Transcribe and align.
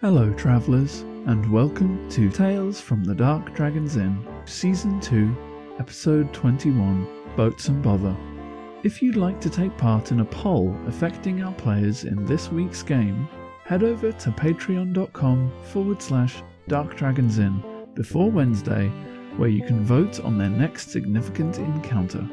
Hello, 0.00 0.32
travellers, 0.34 1.00
and 1.26 1.50
welcome 1.50 2.08
to 2.10 2.30
Tales 2.30 2.80
from 2.80 3.02
the 3.02 3.16
Dark 3.16 3.52
Dragon's 3.52 3.96
Inn, 3.96 4.24
Season 4.44 5.00
2, 5.00 5.74
Episode 5.80 6.32
21 6.32 7.34
Boats 7.34 7.66
and 7.66 7.82
Bother. 7.82 8.16
If 8.84 9.02
you'd 9.02 9.16
like 9.16 9.40
to 9.40 9.50
take 9.50 9.76
part 9.76 10.12
in 10.12 10.20
a 10.20 10.24
poll 10.24 10.72
affecting 10.86 11.42
our 11.42 11.52
players 11.54 12.04
in 12.04 12.24
this 12.26 12.48
week's 12.48 12.80
game, 12.80 13.28
head 13.64 13.82
over 13.82 14.12
to 14.12 14.30
patreon.com 14.30 15.52
forward 15.64 16.00
slash 16.00 16.44
Dark 16.68 16.96
Dragon's 16.96 17.40
Inn 17.40 17.60
before 17.94 18.30
Wednesday, 18.30 18.86
where 19.36 19.48
you 19.48 19.64
can 19.64 19.82
vote 19.84 20.20
on 20.20 20.38
their 20.38 20.48
next 20.48 20.92
significant 20.92 21.58
encounter. 21.58 22.24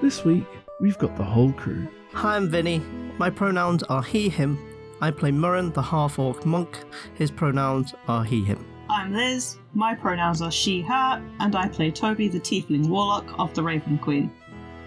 This 0.00 0.24
week, 0.24 0.46
we've 0.80 0.98
got 0.98 1.16
the 1.16 1.24
whole 1.24 1.50
crew. 1.54 1.88
Hi, 2.12 2.36
I'm 2.36 2.48
Vinny. 2.48 2.78
My 3.18 3.30
pronouns 3.30 3.82
are 3.82 4.04
he, 4.04 4.28
him. 4.28 4.56
I 5.00 5.10
play 5.12 5.30
Murren, 5.30 5.72
the 5.72 5.82
half 5.82 6.18
orc 6.18 6.44
monk. 6.44 6.84
His 7.14 7.30
pronouns 7.30 7.94
are 8.08 8.24
he, 8.24 8.42
him. 8.44 8.64
I'm 8.90 9.12
Liz. 9.12 9.58
My 9.74 9.94
pronouns 9.94 10.42
are 10.42 10.50
she, 10.50 10.80
her, 10.82 11.22
and 11.40 11.54
I 11.54 11.68
play 11.68 11.90
Toby, 11.90 12.28
the 12.28 12.40
tiefling 12.40 12.88
warlock 12.88 13.38
of 13.38 13.54
the 13.54 13.62
Raven 13.62 13.98
Queen. 13.98 14.30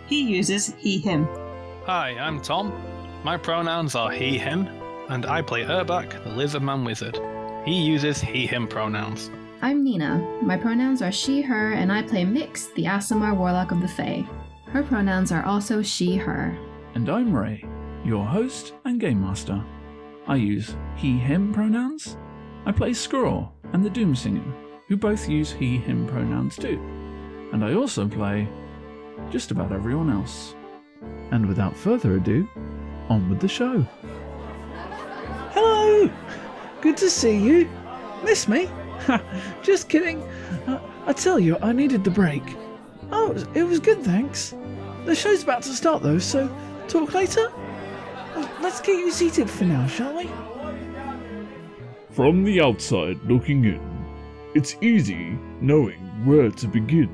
He 0.08 0.22
uses 0.22 0.74
he, 0.78 0.98
him. 0.98 1.28
Hi, 1.86 2.18
I'm 2.20 2.42
Tom. 2.42 2.74
My 3.24 3.38
pronouns 3.38 3.96
are 3.96 4.12
he, 4.12 4.38
him, 4.38 4.68
and 5.10 5.26
I 5.26 5.42
play 5.42 5.64
Urbak, 5.64 6.24
the 6.24 6.32
lizardman 6.32 6.86
wizard. 6.86 7.20
He 7.66 7.82
uses 7.82 8.20
he, 8.20 8.46
him 8.46 8.68
pronouns. 8.68 9.30
I'm 9.62 9.84
Nina. 9.84 10.18
My 10.42 10.58
pronouns 10.58 11.02
are 11.02 11.12
she, 11.12 11.42
her, 11.42 11.74
and 11.74 11.92
I 11.92 12.02
play 12.02 12.26
Mix, 12.26 12.68
the 12.68 12.86
Aasimar 12.86 13.38
warlock 13.38 13.72
of 13.72 13.80
the 13.80 13.88
Fae. 13.88 14.28
Her 14.66 14.84
pronouns 14.84 15.32
are 15.32 15.46
also 15.46 15.82
she, 15.82 16.18
her. 16.18 16.58
And 16.96 17.08
I'm 17.08 17.32
Ray, 17.32 17.64
your 18.04 18.26
host 18.26 18.74
and 18.84 19.00
game 19.00 19.22
master. 19.22 19.64
I 20.28 20.36
use 20.36 20.76
he, 20.96 21.18
him 21.18 21.54
pronouns. 21.54 22.18
I 22.66 22.72
play 22.72 22.94
Scraw 22.94 23.50
and 23.74 23.84
the 23.84 23.90
Doomsinger, 23.90 24.54
who 24.88 24.98
both 24.98 25.28
use 25.28 25.52
he, 25.52 25.78
him 25.78 26.08
pronouns 26.08 26.56
too. 26.56 26.80
And 27.52 27.66
I 27.66 27.74
also 27.74 28.08
play 28.08 28.48
just 29.30 29.52
about 29.52 29.72
everyone 29.72 30.10
else. 30.10 30.56
And 31.32 31.46
without 31.48 31.76
further 31.76 32.16
ado, 32.16 32.48
on 33.10 33.30
with 33.30 33.40
the 33.40 33.48
show. 33.48 33.86
Hello! 35.54 36.10
Good 36.82 36.98
to 36.98 37.10
see 37.10 37.38
you. 37.38 37.70
Miss 38.24 38.48
me? 38.48 38.70
just 39.64 39.90
kidding. 39.90 40.22
Uh, 40.68 40.80
I 41.06 41.14
tell 41.14 41.40
you, 41.40 41.58
I 41.62 41.72
needed 41.74 42.04
the 42.04 42.12
break. 42.12 42.44
Oh, 43.12 43.34
it 43.54 43.64
was 43.64 43.80
good, 43.80 44.04
thanks. 44.04 44.56
The 45.06 45.16
show's 45.16 45.44
about 45.44 45.64
to 45.64 45.74
start 45.74 46.04
though, 46.04 46.20
so 46.20 46.50
talk 46.88 47.14
later? 47.14 47.52
Let's 48.62 48.80
get 48.80 49.00
you 49.00 49.12
seated 49.12 49.50
for 49.50 49.64
now, 49.64 49.88
shall 49.88 50.16
we? 50.16 50.30
From 52.12 52.44
the 52.44 52.62
outside 52.62 53.20
looking 53.24 53.66
in, 53.66 53.82
it's 54.54 54.78
easy 54.82 55.36
knowing 55.60 56.00
where 56.26 56.52
to 56.52 56.68
begin. 56.68 57.10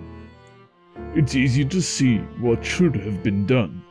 It's 1.15 1.35
easy 1.35 1.63
to 1.63 1.81
see 1.81 2.17
what 2.41 2.65
should 2.65 2.95
have 2.97 3.23
been 3.23 3.45
done, 3.45 3.81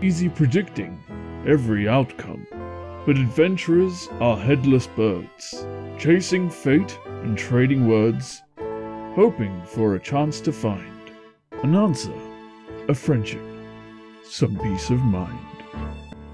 easy 0.00 0.28
predicting 0.28 1.02
every 1.46 1.88
outcome. 1.88 2.46
But 3.04 3.16
adventurers 3.16 4.08
are 4.20 4.36
headless 4.36 4.86
birds, 4.86 5.66
chasing 5.98 6.48
fate 6.48 6.96
and 7.06 7.36
trading 7.36 7.88
words, 7.88 8.40
hoping 9.16 9.60
for 9.66 9.96
a 9.96 10.00
chance 10.00 10.40
to 10.42 10.52
find 10.52 11.10
an 11.64 11.74
answer, 11.74 12.14
a 12.88 12.94
friendship, 12.94 13.42
some 14.22 14.56
peace 14.60 14.90
of 14.90 15.00
mind. 15.00 15.49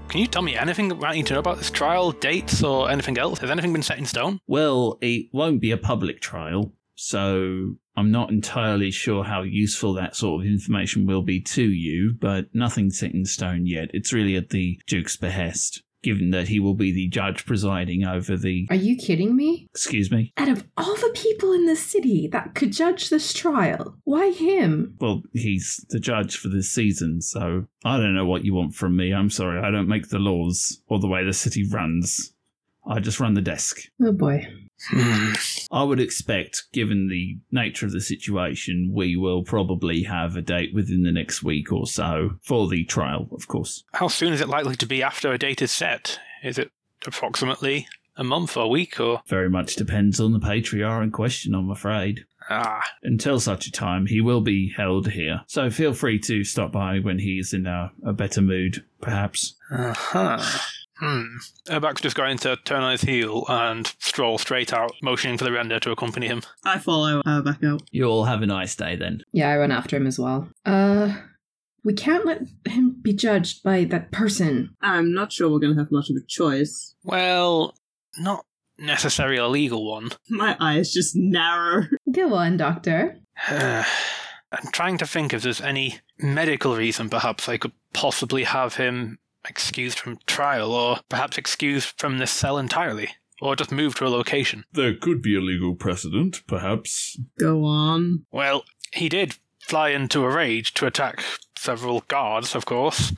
Can 0.09 0.21
you 0.21 0.27
tell 0.27 0.41
me 0.41 0.55
anything 0.55 1.03
I 1.03 1.15
need 1.15 1.27
to 1.27 1.33
know 1.33 1.39
about 1.39 1.57
this 1.57 1.69
trial, 1.69 2.13
dates, 2.13 2.63
or 2.63 2.89
anything 2.89 3.17
else? 3.17 3.39
Has 3.39 3.51
anything 3.51 3.73
been 3.73 3.83
set 3.83 3.97
in 3.97 4.05
stone? 4.05 4.39
Well, 4.47 4.97
it 5.01 5.27
won't 5.33 5.59
be 5.59 5.71
a 5.71 5.77
public 5.77 6.21
trial, 6.21 6.73
so 6.95 7.75
I'm 7.97 8.09
not 8.09 8.29
entirely 8.29 8.89
sure 8.89 9.25
how 9.25 9.41
useful 9.41 9.93
that 9.95 10.15
sort 10.15 10.41
of 10.45 10.47
information 10.47 11.05
will 11.05 11.23
be 11.23 11.41
to 11.41 11.63
you, 11.63 12.15
but 12.19 12.45
nothing's 12.53 12.97
set 12.97 13.13
in 13.13 13.25
stone 13.25 13.65
yet. 13.65 13.89
It's 13.93 14.13
really 14.13 14.37
at 14.37 14.49
the 14.49 14.79
Duke's 14.87 15.17
behest, 15.17 15.83
given 16.07 16.29
that 16.29 16.47
he 16.47 16.57
will 16.57 16.73
be 16.73 16.93
the 16.93 17.09
judge 17.09 17.45
presiding 17.45 18.05
over 18.05 18.37
the. 18.37 18.65
Are 18.69 18.75
you 18.77 18.95
kidding 18.95 19.35
me? 19.35 19.67
Excuse 19.71 20.09
me? 20.09 20.31
Out 20.37 20.47
of 20.47 20.65
all 20.77 20.95
the 20.95 21.11
people 21.13 21.51
in 21.51 21.65
the 21.65 21.75
city 21.75 22.29
that 22.31 22.55
could 22.55 22.71
judge 22.71 23.09
this 23.09 23.33
trial, 23.33 23.97
why 24.05 24.31
him? 24.31 24.95
Well, 25.01 25.23
he's 25.33 25.85
the 25.89 25.99
judge 25.99 26.37
for 26.37 26.47
this 26.47 26.71
season, 26.71 27.21
so 27.21 27.65
I 27.83 27.97
don't 27.97 28.15
know 28.15 28.25
what 28.25 28.45
you 28.45 28.53
want 28.53 28.73
from 28.73 28.95
me. 28.95 29.13
I'm 29.13 29.29
sorry, 29.29 29.59
I 29.59 29.69
don't 29.69 29.89
make 29.89 30.07
the 30.07 30.17
laws 30.17 30.81
or 30.87 30.97
the 30.99 31.09
way 31.09 31.25
the 31.25 31.33
city 31.33 31.67
runs. 31.67 32.31
I 32.87 33.01
just 33.01 33.19
run 33.19 33.33
the 33.33 33.41
desk. 33.41 33.81
Oh 34.01 34.13
boy. 34.13 34.47
I 35.71 35.83
would 35.83 35.99
expect, 35.99 36.63
given 36.71 37.07
the 37.07 37.37
nature 37.51 37.85
of 37.85 37.91
the 37.91 38.01
situation, 38.01 38.91
we 38.93 39.15
will 39.15 39.43
probably 39.43 40.03
have 40.03 40.35
a 40.35 40.41
date 40.41 40.73
within 40.73 41.03
the 41.03 41.11
next 41.11 41.43
week 41.43 41.71
or 41.71 41.87
so 41.87 42.31
for 42.43 42.67
the 42.67 42.83
trial, 42.85 43.27
of 43.31 43.47
course. 43.47 43.83
How 43.93 44.07
soon 44.07 44.33
is 44.33 44.41
it 44.41 44.49
likely 44.49 44.75
to 44.75 44.85
be 44.85 45.01
after 45.03 45.31
a 45.31 45.37
date 45.37 45.61
is 45.61 45.71
set? 45.71 46.19
Is 46.43 46.57
it 46.57 46.71
approximately 47.05 47.87
a 48.15 48.23
month 48.23 48.57
or 48.57 48.63
a 48.63 48.67
week 48.67 48.99
or. 48.99 49.21
Very 49.27 49.49
much 49.49 49.75
depends 49.75 50.19
on 50.19 50.31
the 50.33 50.39
patriarch 50.39 51.03
in 51.03 51.11
question, 51.11 51.53
I'm 51.53 51.69
afraid. 51.69 52.25
Ah, 52.49 52.81
Until 53.03 53.39
such 53.39 53.67
a 53.67 53.71
time, 53.71 54.05
he 54.05 54.21
will 54.21 54.41
be 54.41 54.73
held 54.75 55.09
here. 55.09 55.41
So 55.47 55.69
feel 55.69 55.93
free 55.93 56.17
to 56.19 56.43
stop 56.43 56.71
by 56.71 56.99
when 56.99 57.19
he's 57.19 57.53
in 57.53 57.67
a, 57.67 57.91
a 58.05 58.13
better 58.13 58.41
mood, 58.41 58.85
perhaps. 59.01 59.55
uh 59.69 59.93
huh. 59.93 60.43
Hmm. 60.99 61.37
Urbak's 61.69 62.01
just 62.01 62.15
going 62.15 62.37
to 62.39 62.57
turn 62.57 62.83
on 62.83 62.91
his 62.91 63.01
heel 63.01 63.45
and 63.47 63.87
stroll 63.99 64.37
straight 64.37 64.73
out, 64.73 64.93
motioning 65.01 65.37
for 65.37 65.43
the 65.43 65.51
render 65.51 65.79
to 65.79 65.91
accompany 65.91 66.27
him. 66.27 66.41
I 66.65 66.79
follow 66.79 67.21
her 67.25 67.41
back 67.41 67.63
out. 67.63 67.83
You 67.91 68.05
all 68.05 68.25
have 68.25 68.41
a 68.41 68.47
nice 68.47 68.75
day 68.75 68.95
then. 68.95 69.23
Yeah, 69.31 69.49
I 69.49 69.57
run 69.57 69.71
after 69.71 69.95
him 69.95 70.07
as 70.07 70.17
well. 70.17 70.49
Uh, 70.65 71.15
we 71.83 71.93
can't 71.93 72.25
let 72.25 72.41
him 72.67 72.97
be 73.01 73.13
judged 73.13 73.63
by 73.63 73.83
that 73.85 74.11
person. 74.11 74.75
I'm 74.81 75.13
not 75.13 75.31
sure 75.31 75.49
we're 75.49 75.59
going 75.59 75.75
to 75.75 75.81
have 75.81 75.91
much 75.91 76.09
of 76.09 76.15
a 76.15 76.25
choice. 76.27 76.95
Well, 77.03 77.75
not 78.17 78.45
necessarily 78.77 79.37
a 79.37 79.47
legal 79.47 79.89
one. 79.89 80.09
My 80.29 80.57
eyes 80.59 80.91
just 80.91 81.15
narrow. 81.15 81.83
Go 82.11 82.33
on, 82.33 82.57
Doctor. 82.57 83.17
I'm 83.49 84.71
trying 84.71 84.97
to 84.99 85.07
think 85.07 85.33
if 85.33 85.43
there's 85.43 85.61
any 85.61 85.99
medical 86.19 86.75
reason 86.75 87.09
perhaps 87.09 87.47
I 87.49 87.57
could 87.57 87.73
possibly 87.93 88.45
have 88.45 88.75
him 88.75 89.19
excused 89.49 89.99
from 89.99 90.19
trial, 90.25 90.71
or 90.71 90.99
perhaps 91.09 91.37
excused 91.37 91.99
from 91.99 92.17
this 92.17 92.31
cell 92.31 92.57
entirely, 92.57 93.09
or 93.41 93.55
just 93.55 93.71
moved 93.71 93.97
to 93.97 94.05
a 94.05 94.09
location. 94.09 94.65
There 94.73 94.95
could 94.95 95.21
be 95.21 95.35
a 95.35 95.41
legal 95.41 95.75
precedent, 95.75 96.41
perhaps. 96.47 97.19
Go 97.39 97.63
on. 97.63 98.25
Well, 98.31 98.65
he 98.93 99.09
did 99.09 99.37
fly 99.59 99.89
into 99.89 100.23
a 100.23 100.33
rage 100.33 100.73
to 100.75 100.85
attack 100.85 101.23
several 101.57 102.01
guards, 102.07 102.55
of 102.55 102.65
course. 102.65 103.13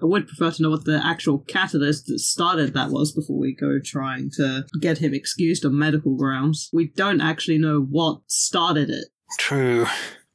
I 0.00 0.06
would 0.06 0.26
prefer 0.26 0.50
to 0.50 0.62
know 0.62 0.70
what 0.70 0.84
the 0.84 1.00
actual 1.04 1.38
catalyst 1.38 2.06
that 2.06 2.18
started 2.18 2.74
that 2.74 2.90
was 2.90 3.12
before 3.12 3.38
we 3.38 3.54
go 3.54 3.78
trying 3.78 4.30
to 4.36 4.64
get 4.80 4.98
him 4.98 5.14
excused 5.14 5.64
on 5.64 5.78
medical 5.78 6.16
grounds. 6.16 6.70
We 6.72 6.88
don't 6.88 7.20
actually 7.20 7.58
know 7.58 7.80
what 7.80 8.20
started 8.26 8.90
it. 8.90 9.08
True. 9.38 9.86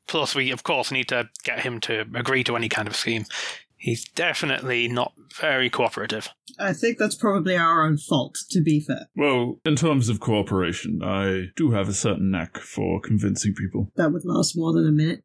Plus, 0.08 0.36
we, 0.36 0.52
of 0.52 0.64
course, 0.64 0.92
need 0.92 1.10
to 1.10 1.30
get 1.44 1.60
him 1.60 1.80
to 1.82 2.06
agree 2.16 2.44
to 2.46 2.56
any 2.56 2.70
kind 2.70 2.88
of 2.88 2.96
scheme. 2.96 3.26
He's 3.78 4.04
definitely 4.10 4.88
not 4.88 5.14
very 5.40 5.70
cooperative. 5.70 6.30
I 6.60 6.74
think 6.74 6.98
that's 6.98 7.16
probably 7.16 7.56
our 7.56 7.86
own 7.86 7.98
fault, 7.98 8.38
to 8.50 8.62
be 8.62 8.80
fair. 8.80 9.08
Well, 9.16 9.60
in 9.66 9.76
terms 9.76 10.10
of 10.10 10.20
cooperation, 10.20 11.02
I 11.04 11.52
do 11.56 11.72
have 11.72 11.88
a 11.88 11.94
certain 11.94 12.32
knack 12.32 12.58
for 12.58 13.00
convincing 13.00 13.54
people. 13.54 13.92
That 13.96 14.12
would 14.12 14.26
last 14.26 14.58
more 14.58 14.74
than 14.74 14.88
a 14.88 14.92
minute. 14.92 15.24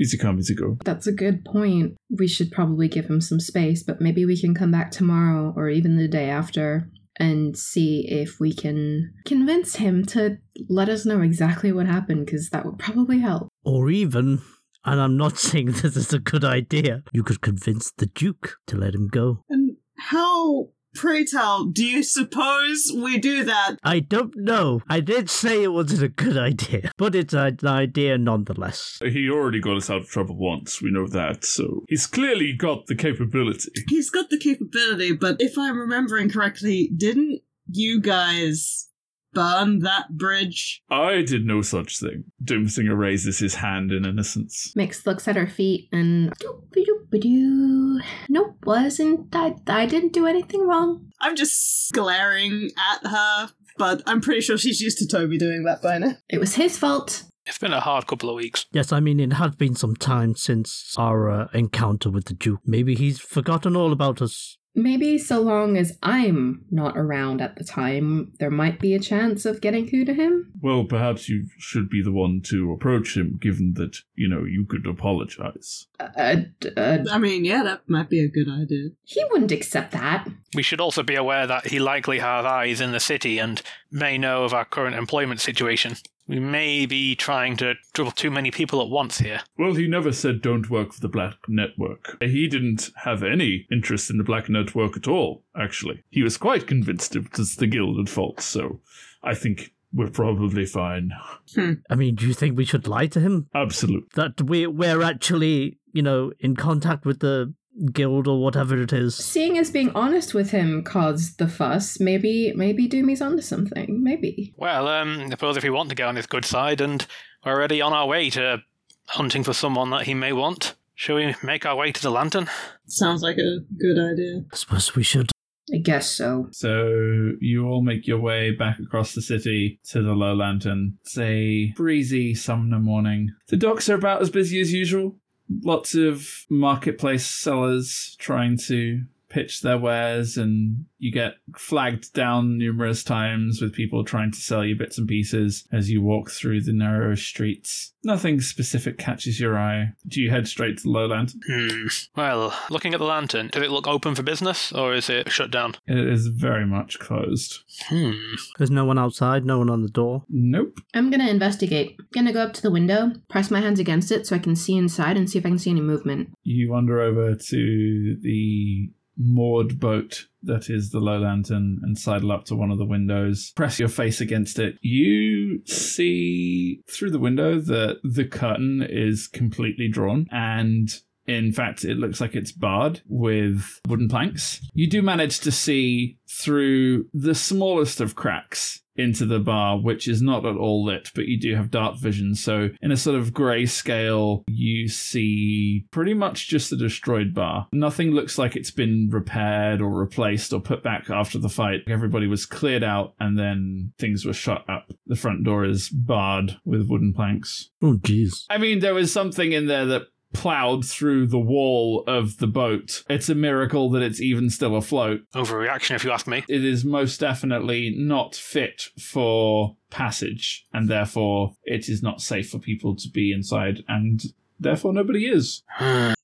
Easy 0.00 0.18
come, 0.18 0.38
easy 0.38 0.54
go. 0.54 0.78
That's 0.84 1.06
a 1.06 1.12
good 1.12 1.44
point. 1.44 1.94
We 2.10 2.26
should 2.26 2.50
probably 2.50 2.88
give 2.88 3.06
him 3.06 3.20
some 3.20 3.38
space, 3.38 3.84
but 3.84 4.00
maybe 4.00 4.24
we 4.24 4.40
can 4.40 4.54
come 4.54 4.72
back 4.72 4.90
tomorrow 4.90 5.52
or 5.54 5.68
even 5.68 5.96
the 5.96 6.08
day 6.08 6.28
after 6.28 6.90
and 7.18 7.56
see 7.56 8.06
if 8.08 8.40
we 8.40 8.54
can 8.54 9.12
convince 9.26 9.76
him 9.76 10.04
to 10.06 10.38
let 10.68 10.88
us 10.88 11.04
know 11.04 11.20
exactly 11.20 11.70
what 11.70 11.86
happened, 11.86 12.24
because 12.24 12.48
that 12.50 12.64
would 12.64 12.78
probably 12.78 13.20
help. 13.20 13.48
Or 13.64 13.90
even, 13.90 14.40
and 14.84 15.00
I'm 15.00 15.16
not 15.16 15.38
saying 15.38 15.72
this 15.72 15.96
is 15.96 16.12
a 16.12 16.18
good 16.18 16.44
idea, 16.44 17.02
you 17.12 17.22
could 17.22 17.40
convince 17.40 17.92
the 17.92 18.06
Duke 18.06 18.56
to 18.66 18.76
let 18.76 18.94
him 18.94 19.08
go. 19.08 19.44
And 19.48 19.76
how, 19.98 20.68
pray 20.94 21.24
tell, 21.24 21.64
do 21.64 21.84
you 21.84 22.02
suppose 22.02 22.90
we 22.94 23.18
do 23.18 23.44
that? 23.44 23.76
I 23.82 24.00
don't 24.00 24.34
know. 24.36 24.82
I 24.88 25.00
did 25.00 25.30
say 25.30 25.62
it 25.62 25.72
wasn't 25.72 26.02
a 26.02 26.08
good 26.08 26.36
idea, 26.36 26.92
but 26.98 27.14
it's 27.14 27.34
an 27.34 27.58
idea 27.64 28.18
nonetheless. 28.18 28.98
He 29.02 29.28
already 29.30 29.60
got 29.60 29.76
us 29.76 29.90
out 29.90 30.02
of 30.02 30.08
trouble 30.08 30.36
once, 30.36 30.82
we 30.82 30.90
know 30.90 31.06
that, 31.08 31.44
so 31.44 31.84
he's 31.88 32.06
clearly 32.06 32.52
got 32.52 32.86
the 32.86 32.96
capability. 32.96 33.70
He's 33.88 34.10
got 34.10 34.30
the 34.30 34.38
capability, 34.38 35.12
but 35.12 35.36
if 35.40 35.56
I'm 35.58 35.78
remembering 35.78 36.30
correctly, 36.30 36.90
didn't 36.96 37.40
you 37.68 38.00
guys 38.00 38.88
burn 39.32 39.80
that 39.80 40.10
bridge? 40.10 40.82
I 40.90 41.22
did 41.22 41.44
no 41.44 41.62
such 41.62 41.98
thing. 41.98 42.24
Doomsinger 42.44 42.96
raises 42.96 43.38
his 43.38 43.56
hand 43.56 43.92
in 43.92 44.04
innocence. 44.04 44.72
Mix 44.76 45.06
looks 45.06 45.28
at 45.28 45.36
her 45.36 45.46
feet 45.46 45.88
and 45.92 46.32
doop-a-doop-a-doo. 46.38 48.00
Nope, 48.28 48.56
wasn't 48.64 49.34
I? 49.34 49.54
I 49.66 49.86
didn't 49.86 50.12
do 50.12 50.26
anything 50.26 50.66
wrong. 50.66 51.10
I'm 51.20 51.36
just 51.36 51.92
glaring 51.92 52.70
at 52.92 53.08
her 53.08 53.50
but 53.78 54.02
I'm 54.06 54.20
pretty 54.20 54.40
sure 54.40 54.58
she's 54.58 54.80
used 54.80 54.98
to 54.98 55.06
Toby 55.06 55.38
doing 55.38 55.64
that 55.64 55.82
by 55.82 55.98
now. 55.98 56.16
It 56.28 56.38
was 56.38 56.54
his 56.54 56.78
fault. 56.78 57.24
It's 57.44 57.58
been 57.58 57.72
a 57.72 57.80
hard 57.80 58.06
couple 58.06 58.30
of 58.30 58.36
weeks. 58.36 58.66
Yes, 58.70 58.92
I 58.92 59.00
mean, 59.00 59.18
it 59.18 59.32
had 59.32 59.58
been 59.58 59.74
some 59.74 59.96
time 59.96 60.36
since 60.36 60.94
our 60.96 61.28
uh, 61.28 61.48
encounter 61.52 62.08
with 62.08 62.26
the 62.26 62.34
Duke. 62.34 62.60
Maybe 62.64 62.94
he's 62.94 63.18
forgotten 63.18 63.74
all 63.74 63.92
about 63.92 64.22
us. 64.22 64.58
Maybe 64.74 65.18
so 65.18 65.40
long 65.40 65.76
as 65.76 65.98
I'm 66.02 66.64
not 66.70 66.96
around 66.96 67.42
at 67.42 67.56
the 67.56 67.64
time, 67.64 68.32
there 68.38 68.50
might 68.50 68.80
be 68.80 68.94
a 68.94 68.98
chance 68.98 69.44
of 69.44 69.60
getting 69.60 69.86
through 69.86 70.06
to 70.06 70.14
him. 70.14 70.52
Well, 70.62 70.84
perhaps 70.84 71.28
you 71.28 71.46
should 71.58 71.90
be 71.90 72.02
the 72.02 72.12
one 72.12 72.40
to 72.46 72.72
approach 72.72 73.16
him, 73.16 73.38
given 73.40 73.74
that, 73.74 73.98
you 74.14 74.28
know, 74.28 74.44
you 74.44 74.64
could 74.66 74.86
apologize. 74.86 75.86
Uh, 76.00 76.36
uh, 76.76 76.98
I 77.10 77.18
mean, 77.18 77.44
yeah, 77.44 77.62
that 77.64 77.82
might 77.86 78.08
be 78.08 78.20
a 78.20 78.28
good 78.28 78.48
idea. 78.48 78.90
he 79.04 79.22
wouldn't 79.30 79.52
accept 79.52 79.92
that. 79.92 80.26
We 80.54 80.62
should 80.62 80.80
also 80.80 81.02
be 81.02 81.16
aware 81.16 81.46
that 81.46 81.66
he 81.66 81.78
likely 81.78 82.18
has 82.20 82.44
eyes 82.44 82.80
in 82.80 82.92
the 82.92 83.00
city 83.00 83.38
and 83.38 83.60
may 83.90 84.16
know 84.16 84.44
of 84.44 84.54
our 84.54 84.64
current 84.64 84.96
employment 84.96 85.40
situation. 85.40 85.96
We 86.26 86.38
may 86.38 86.86
be 86.86 87.16
trying 87.16 87.56
to 87.58 87.74
trouble 87.94 88.12
too 88.12 88.30
many 88.30 88.50
people 88.50 88.80
at 88.80 88.88
once 88.88 89.18
here. 89.18 89.40
Well, 89.58 89.74
he 89.74 89.88
never 89.88 90.12
said 90.12 90.40
don't 90.40 90.70
work 90.70 90.92
for 90.92 91.00
the 91.00 91.08
Black 91.08 91.36
Network. 91.48 92.16
He 92.22 92.46
didn't 92.48 92.90
have 93.04 93.22
any 93.22 93.66
interest 93.70 94.10
in 94.10 94.18
the 94.18 94.24
Black 94.24 94.48
Network 94.48 94.96
at 94.96 95.08
all, 95.08 95.42
actually. 95.56 96.04
He 96.10 96.22
was 96.22 96.36
quite 96.36 96.66
convinced 96.66 97.16
it 97.16 97.36
was 97.36 97.56
the 97.56 97.66
Guild 97.66 97.98
at 97.98 98.08
fault, 98.08 98.40
so 98.40 98.80
I 99.22 99.34
think 99.34 99.72
we're 99.92 100.10
probably 100.10 100.64
fine. 100.64 101.12
Hmm. 101.54 101.74
I 101.90 101.94
mean, 101.94 102.14
do 102.14 102.26
you 102.26 102.34
think 102.34 102.56
we 102.56 102.64
should 102.64 102.86
lie 102.86 103.08
to 103.08 103.20
him? 103.20 103.48
Absolutely. 103.54 104.08
That 104.14 104.40
we, 104.42 104.66
we're 104.66 105.02
actually, 105.02 105.78
you 105.92 106.02
know, 106.02 106.32
in 106.40 106.56
contact 106.56 107.04
with 107.04 107.20
the 107.20 107.52
guild 107.92 108.28
or 108.28 108.40
whatever 108.40 108.80
it 108.80 108.92
is? 108.92 109.16
Seeing 109.16 109.58
as 109.58 109.70
being 109.70 109.90
honest 109.94 110.34
with 110.34 110.50
him 110.50 110.82
caused 110.82 111.38
the 111.38 111.48
fuss, 111.48 112.00
maybe 112.00 112.52
maybe 112.54 112.88
Doomy's 112.88 113.22
onto 113.22 113.42
something. 113.42 114.02
Maybe. 114.02 114.54
Well, 114.56 114.88
um, 114.88 115.20
I 115.20 115.28
suppose 115.30 115.56
if 115.56 115.64
we 115.64 115.70
want 115.70 115.88
to 115.88 115.94
get 115.94 116.08
on 116.08 116.16
his 116.16 116.26
good 116.26 116.44
side 116.44 116.80
and 116.80 117.06
we're 117.44 117.52
already 117.52 117.80
on 117.80 117.92
our 117.92 118.06
way 118.06 118.30
to 118.30 118.62
hunting 119.06 119.44
for 119.44 119.52
someone 119.52 119.90
that 119.90 120.06
he 120.06 120.14
may 120.14 120.32
want, 120.32 120.74
shall 120.94 121.16
we 121.16 121.34
make 121.42 121.66
our 121.66 121.76
way 121.76 121.92
to 121.92 122.02
the 122.02 122.10
lantern? 122.10 122.48
Sounds 122.86 123.22
like 123.22 123.36
a 123.36 123.58
good 123.78 123.98
idea. 123.98 124.44
I 124.52 124.56
suppose 124.56 124.94
we 124.94 125.02
should. 125.02 125.30
I 125.72 125.78
guess 125.78 126.10
so. 126.10 126.48
So 126.50 127.32
you 127.40 127.66
all 127.66 127.82
make 127.82 128.06
your 128.06 128.20
way 128.20 128.50
back 128.50 128.78
across 128.80 129.14
the 129.14 129.22
city 129.22 129.80
to 129.90 130.02
the 130.02 130.12
Low 130.12 130.34
Lantern. 130.34 130.98
It's 131.02 131.16
a 131.16 131.72
breezy 131.76 132.34
summer 132.34 132.78
morning. 132.78 133.30
The 133.48 133.56
docks 133.56 133.88
are 133.88 133.94
about 133.94 134.20
as 134.20 134.28
busy 134.28 134.60
as 134.60 134.72
usual. 134.72 135.16
Lots 135.62 135.94
of 135.94 136.46
marketplace 136.48 137.26
sellers 137.26 138.16
trying 138.18 138.58
to 138.66 139.02
pitch 139.32 139.62
their 139.62 139.78
wares, 139.78 140.36
and 140.36 140.84
you 140.98 141.10
get 141.10 141.34
flagged 141.56 142.12
down 142.12 142.58
numerous 142.58 143.02
times 143.02 143.60
with 143.60 143.72
people 143.72 144.04
trying 144.04 144.30
to 144.30 144.38
sell 144.38 144.64
you 144.64 144.76
bits 144.76 144.98
and 144.98 145.08
pieces 145.08 145.66
as 145.72 145.90
you 145.90 146.02
walk 146.02 146.30
through 146.30 146.60
the 146.62 146.72
narrow 146.72 147.14
streets. 147.14 147.94
Nothing 148.04 148.40
specific 148.40 148.98
catches 148.98 149.40
your 149.40 149.58
eye. 149.58 149.92
Do 150.06 150.20
you 150.20 150.30
head 150.30 150.48
straight 150.48 150.78
to 150.78 150.82
the 150.82 150.90
Low 150.90 151.06
Lantern? 151.06 151.40
Hmm. 151.46 151.86
Well, 152.16 152.54
looking 152.68 152.94
at 152.94 152.98
the 152.98 153.06
lantern, 153.06 153.48
does 153.48 153.62
it 153.62 153.70
look 153.70 153.86
open 153.86 154.14
for 154.14 154.22
business 154.22 154.72
or 154.72 154.92
is 154.94 155.08
it 155.08 155.30
shut 155.30 155.50
down? 155.50 155.76
It 155.86 155.98
is 155.98 156.26
very 156.26 156.66
much 156.66 156.98
closed. 156.98 157.60
Hmm. 157.86 158.12
There's 158.58 158.70
no 158.70 158.84
one 158.84 158.98
outside, 158.98 159.44
no 159.44 159.58
one 159.58 159.70
on 159.70 159.82
the 159.82 159.88
door. 159.88 160.24
Nope. 160.28 160.78
I'm 160.94 161.10
gonna 161.10 161.28
investigate. 161.28 161.96
I'm 161.98 162.06
Gonna 162.12 162.32
go 162.32 162.42
up 162.42 162.52
to 162.54 162.62
the 162.62 162.70
window, 162.70 163.12
press 163.28 163.50
my 163.50 163.60
hands 163.60 163.80
against 163.80 164.10
it 164.10 164.26
so 164.26 164.36
I 164.36 164.40
can 164.40 164.56
see 164.56 164.76
inside 164.76 165.16
and 165.16 165.28
see 165.30 165.38
if 165.38 165.46
I 165.46 165.48
can 165.48 165.58
see 165.58 165.70
any 165.70 165.80
movement. 165.80 166.30
You 166.42 166.70
wander 166.70 167.00
over 167.00 167.34
to 167.34 168.16
the 168.20 168.90
moored 169.16 169.78
boat 169.78 170.26
that 170.42 170.68
is 170.68 170.90
the 170.90 171.00
low 171.00 171.18
lantern 171.18 171.78
and 171.82 171.98
sidle 171.98 172.32
up 172.32 172.44
to 172.46 172.56
one 172.56 172.70
of 172.70 172.78
the 172.78 172.84
windows. 172.84 173.52
Press 173.54 173.78
your 173.78 173.88
face 173.88 174.20
against 174.20 174.58
it. 174.58 174.76
You 174.80 175.64
see 175.66 176.82
through 176.90 177.10
the 177.10 177.18
window 177.18 177.60
that 177.60 177.98
the 178.02 178.24
curtain 178.24 178.84
is 178.88 179.28
completely 179.28 179.88
drawn 179.88 180.26
and 180.30 180.92
in 181.26 181.52
fact, 181.52 181.84
it 181.84 181.98
looks 181.98 182.20
like 182.20 182.34
it's 182.34 182.50
barred 182.50 183.00
with 183.06 183.80
wooden 183.86 184.08
planks. 184.08 184.60
You 184.74 184.88
do 184.88 185.02
manage 185.02 185.38
to 185.40 185.52
see 185.52 186.18
through 186.28 187.06
the 187.14 187.34
smallest 187.34 188.00
of 188.00 188.16
cracks 188.16 188.82
into 188.96 189.26
the 189.26 189.38
bar, 189.38 189.78
which 189.78 190.08
is 190.08 190.22
not 190.22 190.44
at 190.44 190.56
all 190.56 190.84
lit, 190.84 191.10
but 191.14 191.26
you 191.26 191.38
do 191.38 191.54
have 191.56 191.70
dark 191.70 191.98
vision. 191.98 192.34
So, 192.34 192.70
in 192.80 192.90
a 192.90 192.96
sort 192.96 193.18
of 193.18 193.32
grey 193.32 193.66
scale, 193.66 194.44
you 194.48 194.88
see 194.88 195.86
pretty 195.90 196.14
much 196.14 196.48
just 196.48 196.72
a 196.72 196.76
destroyed 196.76 197.34
bar. 197.34 197.68
Nothing 197.72 198.10
looks 198.10 198.38
like 198.38 198.56
it's 198.56 198.70
been 198.70 199.08
repaired 199.10 199.80
or 199.80 199.90
replaced 199.90 200.52
or 200.52 200.60
put 200.60 200.82
back 200.82 201.10
after 201.10 201.38
the 201.38 201.48
fight. 201.48 201.80
Everybody 201.88 202.26
was 202.26 202.46
cleared 202.46 202.84
out 202.84 203.14
and 203.18 203.38
then 203.38 203.92
things 203.98 204.24
were 204.24 204.32
shut 204.32 204.64
up. 204.68 204.92
The 205.06 205.16
front 205.16 205.44
door 205.44 205.64
is 205.64 205.88
barred 205.88 206.58
with 206.64 206.88
wooden 206.88 207.12
planks. 207.12 207.70
Oh, 207.82 207.94
jeez. 207.94 208.44
I 208.50 208.58
mean, 208.58 208.80
there 208.80 208.94
was 208.94 209.12
something 209.12 209.52
in 209.52 209.66
there 209.66 209.86
that 209.86 210.02
plowed 210.32 210.84
through 210.84 211.26
the 211.26 211.38
wall 211.38 212.04
of 212.06 212.38
the 212.38 212.46
boat. 212.46 213.04
It's 213.08 213.28
a 213.28 213.34
miracle 213.34 213.90
that 213.90 214.02
it's 214.02 214.20
even 214.20 214.50
still 214.50 214.76
afloat. 214.76 215.22
Overreaction, 215.34 215.94
if 215.94 216.04
you 216.04 216.10
ask 216.10 216.26
me. 216.26 216.44
It 216.48 216.64
is 216.64 216.84
most 216.84 217.20
definitely 217.20 217.94
not 217.96 218.34
fit 218.34 218.88
for 218.98 219.76
passage, 219.90 220.66
and 220.72 220.88
therefore 220.88 221.54
it 221.64 221.88
is 221.88 222.02
not 222.02 222.20
safe 222.20 222.50
for 222.50 222.58
people 222.58 222.96
to 222.96 223.08
be 223.08 223.32
inside, 223.32 223.84
and 223.88 224.22
therefore 224.58 224.92
nobody 224.92 225.26
is. 225.26 225.62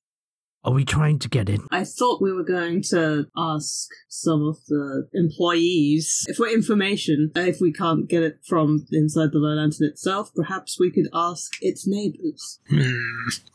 Are 0.64 0.72
we 0.72 0.84
trying 0.84 1.18
to 1.20 1.28
get 1.28 1.48
in? 1.48 1.60
I 1.70 1.84
thought 1.84 2.20
we 2.20 2.32
were 2.32 2.44
going 2.44 2.82
to 2.90 3.26
ask 3.36 3.88
some 4.08 4.42
of 4.42 4.58
the 4.66 5.08
employees 5.14 6.26
for 6.36 6.48
information. 6.48 7.30
If 7.36 7.60
we 7.60 7.72
can't 7.72 8.08
get 8.08 8.22
it 8.22 8.40
from 8.44 8.84
inside 8.90 9.30
the 9.32 9.38
Low 9.38 9.54
Lantern 9.54 9.86
itself, 9.86 10.30
perhaps 10.34 10.78
we 10.78 10.90
could 10.90 11.08
ask 11.14 11.52
its 11.62 11.86
neighbors. 11.86 12.60
Hmm. 12.68 12.90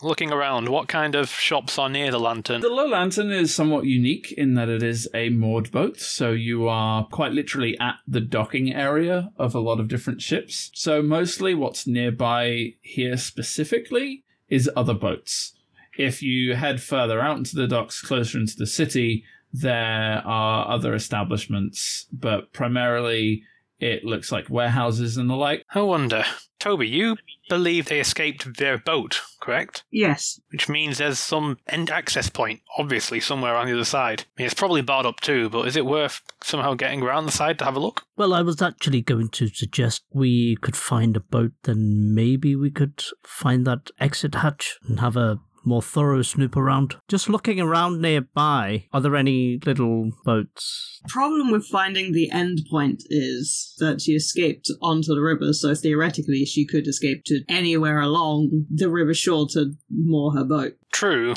Looking 0.02 0.32
around, 0.32 0.70
what 0.70 0.88
kind 0.88 1.16
of 1.16 1.30
shops 1.30 1.78
are 1.78 1.90
near 1.90 2.10
the 2.10 2.20
lantern? 2.20 2.62
The 2.62 2.70
Low 2.70 2.88
Lantern 2.88 3.32
is 3.32 3.54
somewhat 3.54 3.86
unique 3.86 4.32
in 4.32 4.54
that 4.54 4.70
it 4.70 4.82
is 4.82 5.10
a 5.14 5.30
moored 5.30 5.72
boat, 5.72 6.00
so 6.00 6.32
you 6.32 6.68
are 6.68 7.06
quite 7.08 7.34
literally 7.34 7.78
at 7.80 7.96
the 8.08 8.22
docking 8.22 8.74
area 8.74 9.30
of 9.38 9.54
a 9.54 9.60
lot 9.60 9.80
of 9.80 9.90
different 9.90 10.22
ships. 10.22 10.72
So 10.74 11.02
mostly 11.02 11.54
what's 11.54 11.86
nearby 11.86 12.76
here 12.82 13.18
specifically 13.18 14.24
is 14.48 14.70
other 14.76 14.94
boats. 14.94 15.54
If 15.98 16.22
you 16.22 16.56
head 16.56 16.81
further 16.81 17.19
out 17.19 17.38
into 17.38 17.56
the 17.56 17.68
docks, 17.68 18.01
closer 18.01 18.40
into 18.40 18.56
the 18.57 18.68
city, 18.68 19.24
there 19.51 20.22
are 20.25 20.68
other 20.68 20.94
establishments, 20.94 22.08
but 22.12 22.51
primarily 22.53 23.44
it 23.79 24.03
looks 24.03 24.32
like 24.32 24.50
warehouses 24.50 25.18
and 25.18 25.29
the 25.29 25.36
like. 25.36 25.65
I 25.74 25.82
wonder. 25.82 26.24
Toby, 26.58 26.88
you 26.88 27.18
believe 27.50 27.88
they 27.88 28.00
escaped 28.00 28.58
their 28.58 28.77
boat, 28.77 29.20
correct? 29.41 29.84
Yes. 29.91 30.39
Which 30.51 30.70
means 30.70 30.98
there's 30.98 31.20
some 31.20 31.58
end 31.68 31.89
access 31.89 32.29
point, 32.29 32.62
obviously, 32.77 33.20
somewhere 33.20 33.56
on 33.56 33.68
the 33.68 33.74
other 33.74 33.84
side. 33.84 34.22
I 34.22 34.25
mean, 34.38 34.46
it's 34.46 34.53
probably 34.53 34.82
barred 34.82 35.06
up 35.06 35.20
too, 35.20 35.50
but 35.50 35.68
is 35.68 35.75
it 35.75 35.86
worth 35.86 36.22
somehow 36.41 36.74
getting 36.74 37.03
around 37.03 37.25
the 37.25 37.34
side 37.34 37.60
to 37.60 37.65
have 37.65 37.75
a 37.75 37.82
look? 37.82 38.03
Well, 38.15 38.34
I 38.34 38.41
was 38.41 38.62
actually 38.62 39.01
going 39.01 39.27
to 39.29 39.50
suggest 39.50 40.03
we 40.13 40.56
could 40.56 40.77
find 40.77 41.18
a 41.18 41.20
boat, 41.20 41.51
then 41.63 42.15
maybe 42.15 42.56
we 42.56 42.72
could 42.72 43.03
find 43.24 43.68
that 43.68 43.91
exit 44.00 44.36
hatch 44.36 44.77
and 44.88 45.01
have 45.01 45.18
a 45.18 45.39
more 45.65 45.82
thorough 45.82 46.22
snoop 46.22 46.55
around. 46.55 46.96
Just 47.08 47.29
looking 47.29 47.60
around 47.60 48.01
nearby, 48.01 48.88
are 48.93 49.01
there 49.01 49.15
any 49.15 49.60
little 49.65 50.12
boats? 50.25 51.01
Problem 51.08 51.51
with 51.51 51.65
finding 51.65 52.12
the 52.12 52.29
end 52.32 52.60
point 52.70 53.03
is 53.10 53.75
that 53.79 54.01
she 54.01 54.13
escaped 54.13 54.70
onto 54.82 55.13
the 55.13 55.22
river, 55.22 55.53
so 55.53 55.74
theoretically 55.75 56.46
she 56.46 56.65
could 56.65 56.88
escape 56.88 57.24
to 57.25 57.43
anywhere 57.48 58.00
along 58.00 58.65
the 58.74 58.89
river 58.89 59.13
shore 59.13 59.48
to 59.51 59.74
moor 59.89 60.34
her 60.34 60.43
boat. 60.43 60.74
True, 60.91 61.34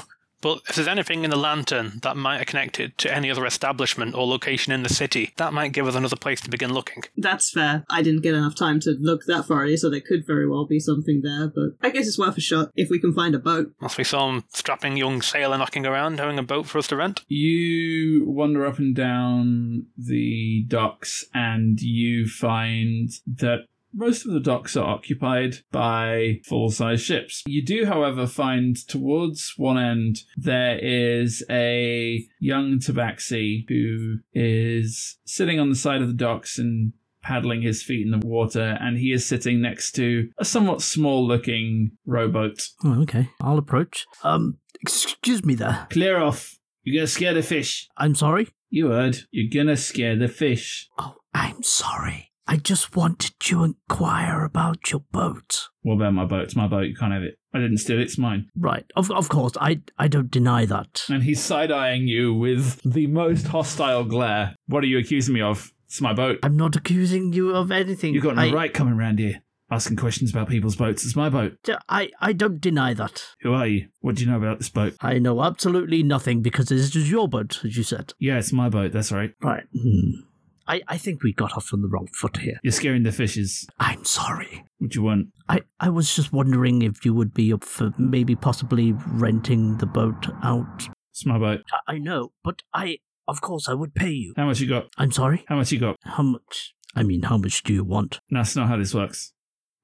but 0.47 0.63
if 0.69 0.77
there's 0.77 0.87
anything 0.87 1.25
in 1.25 1.31
the 1.31 1.37
lantern 1.37 1.99
that 2.03 2.17
might 2.17 2.39
have 2.39 2.47
connected 2.47 2.97
to 2.99 3.13
any 3.13 3.33
other 3.33 3.45
establishment 3.45 4.15
or 4.15 4.25
location 4.25 4.73
in 4.73 4.85
the 4.85 4.89
city, 4.89 5.33
that 5.39 5.53
might 5.53 5.73
give 5.73 5.89
us 5.89 5.97
another 5.97 6.15
place 6.15 6.41
to 6.43 6.49
begin 6.49 6.73
looking. 6.73 7.03
That's 7.17 7.51
fair. 7.51 7.85
I 7.91 8.01
didn't 8.01 8.23
get 8.23 8.37
enough 8.37 8.55
time 8.55 8.79
to 8.81 8.93
look 8.93 9.25
that 9.27 9.47
far, 9.47 9.77
so 9.77 9.91
there 9.91 10.01
could 10.01 10.25
very 10.25 10.49
well 10.49 10.65
be 10.65 10.79
something 10.79 11.23
there, 11.23 11.49
but 11.49 11.71
I 11.83 11.91
guess 11.91 12.07
it's 12.07 12.17
worth 12.17 12.39
a 12.39 12.41
shot 12.41 12.71
if 12.77 12.91
we 12.91 13.01
can 13.01 13.13
find 13.13 13.35
a 13.35 13.41
boat. 13.41 13.73
Must 13.81 13.97
be 13.97 14.05
some 14.05 14.45
strapping 14.55 14.97
young 14.97 15.21
sailor 15.21 15.59
knocking 15.59 15.85
around 15.85 16.21
having 16.21 16.39
a 16.39 16.45
boat 16.45 16.67
for 16.67 16.79
us 16.79 16.87
to 16.89 16.97
rent. 16.97 17.23
You 17.27 18.25
wander 18.25 18.65
up 18.65 18.79
and 18.79 18.95
down 18.95 19.87
the 19.99 20.65
docks 20.69 21.25
and 21.35 21.81
you 21.81 22.29
find 22.29 23.11
that 23.27 23.67
most 23.93 24.27
of 24.27 24.33
the 24.33 24.41
docks 24.41 24.77
are 24.77 24.87
occupied 24.87 25.57
by 25.73 26.41
full 26.45 26.71
size 26.71 27.01
ships. 27.01 27.43
You 27.47 27.65
do, 27.65 27.87
however, 27.87 28.27
find 28.27 28.77
towards 28.89 29.55
one 29.57 29.79
end 29.79 30.21
there 30.37 30.79
is 30.81 31.45
a 31.51 32.25
young 32.39 32.79
tabaxi 32.79 33.65
who 33.69 34.19
is 34.33 35.19
sitting 35.25 35.59
on 35.59 35.71
the 35.71 35.77
side 35.77 36.03
of 36.03 36.09
the 36.09 36.15
docks 36.15 36.59
and 36.59 36.93
paddling 37.23 37.63
his 37.63 37.83
feet 37.83 38.07
in 38.07 38.13
the 38.13 38.25
water, 38.25 38.79
and 38.81 38.99
he 38.99 39.13
is 39.13 39.27
sitting 39.27 39.61
next 39.61 39.93
to 39.93 40.31
a 40.39 40.45
somewhat 40.45 40.81
small 40.81 41.27
looking 41.27 41.91
rowboat. 42.07 42.69
Oh, 42.85 43.03
okay. 43.03 43.31
I'll 43.41 43.59
approach. 43.59 44.07
Um, 44.23 44.59
excuse 44.81 45.45
me 45.45 45.57
there. 45.57 45.89
Clear 45.91 46.21
off. 46.21 46.57
You're 46.85 47.01
gonna 47.01 47.09
scare 47.09 47.35
the 47.35 47.43
fish. 47.43 47.89
I'm 47.97 48.15
sorry. 48.15 48.49
You 48.71 48.89
heard. 48.89 49.19
You're 49.33 49.51
gonna 49.53 49.77
scare 49.77 50.17
the 50.17 50.29
fish. 50.29 50.89
Oh, 50.99 51.17
I'm 51.35 51.65
sorry. 51.65 52.31
I 52.49 52.57
just 52.57 52.95
wanted 52.95 53.35
to 53.41 53.65
inquire 53.65 54.45
about 54.45 54.91
your 54.91 55.01
boat. 55.13 55.69
What 55.83 55.95
about 55.95 56.15
my 56.15 56.25
boat? 56.25 56.43
It's 56.43 56.57
my 56.57 56.67
boat. 56.67 56.87
You 56.87 56.95
can't 56.95 57.13
have 57.13 57.23
it. 57.23 57.39
I 57.53 57.59
didn't 57.59 57.79
steal 57.79 57.99
it. 57.99 58.03
It's 58.03 58.19
mine. 58.19 58.47
Right. 58.57 58.85
Of, 58.95 59.11
of 59.11 59.29
course, 59.29 59.53
I, 59.61 59.81
I 59.99 60.09
don't 60.09 60.31
deny 60.31 60.65
that. 60.67 61.05
And 61.09 61.23
he's 61.23 61.43
side 61.43 61.73
eyeing 61.73 62.07
you 62.07 62.35
with 62.35 62.81
the 62.85 63.07
most 63.09 63.49
hostile 63.49 64.05
glare. 64.05 64.55
What 64.67 64.85
are 64.85 64.87
you 64.87 64.99
accusing 64.99 65.35
me 65.35 65.41
of? 65.41 65.73
It's 65.87 66.01
my 66.01 66.13
boat. 66.13 66.39
I'm 66.43 66.57
not 66.57 66.77
accusing 66.77 67.33
you 67.33 67.55
of 67.55 67.71
anything. 67.71 68.15
You've 68.15 68.25
got 68.25 68.37
no 68.37 68.43
I, 68.43 68.53
right 68.53 68.75
coming 68.75 68.97
round 68.97 69.19
here 69.19 69.43
asking 69.71 69.97
questions 69.97 70.31
about 70.31 70.49
people's 70.49 70.77
boats. 70.77 71.05
It's 71.05 71.17
my 71.17 71.29
boat. 71.29 71.57
I, 71.89 72.11
I 72.21 72.33
don't 72.33 72.61
deny 72.61 72.95
that. 72.95 73.25
Who 73.41 73.53
are 73.53 73.67
you? 73.67 73.89
What 74.01 74.17
do 74.17 74.25
you 74.25 74.31
know 74.31 74.37
about 74.37 74.59
this 74.59 74.69
boat? 74.69 74.95
I 75.01 75.19
know 75.19 75.43
absolutely 75.43 76.03
nothing 76.03 76.43
because 76.43 76.67
this 76.67 76.95
is 76.95 77.11
your 77.11 77.29
boat, 77.29 77.65
as 77.65 77.77
you 77.77 77.83
said. 77.83 78.15
Yeah, 78.19 78.39
it's 78.39 78.53
my 78.53 78.69
boat. 78.69 78.93
That's 78.93 79.11
right. 79.11 79.33
Right. 79.43 79.65
Hmm. 79.73 80.21
I, 80.69 80.83
I 80.89 80.99
think 80.99 81.23
we 81.23 81.33
got 81.33 81.57
off 81.57 81.73
on 81.73 81.83
the 81.83 81.89
wrong 81.89 82.09
foot 82.13 82.39
here. 82.39 82.59
You're 82.63 82.73
scaring 82.73 83.05
the 83.05 83.13
fishes. 83.13 83.67
I'm 83.79 84.05
sorry. 84.05 84.65
What 84.79 84.91
do 84.91 84.99
you 84.99 85.05
want? 85.05 85.29
I, 85.49 85.63
I 85.81 85.91
was 85.91 86.15
just 86.15 86.33
wondering 86.33 86.83
if 86.83 87.05
you 87.05 87.15
would 87.15 87.33
be 87.33 87.53
up 87.53 87.65
for 87.65 87.93
maybe 87.99 88.35
possibly 88.35 88.93
renting 88.93 89.79
the 89.79 89.87
boat 89.87 90.27
out. 90.43 90.89
It's 91.13 91.25
my 91.25 91.39
boat. 91.39 91.63
I, 91.87 91.95
I 91.95 91.99
know, 91.99 92.33
but 92.43 92.63
I, 92.75 92.99
of 93.29 93.41
course, 93.41 93.69
I 93.69 93.75
would 93.75 93.95
pay 93.95 94.11
you. 94.11 94.35
How 94.37 94.47
much 94.47 94.61
you 94.61 94.69
got? 94.69 94.89
I'm 94.99 95.13
sorry? 95.13 95.45
How 95.49 95.57
much 95.57 95.73
you 95.73 95.79
got? 95.79 95.97
How 96.05 96.23
much? 96.23 96.75
I 96.95 97.03
mean, 97.03 97.23
how 97.23 97.39
much 97.39 97.63
do 97.63 97.73
you 97.73 97.85
want? 97.85 98.21
That's 98.31 98.57
not 98.57 98.69
how 98.69 98.77
this 98.77 98.95
works. 98.95 99.33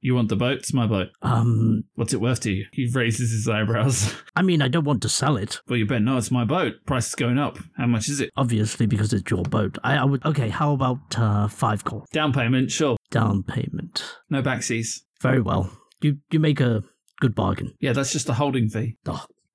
You 0.05 0.17
want 0.17 0.29
the 0.31 0.37
boat? 0.37 0.59
It's 0.59 0.75
my 0.75 0.87
boat. 0.89 1.11
Um, 1.23 1.85
What's 1.95 2.13
it 2.13 2.21
worth 2.21 2.41
to 2.41 2.51
you? 2.53 2.67
He 2.73 2.91
raises 2.93 3.31
his 3.31 3.49
eyebrows. 3.49 4.13
I 4.37 4.43
mean, 4.43 4.61
I 4.61 4.67
don't 4.67 4.85
want 4.85 5.01
to 5.03 5.09
sell 5.09 5.37
it, 5.37 5.61
well, 5.69 5.79
you 5.79 5.87
better 5.87 6.01
know 6.01 6.17
it's 6.19 6.31
my 6.33 6.45
boat. 6.45 6.75
Price 6.87 7.09
is 7.09 7.15
going 7.15 7.39
up. 7.39 7.59
How 7.77 7.87
much 7.87 8.09
is 8.09 8.21
it? 8.21 8.31
obviously, 8.37 8.87
because 8.87 9.13
it's 9.13 9.31
your 9.31 9.45
boat. 9.45 9.79
I, 9.85 9.97
I 9.99 10.05
would. 10.05 10.25
Okay, 10.27 10.49
how 10.49 10.73
about 10.73 10.99
uh, 11.17 11.47
five 11.47 11.85
gold 11.85 12.07
Down 12.13 12.33
payment, 12.33 12.73
sure. 12.73 12.97
down 13.13 13.45
payment? 13.45 14.05
No 14.29 14.43
backseas. 14.43 15.03
Very 15.21 15.41
well. 15.41 15.71
You 16.01 16.19
you 16.33 16.41
make 16.41 16.61
a 16.61 16.83
good 17.21 17.35
bargain. 17.37 17.75
Yeah, 17.81 17.93
that's 17.93 18.13
just 18.13 18.29
a 18.29 18.35
holding 18.35 18.69
fee. 18.69 18.97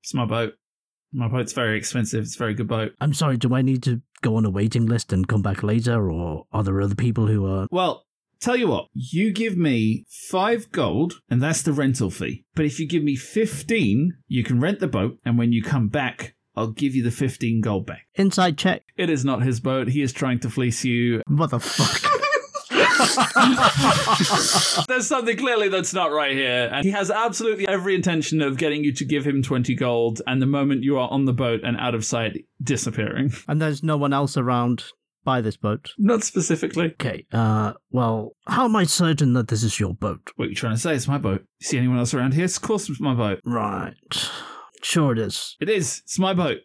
It's 0.02 0.14
my 0.14 0.26
boat. 0.26 0.54
My 1.12 1.28
boat's 1.28 1.52
very 1.54 1.78
expensive. 1.78 2.24
It's 2.24 2.36
a 2.36 2.40
very 2.40 2.54
good 2.54 2.68
boat. 2.70 2.94
I'm 3.02 3.14
sorry. 3.14 3.36
Do 3.38 3.54
I 3.54 3.62
need 3.62 3.84
to 3.84 4.02
go 4.22 4.38
on 4.38 4.46
a 4.46 4.50
waiting 4.50 4.86
list 4.86 5.12
and 5.12 5.28
come 5.28 5.42
back 5.42 5.62
later, 5.64 6.10
or 6.10 6.46
are 6.54 6.64
there 6.64 6.82
other 6.82 6.96
people 6.96 7.28
who 7.28 7.46
are? 7.46 7.68
Well, 7.72 8.06
tell 8.40 8.56
you 8.56 8.68
what, 8.68 8.88
you 8.94 9.32
give 9.32 9.58
me 9.58 10.06
five 10.10 10.72
gold, 10.72 11.22
and 11.30 11.42
that's 11.42 11.62
the 11.62 11.74
rental 11.74 12.10
fee. 12.10 12.46
But 12.56 12.66
if 12.66 12.80
you 12.80 12.88
give 12.88 13.04
me 13.04 13.16
15, 13.16 14.18
you 14.28 14.44
can 14.44 14.60
rent 14.60 14.80
the 14.80 14.88
boat, 14.88 15.18
and 15.26 15.38
when 15.38 15.52
you 15.52 15.62
come 15.62 15.88
back, 15.90 16.36
I'll 16.56 16.72
give 16.72 16.96
you 16.96 17.04
the 17.04 17.12
15 17.12 17.62
gold 17.62 17.86
back. 17.86 18.08
Insight 18.16 18.58
check. 18.58 18.84
It 18.96 19.10
is 19.10 19.24
not 19.24 19.44
his 19.44 19.60
boat. 19.60 19.90
He 19.90 20.02
is 20.02 20.12
trying 20.12 20.40
to 20.40 20.50
fleece 20.50 20.84
you. 20.84 21.22
Motherfucker. 21.30 22.14
There's 24.88 25.08
something 25.08 25.38
clearly 25.38 25.70
that's 25.70 25.94
not 25.94 26.12
right 26.12 26.34
here. 26.34 26.70
And 26.72 26.84
he 26.86 26.92
has 26.92 27.10
absolutely 27.10 27.68
every 27.68 27.96
intention 27.96 28.42
of 28.42 28.58
getting 28.58 28.84
you 28.84 28.92
to 28.94 29.06
give 29.06 29.26
him 29.26 29.42
20 29.42 29.76
gold, 29.76 30.22
and 30.28 30.42
the 30.42 30.48
moment 30.48 30.84
you 30.84 30.98
are 30.98 31.10
on 31.10 31.26
the 31.26 31.34
boat 31.34 31.62
and 31.64 31.78
out 31.78 31.96
of 31.96 32.06
sight, 32.06 32.46
disappearing. 32.62 33.34
and 33.48 33.62
there's 33.62 33.84
no 33.84 33.98
one 33.98 34.14
else 34.14 34.38
around 34.38 34.84
by 35.28 35.42
this 35.42 35.58
boat. 35.58 35.92
Not 35.98 36.24
specifically. 36.24 36.86
Okay. 36.86 37.26
Uh. 37.34 37.74
Well, 37.92 38.32
how 38.48 38.64
am 38.64 38.78
I 38.78 38.86
certain 38.86 39.34
that 39.34 39.50
this 39.50 39.62
is 39.62 39.78
your 39.78 39.94
boat? 39.94 40.32
What 40.38 40.46
are 40.46 40.50
you 40.50 40.56
trying 40.56 40.76
to 40.76 40.80
say? 40.80 40.96
It's 40.96 41.06
my 41.06 41.18
boat. 41.18 41.44
You 41.60 41.68
see 41.68 41.78
anyone 41.78 42.00
else 42.00 42.14
around 42.14 42.34
here? 42.34 42.46
Of 42.46 42.62
course 42.62 42.88
it's 42.90 43.02
my 43.02 43.14
boat. 43.14 43.42
Right. 43.44 43.92
Sure 44.82 45.12
it 45.12 45.20
is. 45.20 45.58
It 45.60 45.68
is. 45.70 46.02
It's 46.06 46.18
my 46.18 46.34
boat. 46.34 46.60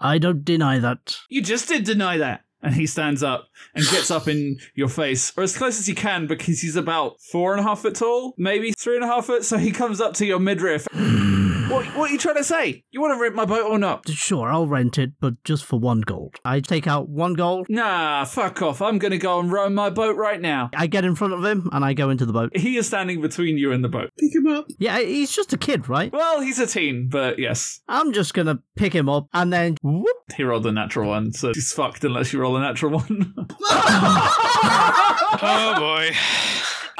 I 0.00 0.18
don't 0.18 0.44
deny 0.44 0.80
that. 0.80 1.18
You 1.28 1.40
just 1.40 1.68
did 1.68 1.84
deny 1.84 2.16
that. 2.16 2.40
And 2.60 2.74
he 2.74 2.84
stands 2.84 3.22
up 3.22 3.46
and 3.76 3.84
gets 3.86 4.10
up 4.10 4.26
in 4.26 4.58
your 4.74 4.88
face, 4.88 5.32
or 5.36 5.44
as 5.44 5.56
close 5.56 5.78
as 5.78 5.86
he 5.86 5.94
can, 5.94 6.26
because 6.26 6.60
he's 6.60 6.76
about 6.76 7.20
four 7.20 7.52
and 7.52 7.60
a 7.60 7.62
half 7.62 7.82
foot 7.82 7.94
tall, 7.94 8.34
maybe 8.36 8.72
three 8.72 8.96
and 8.96 9.04
a 9.04 9.06
half 9.06 9.26
foot. 9.26 9.44
So 9.44 9.56
he 9.56 9.70
comes 9.70 10.00
up 10.00 10.14
to 10.14 10.26
your 10.26 10.40
midriff. 10.40 10.88
what, 11.70 11.86
what 11.96 12.10
are 12.10 12.12
you 12.12 12.18
trying 12.18 12.36
to 12.36 12.44
say? 12.44 12.84
You 12.90 13.00
want 13.00 13.14
to 13.16 13.20
rent 13.22 13.34
my 13.34 13.44
boat 13.44 13.70
or 13.70 13.78
not? 13.78 14.08
Sure, 14.08 14.50
I'll 14.50 14.66
rent 14.66 14.98
it, 14.98 15.12
but 15.20 15.42
just 15.44 15.64
for 15.64 15.78
one 15.78 16.00
gold. 16.00 16.36
I 16.44 16.60
take 16.60 16.86
out 16.86 17.08
one 17.08 17.34
gold. 17.34 17.66
Nah, 17.68 18.24
fuck 18.24 18.60
off. 18.62 18.82
I'm 18.82 18.98
going 18.98 19.12
to 19.12 19.18
go 19.18 19.38
and 19.38 19.52
row 19.52 19.68
my 19.70 19.90
boat 19.90 20.16
right 20.16 20.40
now. 20.40 20.70
I 20.76 20.86
get 20.88 21.04
in 21.04 21.14
front 21.14 21.32
of 21.34 21.44
him 21.44 21.68
and 21.72 21.84
I 21.84 21.92
go 21.92 22.10
into 22.10 22.26
the 22.26 22.32
boat. 22.32 22.56
He 22.56 22.76
is 22.76 22.86
standing 22.88 23.20
between 23.20 23.56
you 23.56 23.72
and 23.72 23.84
the 23.84 23.88
boat. 23.88 24.10
Pick 24.18 24.34
him 24.34 24.46
up. 24.48 24.66
Yeah, 24.78 24.98
he's 24.98 25.32
just 25.32 25.52
a 25.52 25.58
kid, 25.58 25.88
right? 25.88 26.12
Well, 26.12 26.40
he's 26.40 26.58
a 26.58 26.66
teen, 26.66 27.08
but 27.08 27.38
yes. 27.38 27.80
I'm 27.88 28.12
just 28.12 28.34
gonna 28.34 28.60
pick 28.76 28.92
him 28.92 29.08
up 29.08 29.28
and 29.32 29.52
then 29.52 29.76
whoop. 29.82 30.06
He 30.36 30.42
rolled 30.42 30.66
a 30.66 30.72
natural 30.72 31.08
one, 31.08 31.32
so 31.32 31.52
he's 31.54 31.72
fucked 31.72 32.04
unless 32.04 32.32
you 32.32 32.40
roll 32.40 32.56
a 32.56 32.60
natural 32.60 32.98
one. 32.98 33.34
Oh 35.42 35.74
boy. 35.78 36.10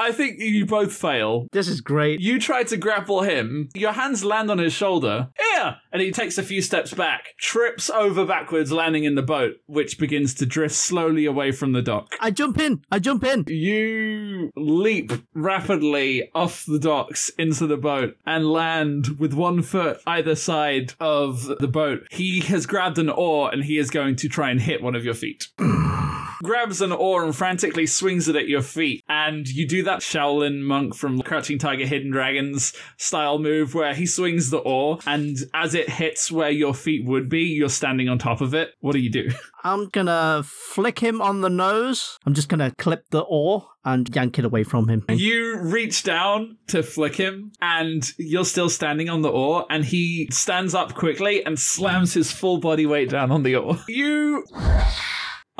I 0.00 0.12
think 0.12 0.38
you 0.38 0.64
both 0.64 0.95
fail. 0.95 1.47
This 1.52 1.69
is 1.69 1.83
great. 1.83 2.21
You 2.21 2.40
try 2.40 2.62
to 2.64 2.78
grapple 2.78 3.21
him. 3.21 3.69
Your 3.75 3.92
hands 3.92 4.25
land 4.25 4.50
on 4.50 4.57
his 4.57 4.73
shoulder. 4.73 5.28
Here! 5.38 5.76
And 5.92 6.00
he 6.00 6.11
takes 6.11 6.38
a 6.38 6.42
few 6.42 6.62
steps 6.62 6.95
back, 6.95 7.35
trips 7.38 7.90
over 7.90 8.25
backwards, 8.25 8.73
landing 8.73 9.04
in 9.04 9.14
the 9.14 9.23
boat, 9.23 9.57
which 9.66 9.99
begins 9.99 10.33
to 10.35 10.47
drift 10.47 10.75
slowly 10.75 11.26
away 11.26 11.52
from 11.52 11.73
the 11.73 11.83
dock. 11.83 12.16
I 12.19 12.30
jump 12.30 12.59
in. 12.59 12.83
I 12.90 12.99
jump 12.99 13.25
in. 13.25 13.45
You 13.47 14.50
leap 14.57 15.12
rapidly 15.35 16.30
off 16.35 16.64
the 16.64 16.78
docks 16.78 17.28
into 17.38 17.66
the 17.66 17.76
boat 17.76 18.16
and 18.25 18.50
land 18.50 19.19
with 19.19 19.35
one 19.35 19.61
foot 19.61 20.00
either 20.07 20.35
side 20.35 20.95
of 20.99 21.45
the 21.59 21.69
boat. 21.69 22.07
He 22.11 22.40
has 22.40 22.64
grabbed 22.64 22.97
an 22.97 23.11
oar 23.11 23.52
and 23.52 23.64
he 23.64 23.76
is 23.76 23.90
going 23.90 24.16
to 24.16 24.30
try 24.30 24.50
and 24.50 24.62
hit 24.62 24.83
one 24.83 24.95
of 24.95 25.04
your 25.04 25.14
feet. 25.14 25.49
Grabs 26.42 26.80
an 26.80 26.92
oar 26.92 27.25
and 27.25 27.37
frantically 27.37 27.87
swings 27.87 28.26
it 28.28 28.37
at 28.37 28.49
your 28.49 28.62
feet, 28.62 29.04
and 29.09 29.47
you 29.47 29.66
do 29.66 29.82
that 29.82 30.00
Shaolin 30.00 30.62
monk 30.62 30.94
from 30.94 31.20
Crouching 31.20 31.59
Tiger, 31.59 31.87
Hidden 31.87 32.11
Dragons 32.11 32.73
style 32.97 33.38
move 33.38 33.75
where 33.75 33.94
he 33.94 34.06
swings 34.06 34.50
the 34.50 34.59
oar, 34.59 34.99
and 35.06 35.37
as 35.52 35.75
it 35.75 35.90
hits 35.90 36.32
where 36.32 36.50
your 36.50 36.73
feet 36.75 37.04
would 37.04 37.28
be, 37.28 37.42
you're 37.42 37.68
standing 37.68 38.09
on 38.09 38.18
top 38.18 38.40
of 38.40 38.54
it. 38.54 38.70
What 38.80 38.92
do 38.92 39.00
you 39.00 39.11
do? 39.11 39.30
I'm 39.64 39.90
gonna 39.90 40.42
flick 40.47 41.00
him 41.00 41.20
on 41.20 41.42
the 41.42 41.50
nose. 41.50 42.18
I'm 42.25 42.32
just 42.32 42.49
gonna 42.49 42.73
clip 42.78 43.04
the 43.11 43.20
oar 43.20 43.66
and 43.85 44.14
yank 44.14 44.38
it 44.38 44.44
away 44.47 44.62
from 44.64 44.88
him. 44.88 45.04
You 45.11 45.59
reach 45.61 46.02
down 46.02 46.56
to 46.68 46.82
flick 46.82 47.16
him, 47.16 47.52
and 47.61 48.11
you're 48.18 48.47
still 48.47 48.70
standing 48.70 49.11
on 49.11 49.20
the 49.20 49.30
oar, 49.30 49.66
and 49.68 49.85
he 49.85 50.28
stands 50.30 50.75
up 50.75 50.94
quickly 50.94 51.44
and 51.44 51.59
slams 51.59 52.14
his 52.14 52.32
full 52.32 52.59
body 52.59 52.87
weight 52.87 53.11
down 53.11 53.30
on 53.30 53.42
the 53.42 53.56
oar. 53.56 53.78
You 53.88 54.44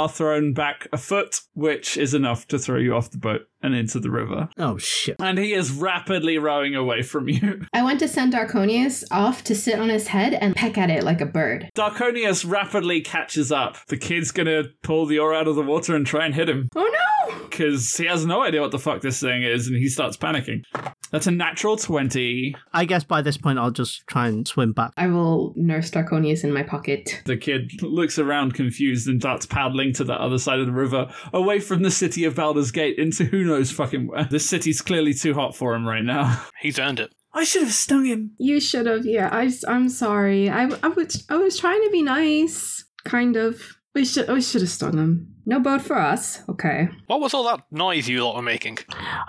are 0.01 0.09
thrown 0.09 0.53
back 0.53 0.89
a 0.93 0.99
foot, 0.99 1.41
which 1.53 1.97
is 1.97 2.15
enough 2.15 2.47
to 2.49 2.59
throw 2.59 2.79
you 2.79 2.95
off 2.95 3.11
the 3.11 3.19
boat 3.19 3.43
and 3.63 3.75
into 3.75 4.01
the 4.01 4.11
river. 4.11 4.49
Oh 4.59 4.79
shit. 4.79 5.17
And 5.21 5.39
he 5.39 5.53
is 5.53 5.71
rapidly 5.71 6.39
rowing 6.39 6.75
away 6.75 7.03
from 7.03 7.29
you. 7.29 7.63
I 7.75 7.83
want 7.83 7.99
to 8.01 8.09
send 8.09 8.33
Darconius 8.33 9.05
off 9.11 9.45
to 9.45 9.55
sit 9.55 9.79
on 9.79 9.91
his 9.91 10.07
head 10.07 10.35
and 10.35 10.57
peck 10.57 10.79
at 10.79 10.89
it 10.89 11.05
like 11.05 11.21
a 11.21 11.27
bird. 11.27 11.69
Darconius 11.77 12.51
rapidly 12.51 13.03
catches 13.03 13.53
up. 13.53 13.77
The 13.89 13.99
kid's 13.99 14.33
gonna 14.33 14.65
pull 14.83 15.05
the 15.05 15.19
oar 15.19 15.35
out 15.35 15.49
of 15.49 15.57
the 15.57 15.63
water 15.63 15.95
and 15.95 16.07
try 16.07 16.25
and 16.25 16.35
hit 16.35 16.49
him. 16.49 16.69
Oh 16.75 16.91
no! 17.29 17.39
Because 17.51 17.95
he 17.97 18.07
has 18.07 18.25
no 18.25 18.43
idea 18.43 18.63
what 18.63 18.71
the 18.71 18.79
fuck 18.79 19.03
this 19.03 19.21
thing 19.21 19.43
is, 19.43 19.67
and 19.67 19.77
he 19.77 19.89
starts 19.89 20.17
panicking. 20.17 20.65
That's 21.11 21.27
a 21.27 21.33
natural 21.33 21.77
20. 21.77 22.55
I 22.73 22.85
guess 22.85 23.03
by 23.03 23.21
this 23.21 23.37
point 23.37 23.59
I'll 23.59 23.73
just 23.73 24.07
try 24.07 24.29
and 24.29 24.47
swim 24.47 24.73
back. 24.73 24.93
I 24.97 25.09
will 25.09 25.53
nurse 25.57 25.91
Darconius 25.91 26.45
in 26.45 26.53
my 26.53 26.63
pocket. 26.63 27.21
The 27.25 27.37
kid 27.37 27.83
looks 27.83 28.19
around 28.19 28.55
confused 28.55 29.09
and 29.09 29.21
starts 29.21 29.45
paddling 29.45 29.90
to 29.95 30.05
the 30.05 30.15
other 30.15 30.39
side 30.39 30.61
of 30.61 30.67
the 30.67 30.73
river, 30.73 31.13
away 31.33 31.61
from 31.61 31.83
the 31.83 31.91
city 31.91 32.25
of 32.25 32.35
Baldur's 32.35 32.71
Gate 32.71 32.99
into 32.99 33.25
who 33.25 33.45
knows 33.45 33.71
fucking 33.71 34.07
where. 34.07 34.25
This 34.25 34.49
city's 34.49 34.81
clearly 34.81 35.15
too 35.15 35.35
hot 35.35 35.57
for 35.57 35.75
him 35.75 35.87
right 35.87 36.05
now. 36.05 36.45
He's 36.61 36.79
earned 36.79 37.01
it. 37.01 37.13
I 37.33 37.45
should 37.45 37.63
have 37.63 37.73
stung 37.73 38.05
him. 38.05 38.33
You 38.39 38.61
should 38.61 38.87
have. 38.87 39.07
Yeah, 39.07 39.29
I. 39.31 39.53
I'm 39.69 39.89
sorry. 39.89 40.51
I. 40.51 40.69
I 40.83 40.89
was. 40.89 41.25
I 41.29 41.37
was 41.37 41.59
trying 41.59 41.83
to 41.85 41.91
be 41.91 42.03
nice. 42.03 42.85
Kind 43.05 43.37
of. 43.37 43.61
We 43.95 44.05
should. 44.05 44.29
We 44.29 44.41
should 44.41 44.63
have 44.63 44.71
stung 44.71 44.99
him. 44.99 45.35
No 45.47 45.59
boat 45.59 45.83
for 45.83 45.99
us. 45.99 46.43
Okay. 46.49 46.89
What 47.07 47.21
was 47.21 47.35
all 47.35 47.45
that 47.45 47.65
noise 47.73 48.09
you 48.09 48.25
lot 48.25 48.37
were 48.37 48.43
making? 48.43 48.79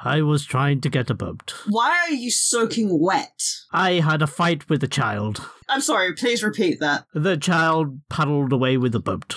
I 0.03 0.21
was 0.21 0.45
trying 0.45 0.81
to 0.81 0.89
get 0.89 1.09
a 1.09 1.15
boat. 1.15 1.55
Why 1.67 2.05
are 2.07 2.13
you 2.13 2.29
soaking 2.29 2.99
wet? 2.99 3.41
I 3.71 3.93
had 3.93 4.21
a 4.21 4.27
fight 4.27 4.69
with 4.69 4.83
a 4.83 4.87
child. 4.87 5.43
I'm 5.67 5.81
sorry, 5.81 6.13
please 6.13 6.43
repeat 6.43 6.79
that. 6.79 7.05
The 7.13 7.37
child 7.37 8.01
paddled 8.09 8.51
away 8.53 8.77
with 8.77 8.91
the 8.91 8.99
boat. 8.99 9.35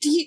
Do 0.00 0.10
you. 0.10 0.26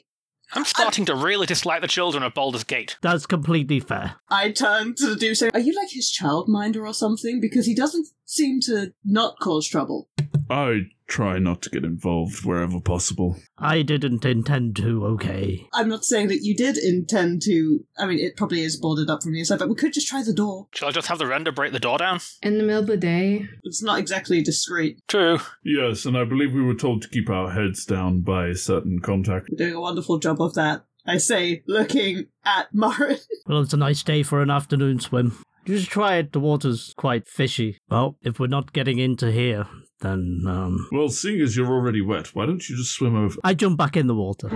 I'm 0.53 0.65
starting 0.65 1.05
to 1.05 1.15
really 1.15 1.45
dislike 1.45 1.81
the 1.81 1.87
children 1.87 2.23
of 2.23 2.33
Baldur's 2.33 2.63
Gate. 2.63 2.97
That's 3.01 3.25
completely 3.25 3.79
fair. 3.79 4.15
I 4.29 4.51
turn 4.51 4.95
to 4.95 5.07
the 5.07 5.15
dude 5.15 5.37
saying, 5.37 5.51
Are 5.53 5.59
you 5.59 5.73
like 5.73 5.91
his 5.91 6.11
childminder 6.11 6.85
or 6.85 6.93
something? 6.93 7.39
Because 7.39 7.65
he 7.65 7.73
doesn't 7.73 8.07
seem 8.31 8.61
to 8.61 8.93
not 9.03 9.37
cause 9.39 9.67
trouble. 9.67 10.09
I 10.49 10.87
try 11.07 11.39
not 11.39 11.61
to 11.61 11.69
get 11.69 11.83
involved 11.83 12.45
wherever 12.45 12.79
possible. 12.79 13.37
I 13.57 13.81
didn't 13.81 14.25
intend 14.25 14.77
to, 14.77 15.05
okay. 15.07 15.67
I'm 15.73 15.89
not 15.89 16.05
saying 16.05 16.29
that 16.29 16.41
you 16.41 16.55
did 16.55 16.77
intend 16.77 17.41
to. 17.43 17.85
I 17.97 18.05
mean, 18.05 18.19
it 18.19 18.37
probably 18.37 18.61
is 18.61 18.77
boarded 18.77 19.09
up 19.09 19.21
from 19.21 19.33
the 19.33 19.39
inside, 19.39 19.59
but 19.59 19.69
we 19.69 19.75
could 19.75 19.93
just 19.93 20.07
try 20.07 20.23
the 20.23 20.33
door. 20.33 20.67
Shall 20.73 20.87
I 20.87 20.91
just 20.91 21.07
have 21.07 21.19
the 21.19 21.27
render 21.27 21.51
break 21.51 21.73
the 21.73 21.79
door 21.79 21.97
down? 21.97 22.19
In 22.41 22.57
the 22.57 22.63
middle 22.63 22.81
of 22.81 22.87
the 22.87 22.97
day. 22.97 23.45
It's 23.63 23.83
not 23.83 23.99
exactly 23.99 24.41
discreet. 24.41 24.99
True. 25.07 25.39
Yes, 25.63 26.05
and 26.05 26.17
I 26.17 26.23
believe 26.23 26.53
we 26.53 26.63
were 26.63 26.73
told 26.73 27.01
to 27.01 27.09
keep 27.09 27.29
our 27.29 27.51
heads 27.51 27.85
down 27.85 28.21
by 28.21 28.47
a 28.47 28.55
certain 28.55 28.99
contact. 28.99 29.49
We're 29.51 29.65
doing 29.65 29.75
a 29.75 29.81
wonderful 29.81 30.19
job 30.19 30.41
of 30.41 30.53
that. 30.55 30.85
I 31.05 31.17
say, 31.17 31.63
looking 31.67 32.27
at 32.45 32.67
Marin. 32.73 33.17
Well, 33.47 33.61
it's 33.61 33.73
a 33.73 33.77
nice 33.77 34.03
day 34.03 34.23
for 34.23 34.41
an 34.41 34.49
afternoon 34.49 34.99
swim. 34.99 35.43
You 35.65 35.77
should 35.77 35.89
try 35.89 36.15
it. 36.15 36.31
The 36.31 36.39
water's 36.39 36.93
quite 36.97 37.27
fishy. 37.27 37.79
Well, 37.89 38.17
if 38.23 38.39
we're 38.39 38.47
not 38.47 38.73
getting 38.73 38.97
into 38.97 39.31
here, 39.31 39.67
then 39.99 40.43
um, 40.47 40.87
Well, 40.91 41.09
seeing 41.09 41.39
as 41.41 41.55
you're 41.55 41.71
already 41.71 42.01
wet, 42.01 42.33
why 42.33 42.45
don't 42.47 42.67
you 42.67 42.75
just 42.75 42.93
swim 42.93 43.15
over? 43.15 43.35
I 43.43 43.53
jump 43.53 43.77
back 43.77 43.95
in 43.95 44.07
the 44.07 44.15
water. 44.15 44.49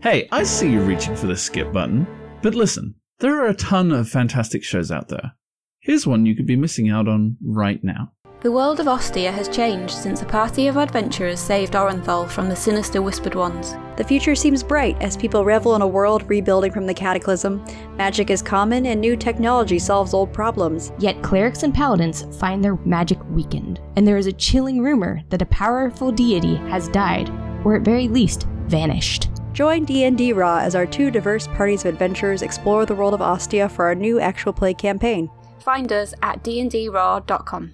Hey, 0.00 0.28
I 0.30 0.42
see 0.44 0.70
you 0.70 0.82
reaching 0.82 1.16
for 1.16 1.26
the 1.26 1.36
skip 1.36 1.72
button. 1.72 2.06
But 2.42 2.54
listen, 2.54 2.94
there 3.20 3.42
are 3.42 3.48
a 3.48 3.54
ton 3.54 3.90
of 3.90 4.08
fantastic 4.08 4.62
shows 4.62 4.90
out 4.90 5.08
there. 5.08 5.32
Here's 5.80 6.06
one 6.06 6.26
you 6.26 6.36
could 6.36 6.46
be 6.46 6.56
missing 6.56 6.88
out 6.90 7.08
on 7.08 7.36
right 7.42 7.82
now. 7.82 8.12
The 8.44 8.52
world 8.52 8.78
of 8.78 8.88
Ostia 8.88 9.32
has 9.32 9.48
changed 9.48 9.94
since 9.94 10.20
a 10.20 10.26
party 10.26 10.66
of 10.66 10.76
adventurers 10.76 11.40
saved 11.40 11.72
Orenthal 11.72 12.28
from 12.28 12.50
the 12.50 12.54
sinister 12.54 13.00
Whispered 13.00 13.34
Ones. 13.34 13.74
The 13.96 14.04
future 14.04 14.34
seems 14.34 14.62
bright 14.62 15.00
as 15.00 15.16
people 15.16 15.46
revel 15.46 15.74
in 15.76 15.80
a 15.80 15.86
world 15.86 16.28
rebuilding 16.28 16.70
from 16.70 16.86
the 16.86 16.92
cataclysm. 16.92 17.64
Magic 17.96 18.28
is 18.28 18.42
common 18.42 18.84
and 18.84 19.00
new 19.00 19.16
technology 19.16 19.78
solves 19.78 20.12
old 20.12 20.30
problems. 20.30 20.92
Yet 20.98 21.22
clerics 21.22 21.62
and 21.62 21.72
paladins 21.72 22.26
find 22.38 22.62
their 22.62 22.76
magic 22.84 23.18
weakened, 23.30 23.80
and 23.96 24.06
there 24.06 24.18
is 24.18 24.26
a 24.26 24.32
chilling 24.32 24.82
rumor 24.82 25.22
that 25.30 25.40
a 25.40 25.46
powerful 25.46 26.12
deity 26.12 26.56
has 26.68 26.88
died, 26.88 27.30
or 27.64 27.76
at 27.76 27.82
very 27.82 28.08
least, 28.08 28.46
vanished. 28.66 29.30
Join 29.54 29.86
D&D 29.86 30.34
Raw 30.34 30.58
as 30.58 30.74
our 30.74 30.84
two 30.84 31.10
diverse 31.10 31.46
parties 31.46 31.86
of 31.86 31.94
adventurers 31.94 32.42
explore 32.42 32.84
the 32.84 32.94
world 32.94 33.14
of 33.14 33.22
Ostia 33.22 33.70
for 33.70 33.86
our 33.86 33.94
new 33.94 34.20
actual 34.20 34.52
play 34.52 34.74
campaign. 34.74 35.30
Find 35.60 35.90
us 35.90 36.12
at 36.20 36.44
dndraw.com. 36.44 37.72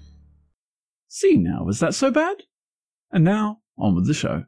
See 1.13 1.35
now, 1.35 1.67
is 1.67 1.81
that 1.81 1.93
so 1.93 2.09
bad? 2.09 2.43
And 3.11 3.25
now, 3.25 3.59
on 3.77 3.95
with 3.95 4.07
the 4.07 4.13
show. 4.13 4.45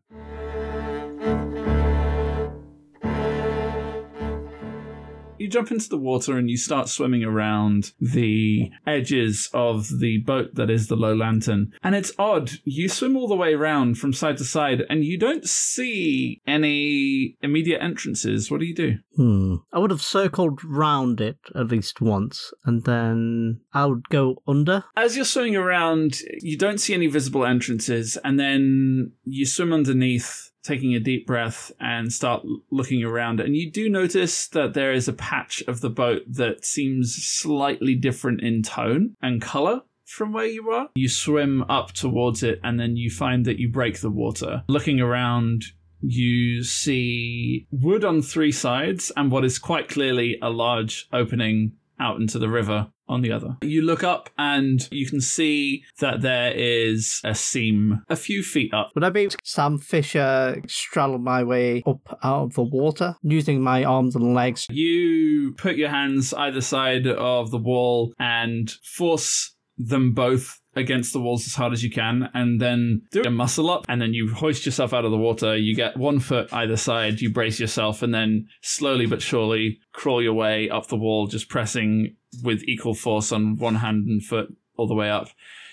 You 5.44 5.50
jump 5.50 5.72
into 5.72 5.90
the 5.90 5.98
water 5.98 6.38
and 6.38 6.50
you 6.50 6.56
start 6.56 6.88
swimming 6.88 7.26
around 7.26 7.92
the 8.00 8.72
edges 8.88 9.50
of 9.54 10.00
the 10.00 10.20
boat 10.20 10.56
that 10.56 10.70
is 10.70 10.88
the 10.88 10.96
Low 10.96 11.14
Lantern. 11.14 11.74
And 11.84 11.96
it's 11.96 12.14
odd. 12.18 12.52
You 12.64 12.88
swim 12.88 13.18
all 13.18 13.28
the 13.28 13.36
way 13.36 13.54
around 13.54 13.98
from 13.98 14.14
side 14.14 14.38
to 14.38 14.46
side 14.46 14.84
and 14.90 15.04
you 15.04 15.20
don't 15.20 15.46
see 15.46 16.42
any 16.48 17.36
immediate 17.42 17.84
entrances. 17.84 18.50
What 18.50 18.62
do 18.62 18.66
you 18.66 18.74
do? 18.74 19.00
Hmm. 19.18 19.56
I 19.74 19.80
would 19.80 19.92
have 19.92 20.02
circled 20.02 20.64
round 20.64 21.20
it 21.20 21.40
at 21.54 21.68
least 21.68 22.00
once, 22.00 22.54
and 22.64 22.86
then 22.86 23.60
I 23.74 23.86
would 23.86 24.08
go 24.08 24.42
under. 24.48 24.86
As 24.96 25.18
you're 25.18 25.26
swimming 25.26 25.58
around, 25.58 26.20
you 26.40 26.58
don't 26.58 26.80
see 26.80 26.94
any 26.94 27.08
visible 27.08 27.46
entrances, 27.46 28.18
and 28.24 28.40
then 28.40 29.12
you 29.26 29.46
swim 29.46 29.74
underneath, 29.74 30.53
taking 30.64 30.96
a 30.96 31.00
deep 31.00 31.28
breath, 31.28 31.72
and 31.80 32.12
start 32.12 32.44
looking 32.72 33.04
around. 33.04 33.40
And 33.40 33.56
you 33.56 33.70
do 33.70 33.90
notice 33.90 34.48
that 34.48 34.74
there 34.74 34.94
is 34.94 35.08
a 35.08 35.14
patch 35.14 35.64
of 35.68 35.82
the 35.82 35.90
boat 35.90 36.24
that 36.28 36.66
seems 36.66 37.16
slightly 37.16 37.96
different 37.96 38.42
in 38.42 38.64
tone 38.64 39.16
and 39.22 39.42
color. 39.42 39.82
From 40.06 40.32
where 40.32 40.46
you 40.46 40.70
are, 40.70 40.90
you 40.96 41.10
swim 41.10 41.64
up 41.70 41.94
towards 41.94 42.44
it, 42.44 42.60
and 42.64 42.80
then 42.80 42.96
you 42.96 43.10
find 43.10 43.46
that 43.46 43.58
you 43.58 43.70
break 43.70 44.00
the 44.00 44.12
water. 44.12 44.64
Looking 44.68 45.00
around, 45.00 45.64
you 46.02 46.64
see 46.64 47.66
wood 47.72 48.04
on 48.04 48.22
three 48.22 48.52
sides, 48.52 49.12
and 49.16 49.32
what 49.32 49.46
is 49.46 49.58
quite 49.58 49.88
clearly 49.88 50.38
a 50.42 50.50
large 50.50 51.08
opening 51.14 51.74
out 52.00 52.20
into 52.20 52.40
the 52.40 52.50
river 52.50 52.88
on 53.08 53.22
the 53.22 53.32
other. 53.32 53.58
You 53.62 53.82
look 53.82 54.04
up 54.04 54.30
and 54.38 54.88
you 54.92 55.06
can 55.06 55.22
see 55.22 55.84
that 56.00 56.22
there 56.22 56.52
is 56.52 57.22
a 57.24 57.36
seam 57.36 58.02
a 58.10 58.16
few 58.16 58.44
feet 58.44 58.74
up. 58.74 58.92
Would 58.96 59.04
I 59.04 59.10
be 59.10 59.30
Sam 59.44 59.78
Fisher 59.78 60.62
straddle 60.68 61.20
my 61.20 61.44
way 61.44 61.84
up 61.86 62.20
out 62.24 62.44
of 62.44 62.54
the 62.54 62.64
water 62.64 63.16
using 63.22 63.62
my 63.62 63.84
arms 63.84 64.16
and 64.16 64.34
legs? 64.34 64.68
You 64.70 65.54
put 65.58 65.76
your 65.76 65.90
hands 65.90 66.34
either 66.34 66.62
side 66.62 67.08
of 67.08 67.52
the 67.52 67.58
wall 67.58 68.14
and 68.18 68.72
force 68.84 69.53
them 69.78 70.14
both 70.14 70.60
against 70.76 71.14
the 71.14 71.20
walls 71.20 71.46
as 71.46 71.56
hard 71.56 71.74
as 71.74 71.84
you 71.84 71.90
can 71.92 72.30
and 72.34 72.60
then 72.60 73.02
do 73.12 73.22
a 73.24 73.30
muscle 73.30 73.70
up 73.70 73.86
and 73.88 74.02
then 74.02 74.14
you 74.14 74.34
hoist 74.34 74.66
yourself 74.66 74.94
out 74.94 75.06
of 75.06 75.12
the 75.12 75.18
water. 75.18 75.56
You 75.56 75.76
get 75.76 75.98
one 75.98 76.20
foot 76.20 76.52
either 76.54 76.78
side 76.78 77.22
you 77.22 77.32
brace 77.32 77.60
yourself 77.60 78.02
and 78.02 78.14
then 78.14 78.48
slowly 78.62 79.06
but 79.06 79.22
surely 79.22 79.80
crawl 79.92 80.22
your 80.22 80.34
way 80.34 80.70
up 80.70 80.88
the 80.88 80.96
wall 80.96 81.28
just 81.28 81.50
pressing 81.50 82.16
with 82.44 82.64
equal 82.68 82.94
force 82.96 83.32
on 83.32 83.58
one 83.58 83.76
hand 83.76 84.08
and 84.08 84.24
foot 84.24 84.48
all 84.78 84.88
the 84.88 84.96
way 84.96 85.10
up. 85.10 85.30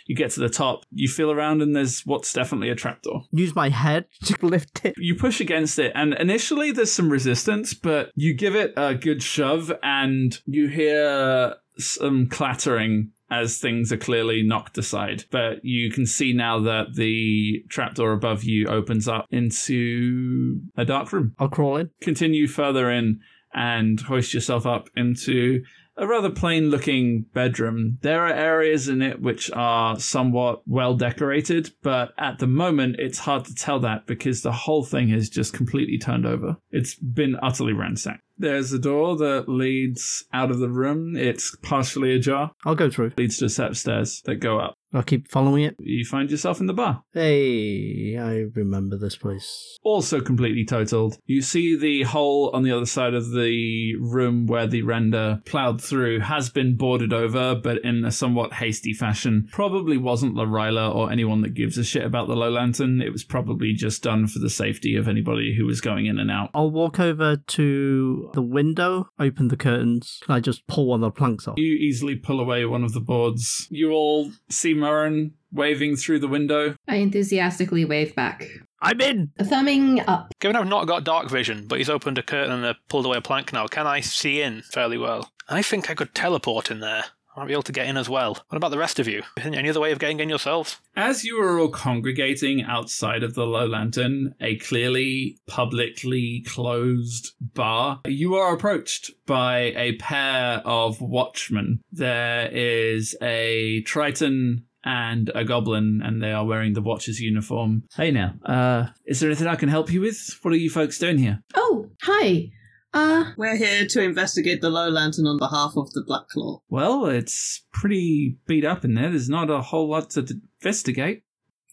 You 0.06 0.16
get 0.16 0.30
to 0.32 0.40
the 0.40 0.48
top 0.48 0.84
you 0.90 1.08
feel 1.08 1.30
around 1.30 1.62
and 1.62 1.74
there's 1.74 2.00
what's 2.04 2.32
definitely 2.32 2.68
a 2.68 2.74
trapdoor 2.74 3.22
Use 3.32 3.54
my 3.54 3.68
head 3.68 4.06
to 4.24 4.46
lift 4.46 4.84
it. 4.84 4.94
you 4.98 5.14
push 5.14 5.40
against 5.40 5.78
it 5.78 5.92
and 5.94 6.14
initially 6.14 6.72
there's 6.72 6.92
some 6.92 7.10
resistance 7.10 7.74
but 7.74 8.10
you 8.16 8.34
give 8.34 8.54
it 8.56 8.72
a 8.76 8.94
good 8.94 9.22
shove 9.22 9.72
and 9.82 10.40
you 10.46 10.68
hear 10.68 11.54
some 11.78 12.26
clattering 12.28 13.12
as 13.30 13.58
things 13.58 13.92
are 13.92 13.96
clearly 13.96 14.42
knocked 14.42 14.78
aside 14.78 15.24
but 15.30 15.64
you 15.64 15.90
can 15.90 16.06
see 16.06 16.32
now 16.32 16.58
that 16.58 16.94
the 16.94 17.64
trapdoor 17.68 18.12
above 18.12 18.44
you 18.44 18.66
opens 18.66 19.08
up 19.08 19.26
into 19.30 20.60
a 20.76 20.84
dark 20.84 21.12
room 21.12 21.34
I'll 21.38 21.48
crawl 21.48 21.76
in. 21.76 21.90
continue 22.00 22.46
further 22.46 22.90
in 22.90 23.20
and 23.52 24.00
hoist 24.00 24.32
yourself 24.32 24.66
up 24.66 24.88
into 24.96 25.62
a 26.00 26.06
rather 26.06 26.30
plain 26.30 26.70
looking 26.70 27.26
bedroom. 27.34 27.98
There 28.00 28.24
are 28.26 28.32
areas 28.32 28.88
in 28.88 29.02
it 29.02 29.20
which 29.20 29.50
are 29.52 29.98
somewhat 30.00 30.62
well 30.66 30.94
decorated, 30.94 31.72
but 31.82 32.12
at 32.16 32.38
the 32.38 32.46
moment 32.46 32.96
it's 32.98 33.18
hard 33.18 33.44
to 33.44 33.54
tell 33.54 33.80
that 33.80 34.06
because 34.06 34.40
the 34.40 34.52
whole 34.52 34.82
thing 34.82 35.08
has 35.08 35.28
just 35.28 35.52
completely 35.52 35.98
turned 35.98 36.24
over. 36.24 36.56
It's 36.70 36.94
been 36.94 37.36
utterly 37.42 37.74
ransacked. 37.74 38.22
There's 38.40 38.72
a 38.72 38.78
door 38.78 39.16
that 39.18 39.48
leads 39.48 40.24
out 40.32 40.50
of 40.50 40.58
the 40.58 40.70
room. 40.70 41.14
It's 41.14 41.54
partially 41.56 42.14
ajar. 42.14 42.52
I'll 42.64 42.74
go 42.74 42.88
through. 42.88 43.12
Leads 43.18 43.36
to 43.38 43.44
a 43.44 43.48
set 43.50 43.70
of 43.70 43.76
stairs 43.78 44.22
that 44.24 44.36
go 44.36 44.58
up. 44.58 44.76
I'll 44.92 45.02
keep 45.02 45.30
following 45.30 45.62
it. 45.62 45.76
You 45.78 46.04
find 46.04 46.30
yourself 46.30 46.58
in 46.58 46.66
the 46.66 46.72
bar. 46.72 47.04
Hey, 47.12 48.16
I 48.18 48.46
remember 48.54 48.96
this 48.96 49.14
place. 49.14 49.78
also 49.84 50.20
completely 50.20 50.64
totaled. 50.64 51.16
You 51.26 51.42
see 51.42 51.76
the 51.76 52.02
hole 52.02 52.50
on 52.52 52.64
the 52.64 52.72
other 52.72 52.86
side 52.86 53.14
of 53.14 53.30
the 53.30 53.94
room 54.00 54.46
where 54.46 54.66
the 54.66 54.82
render 54.82 55.42
plowed 55.44 55.80
through 55.80 56.20
has 56.20 56.50
been 56.50 56.76
boarded 56.76 57.12
over, 57.12 57.54
but 57.54 57.84
in 57.84 58.04
a 58.04 58.10
somewhat 58.10 58.54
hasty 58.54 58.92
fashion. 58.92 59.48
Probably 59.52 59.96
wasn't 59.96 60.34
Larila 60.34 60.92
or 60.92 61.12
anyone 61.12 61.42
that 61.42 61.54
gives 61.54 61.78
a 61.78 61.84
shit 61.84 62.04
about 62.04 62.26
the 62.26 62.34
Low 62.34 62.50
Lantern. 62.50 63.00
It 63.00 63.12
was 63.12 63.22
probably 63.22 63.72
just 63.72 64.02
done 64.02 64.26
for 64.26 64.40
the 64.40 64.50
safety 64.50 64.96
of 64.96 65.06
anybody 65.06 65.54
who 65.56 65.66
was 65.66 65.80
going 65.80 66.06
in 66.06 66.18
and 66.18 66.30
out. 66.32 66.50
I'll 66.52 66.70
walk 66.70 66.98
over 66.98 67.36
to 67.36 68.29
the 68.32 68.42
window, 68.42 69.08
open 69.18 69.48
the 69.48 69.56
curtains. 69.56 70.20
Can 70.24 70.34
I 70.34 70.40
just 70.40 70.66
pull 70.66 70.86
one 70.86 71.02
of 71.02 71.12
the 71.12 71.18
planks 71.18 71.46
off? 71.48 71.58
You 71.58 71.72
easily 71.74 72.16
pull 72.16 72.40
away 72.40 72.64
one 72.64 72.84
of 72.84 72.92
the 72.92 73.00
boards. 73.00 73.66
You 73.70 73.92
all 73.92 74.32
see 74.48 74.74
Murren 74.74 75.32
waving 75.52 75.96
through 75.96 76.20
the 76.20 76.28
window. 76.28 76.74
I 76.86 76.96
enthusiastically 76.96 77.84
wave 77.84 78.14
back. 78.14 78.46
I'm 78.82 79.00
in! 79.00 79.32
Thumbing 79.38 80.00
up. 80.00 80.32
Given 80.40 80.56
I've 80.56 80.66
not 80.66 80.86
got 80.86 81.04
dark 81.04 81.28
vision, 81.28 81.66
but 81.66 81.78
he's 81.78 81.90
opened 81.90 82.18
a 82.18 82.22
curtain 82.22 82.64
and 82.64 82.76
pulled 82.88 83.04
away 83.04 83.18
a 83.18 83.20
plank 83.20 83.52
now, 83.52 83.66
can 83.66 83.86
I 83.86 84.00
see 84.00 84.40
in 84.40 84.62
fairly 84.62 84.96
well? 84.96 85.30
I 85.48 85.62
think 85.62 85.90
I 85.90 85.94
could 85.94 86.14
teleport 86.14 86.70
in 86.70 86.80
there. 86.80 87.04
I 87.40 87.44
might 87.44 87.48
be 87.48 87.54
able 87.54 87.62
to 87.62 87.72
get 87.72 87.86
in 87.86 87.96
as 87.96 88.06
well. 88.06 88.34
What 88.34 88.56
about 88.58 88.70
the 88.70 88.76
rest 88.76 88.98
of 88.98 89.08
you? 89.08 89.22
Isn't 89.38 89.52
there 89.52 89.60
any 89.60 89.70
other 89.70 89.80
way 89.80 89.92
of 89.92 89.98
getting 89.98 90.20
in 90.20 90.28
yourselves? 90.28 90.76
As 90.94 91.24
you 91.24 91.40
are 91.40 91.58
all 91.58 91.70
congregating 91.70 92.62
outside 92.62 93.22
of 93.22 93.34
the 93.34 93.46
Low 93.46 93.64
Lantern, 93.64 94.34
a 94.42 94.56
clearly 94.56 95.38
publicly 95.46 96.44
closed 96.46 97.32
bar, 97.40 98.02
you 98.06 98.34
are 98.34 98.54
approached 98.54 99.12
by 99.24 99.72
a 99.74 99.96
pair 99.96 100.60
of 100.66 101.00
watchmen. 101.00 101.80
There 101.90 102.46
is 102.52 103.16
a 103.22 103.80
Triton 103.84 104.66
and 104.84 105.30
a 105.34 105.42
goblin, 105.42 106.02
and 106.04 106.22
they 106.22 106.32
are 106.32 106.44
wearing 106.44 106.74
the 106.74 106.82
Watcher's 106.82 107.20
uniform. 107.20 107.84
Hey 107.94 108.10
now, 108.10 108.34
uh, 108.44 108.88
is 109.06 109.20
there 109.20 109.30
anything 109.30 109.46
I 109.46 109.56
can 109.56 109.70
help 109.70 109.90
you 109.90 110.02
with? 110.02 110.38
What 110.42 110.52
are 110.52 110.58
you 110.58 110.68
folks 110.68 110.98
doing 110.98 111.16
here? 111.16 111.42
Oh, 111.54 111.88
hi. 112.02 112.50
Uh, 112.92 113.32
We're 113.36 113.56
here 113.56 113.86
to 113.86 114.02
investigate 114.02 114.60
the 114.60 114.70
Low 114.70 114.88
Lantern 114.88 115.26
on 115.26 115.38
behalf 115.38 115.72
of 115.76 115.92
the 115.92 116.02
Black 116.04 116.28
Claw. 116.28 116.60
Well, 116.68 117.06
it's 117.06 117.62
pretty 117.72 118.36
beat 118.46 118.64
up 118.64 118.84
in 118.84 118.94
there. 118.94 119.10
There's 119.10 119.28
not 119.28 119.48
a 119.50 119.60
whole 119.62 119.88
lot 119.90 120.10
to 120.10 120.22
d- 120.22 120.34
investigate. 120.60 121.22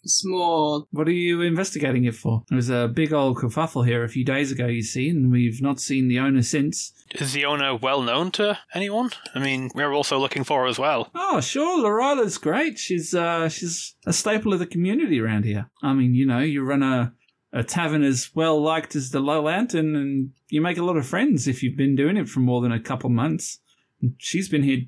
It's 0.03 0.23
more 0.23 0.85
What 0.91 1.07
are 1.07 1.11
you 1.11 1.41
investigating 1.41 2.05
it 2.05 2.15
for? 2.15 2.43
There 2.49 2.55
was 2.55 2.69
a 2.69 2.87
big 2.87 3.11
old 3.11 3.37
kerfuffle 3.37 3.85
here 3.85 4.03
a 4.03 4.09
few 4.09 4.23
days 4.23 4.51
ago, 4.51 4.67
you 4.67 4.83
see, 4.83 5.09
and 5.09 5.31
we've 5.31 5.61
not 5.61 5.79
seen 5.81 6.07
the 6.07 6.19
owner 6.19 6.43
since. 6.43 6.93
Is 7.15 7.33
the 7.33 7.43
owner 7.45 7.75
well 7.75 8.01
known 8.01 8.31
to 8.33 8.57
anyone? 8.73 9.09
I 9.33 9.39
mean, 9.39 9.69
we're 9.73 9.91
also 9.93 10.17
looking 10.19 10.43
for 10.45 10.61
her 10.61 10.67
as 10.67 10.77
well. 10.79 11.09
Oh, 11.15 11.41
sure, 11.41 11.81
Lorila's 11.81 12.37
great. 12.37 12.77
She's 12.77 13.13
uh 13.13 13.49
she's 13.49 13.95
a 14.05 14.13
staple 14.13 14.53
of 14.53 14.59
the 14.59 14.65
community 14.67 15.19
around 15.19 15.43
here. 15.45 15.69
I 15.81 15.93
mean, 15.93 16.13
you 16.13 16.25
know, 16.27 16.39
you 16.39 16.63
run 16.63 16.83
a 16.83 17.13
a 17.53 17.63
tavern 17.63 18.03
as 18.03 18.31
well 18.35 18.61
liked 18.61 18.95
as 18.95 19.11
the 19.11 19.19
Low 19.19 19.43
Lantern, 19.43 19.95
and 19.95 20.31
you 20.49 20.61
make 20.61 20.77
a 20.77 20.83
lot 20.83 20.97
of 20.97 21.07
friends 21.07 21.47
if 21.47 21.63
you've 21.63 21.77
been 21.77 21.95
doing 21.95 22.17
it 22.17 22.29
for 22.29 22.39
more 22.39 22.61
than 22.61 22.71
a 22.71 22.79
couple 22.79 23.09
months. 23.09 23.59
She's 24.17 24.49
been 24.49 24.63
here 24.63 24.81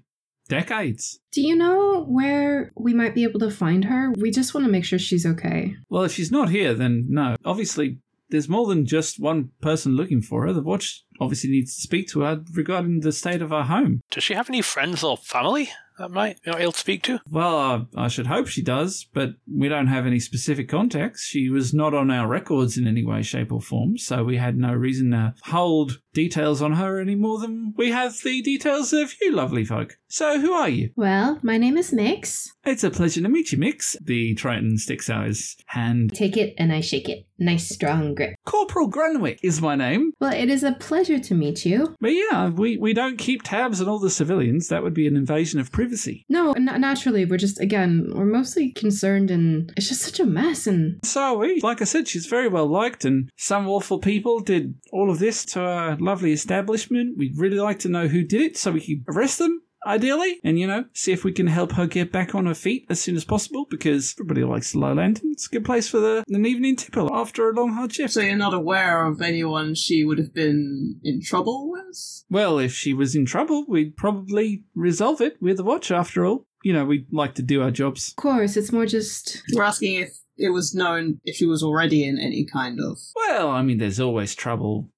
decades. 0.47 1.19
do 1.31 1.41
you 1.41 1.55
know 1.55 2.03
where 2.05 2.71
we 2.75 2.93
might 2.93 3.13
be 3.15 3.23
able 3.23 3.39
to 3.39 3.51
find 3.51 3.85
her? 3.85 4.11
We 4.17 4.31
just 4.31 4.53
want 4.53 4.65
to 4.65 4.71
make 4.71 4.83
sure 4.83 4.99
she's 4.99 5.25
okay. 5.25 5.75
Well, 5.89 6.03
if 6.03 6.13
she's 6.13 6.31
not 6.31 6.49
here, 6.49 6.73
then 6.73 7.05
no. 7.07 7.35
Obviously, 7.45 7.99
there's 8.29 8.49
more 8.49 8.67
than 8.67 8.85
just 8.85 9.19
one 9.19 9.51
person 9.61 9.95
looking 9.95 10.21
for 10.21 10.45
her. 10.45 10.53
The 10.53 10.61
watch 10.61 11.05
obviously 11.19 11.49
needs 11.49 11.75
to 11.75 11.82
speak 11.82 12.08
to 12.10 12.21
her 12.21 12.43
regarding 12.53 13.01
the 13.01 13.12
state 13.12 13.41
of 13.41 13.49
her 13.49 13.63
home. 13.63 14.01
Does 14.12 14.23
she 14.23 14.34
have 14.34 14.49
any 14.49 14.62
friends 14.62 15.03
or 15.03 15.17
family 15.17 15.69
that 15.99 16.12
might 16.12 16.39
you're 16.45 16.58
able 16.58 16.71
to 16.71 16.79
speak 16.79 17.03
to? 17.03 17.19
Well, 17.29 17.58
I, 17.58 18.05
I 18.05 18.08
should 18.08 18.27
hope 18.27 18.47
she 18.47 18.63
does, 18.63 19.08
but 19.13 19.32
we 19.51 19.67
don't 19.67 19.88
have 19.88 20.08
any 20.08 20.19
specific 20.19 20.69
contacts. 20.69 21.25
She 21.25 21.49
was 21.49 21.73
not 21.73 21.93
on 21.93 22.10
our 22.10 22.27
records 22.27 22.77
in 22.77 22.88
any 22.88 23.05
way, 23.05 23.21
shape, 23.21 23.51
or 23.51 23.62
form, 23.62 23.97
so 23.97 24.23
we 24.23 24.38
had 24.38 24.58
no 24.58 24.73
reason 24.73 25.12
to 25.12 25.36
hold 25.43 25.99
details 26.13 26.62
on 26.62 26.73
her 26.73 26.99
any 26.99 27.15
more 27.15 27.39
than 27.39 27.73
we 27.77 27.91
have 27.91 28.17
the 28.23 28.41
details 28.41 28.93
of 28.93 29.13
you, 29.21 29.32
lovely 29.32 29.63
folk. 29.63 29.97
So, 30.08 30.39
who 30.39 30.53
are 30.53 30.69
you? 30.69 30.91
Well, 30.95 31.39
my 31.43 31.58
name 31.58 31.77
is 31.77 31.93
Mix. 31.93 32.51
It's 32.65 32.84
a 32.84 32.89
pleasure 32.89 33.21
to 33.21 33.29
meet 33.29 33.51
you, 33.51 33.58
Mix. 33.58 33.95
The 34.01 34.34
Triton 34.36 34.77
sticks 34.77 35.10
out 35.10 35.27
his 35.27 35.55
hand. 35.67 36.12
Take 36.13 36.38
it 36.38 36.55
and 36.58 36.73
I 36.73 36.82
shake 36.82 37.10
it. 37.10 37.25
Nice 37.38 37.69
strong 37.69 38.15
grip. 38.15 38.36
Corporal 38.45 38.91
Grunwick 38.91 39.39
is 39.43 39.62
my 39.62 39.75
name. 39.75 40.12
Well, 40.19 40.34
it 40.34 40.49
is 40.49 40.63
a 40.63 40.73
pleasure 40.73 41.08
to 41.17 41.33
meet 41.33 41.65
you. 41.65 41.95
But 41.99 42.09
yeah, 42.09 42.49
we, 42.49 42.77
we 42.77 42.93
don't 42.93 43.17
keep 43.17 43.41
tabs 43.43 43.81
on 43.81 43.87
all 43.87 43.99
the 43.99 44.09
civilians. 44.11 44.67
That 44.67 44.83
would 44.83 44.93
be 44.93 45.07
an 45.07 45.15
invasion 45.15 45.59
of 45.59 45.71
privacy. 45.71 46.25
No, 46.29 46.51
n- 46.53 46.65
naturally, 46.65 47.25
we're 47.25 47.37
just, 47.37 47.59
again, 47.59 48.11
we're 48.13 48.25
mostly 48.25 48.71
concerned 48.71 49.31
and 49.31 49.73
it's 49.77 49.89
just 49.89 50.01
such 50.01 50.19
a 50.19 50.25
mess 50.25 50.67
and 50.67 50.99
So 51.03 51.21
are 51.21 51.37
we. 51.37 51.61
Like 51.61 51.81
I 51.81 51.85
said, 51.85 52.07
she's 52.07 52.25
very 52.27 52.47
well 52.49 52.67
liked, 52.67 53.05
and 53.05 53.29
some 53.37 53.67
awful 53.67 53.99
people 53.99 54.39
did 54.39 54.75
all 54.91 55.09
of 55.09 55.19
this 55.19 55.45
to 55.45 55.61
our 55.61 55.95
lovely 55.97 56.31
establishment. 56.33 57.17
We'd 57.17 57.37
really 57.37 57.59
like 57.59 57.79
to 57.79 57.89
know 57.89 58.07
who 58.07 58.23
did 58.23 58.41
it 58.41 58.57
so 58.57 58.71
we 58.71 58.81
could 58.81 59.15
arrest 59.15 59.39
them. 59.39 59.61
Ideally, 59.85 60.39
and 60.43 60.59
you 60.59 60.67
know, 60.67 60.85
see 60.93 61.11
if 61.11 61.23
we 61.23 61.31
can 61.31 61.47
help 61.47 61.73
her 61.73 61.87
get 61.87 62.11
back 62.11 62.35
on 62.35 62.45
her 62.45 62.53
feet 62.53 62.85
as 62.89 63.01
soon 63.01 63.15
as 63.15 63.23
possible 63.25 63.65
because 63.69 64.13
everybody 64.17 64.43
likes 64.43 64.73
the 64.73 64.79
Lowland. 64.79 65.21
and 65.23 65.31
It's 65.31 65.47
a 65.47 65.51
good 65.51 65.65
place 65.65 65.87
for 65.87 65.99
the, 65.99 66.23
an 66.27 66.45
evening 66.45 66.75
tipple 66.75 67.13
after 67.13 67.49
a 67.49 67.53
long 67.53 67.73
hard 67.73 67.93
shift. 67.93 68.13
So 68.13 68.21
you're 68.21 68.35
not 68.35 68.53
aware 68.53 69.05
of 69.05 69.21
anyone 69.21 69.75
she 69.75 70.03
would 70.03 70.17
have 70.17 70.33
been 70.33 70.99
in 71.03 71.21
trouble 71.21 71.71
with? 71.71 72.23
Well, 72.29 72.59
if 72.59 72.73
she 72.73 72.93
was 72.93 73.15
in 73.15 73.25
trouble, 73.25 73.65
we'd 73.67 73.95
probably 73.95 74.63
resolve 74.75 75.21
it 75.21 75.37
with 75.41 75.59
a 75.59 75.63
watch 75.63 75.91
after 75.91 76.25
all. 76.25 76.45
You 76.63 76.73
know, 76.73 76.85
we 76.85 77.05
like 77.11 77.35
to 77.35 77.41
do 77.41 77.61
our 77.61 77.71
jobs. 77.71 78.09
of 78.09 78.15
course, 78.17 78.57
it's 78.57 78.71
more 78.73 78.85
just. 78.85 79.41
We're 79.53 79.63
asking 79.63 79.95
if 79.95 80.09
it 80.37 80.49
was 80.49 80.75
known 80.75 81.19
if 81.23 81.37
she 81.37 81.45
was 81.45 81.63
already 81.63 82.03
in 82.03 82.19
any 82.19 82.45
kind 82.45 82.79
of. 82.81 82.97
Well, 83.15 83.49
I 83.49 83.61
mean, 83.61 83.77
there's 83.77 83.99
always 83.99 84.35
trouble. 84.35 84.89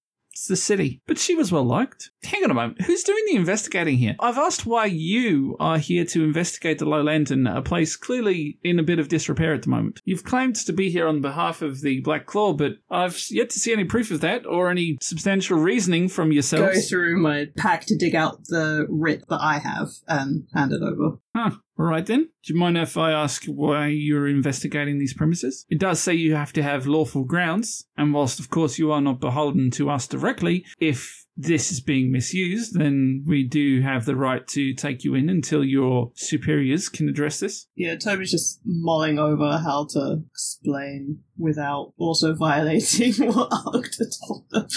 It's 0.42 0.48
the 0.48 0.56
city. 0.56 1.04
But 1.06 1.20
she 1.20 1.36
was 1.36 1.52
well 1.52 1.64
liked. 1.64 2.10
Hang 2.24 2.44
on 2.44 2.50
a 2.50 2.56
moment. 2.56 2.82
Who's 2.82 3.04
doing 3.04 3.24
the 3.28 3.36
investigating 3.36 3.98
here? 3.98 4.16
I've 4.20 4.40
asked 4.40 4.66
why 4.66 4.86
you 4.86 5.56
are 5.60 5.78
here 5.78 6.04
to 6.06 6.24
investigate 6.24 6.80
the 6.80 6.86
Low 6.86 7.04
Lantern, 7.04 7.46
a 7.46 7.62
place 7.62 7.96
clearly 7.96 8.58
in 8.64 8.80
a 8.80 8.84
bit 8.84 8.98
of 8.98 9.08
disrepair 9.08 9.54
at 9.54 9.62
the 9.62 9.70
moment. 9.70 10.02
You've 10.04 10.24
claimed 10.24 10.56
to 10.56 10.74
be 10.74 10.90
here 10.90 11.08
on 11.08 11.22
behalf 11.22 11.62
of 11.62 11.82
the 11.82 12.02
Black 12.02 12.26
Claw, 12.26 12.54
but 12.54 12.78
I've 12.90 13.24
yet 13.30 13.52
to 13.52 13.60
see 13.60 13.72
any 13.72 13.84
proof 13.84 14.10
of 14.10 14.22
that 14.22 14.48
or 14.48 14.72
any 14.72 14.98
substantial 15.00 15.60
reasoning 15.60 16.10
from 16.10 16.32
yourself. 16.32 16.74
Go 16.74 16.82
through 16.82 17.22
my 17.22 17.50
pack 17.56 17.86
to 17.86 17.96
dig 17.96 18.16
out 18.16 18.46
the 18.48 18.88
writ 18.90 19.26
that 19.30 19.42
I 19.42 19.60
have 19.60 19.90
um, 20.08 20.18
and 20.18 20.48
hand 20.56 20.74
it 20.74 20.82
over. 20.82 21.20
Huh. 21.36 21.52
All 21.80 21.86
right 21.86 22.06
then. 22.06 22.30
Do 22.44 22.54
you 22.54 22.60
mind 22.60 22.78
if 22.78 22.98
I 22.98 23.12
ask 23.12 23.46
why 23.46 23.88
you're 23.88 24.28
investigating 24.28 25.00
these 25.00 25.14
premises? 25.14 25.66
It 25.70 25.80
does 25.80 26.00
say 26.00 26.14
you 26.14 26.36
have 26.36 26.54
to 26.54 26.64
have 26.64 26.88
lawful 26.88 27.24
grounds, 27.24 27.86
and 27.98 28.14
whilst 28.14 28.40
of 28.40 28.50
course 28.50 28.78
you 28.78 28.92
are 28.92 29.02
not 29.02 29.20
beholden 29.20 29.72
to 29.72 29.90
us 29.90 30.08
directly, 30.08 30.66
if 30.80 31.26
this 31.38 31.72
is 31.72 31.80
being 31.82 32.12
misused, 32.12 32.78
then 32.78 33.24
we 33.26 33.44
do 33.44 33.82
have 33.82 34.06
the 34.06 34.16
right 34.16 34.46
to 34.50 34.74
take 34.74 35.04
you 35.04 35.16
in 35.16 35.30
until 35.30 35.64
your 35.64 36.12
superiors 36.16 36.90
can 36.90 37.08
address 37.10 37.40
this. 37.40 37.68
Yeah, 37.76 37.96
Toby's 37.96 38.32
just 38.32 38.60
mulling 38.66 39.18
over 39.18 39.58
how 39.58 39.88
to 39.92 40.22
explain 40.30 41.20
without 41.38 41.94
also 41.98 42.36
violating 42.40 43.14
what 43.34 43.50
told 43.50 44.46
them. 44.52 44.68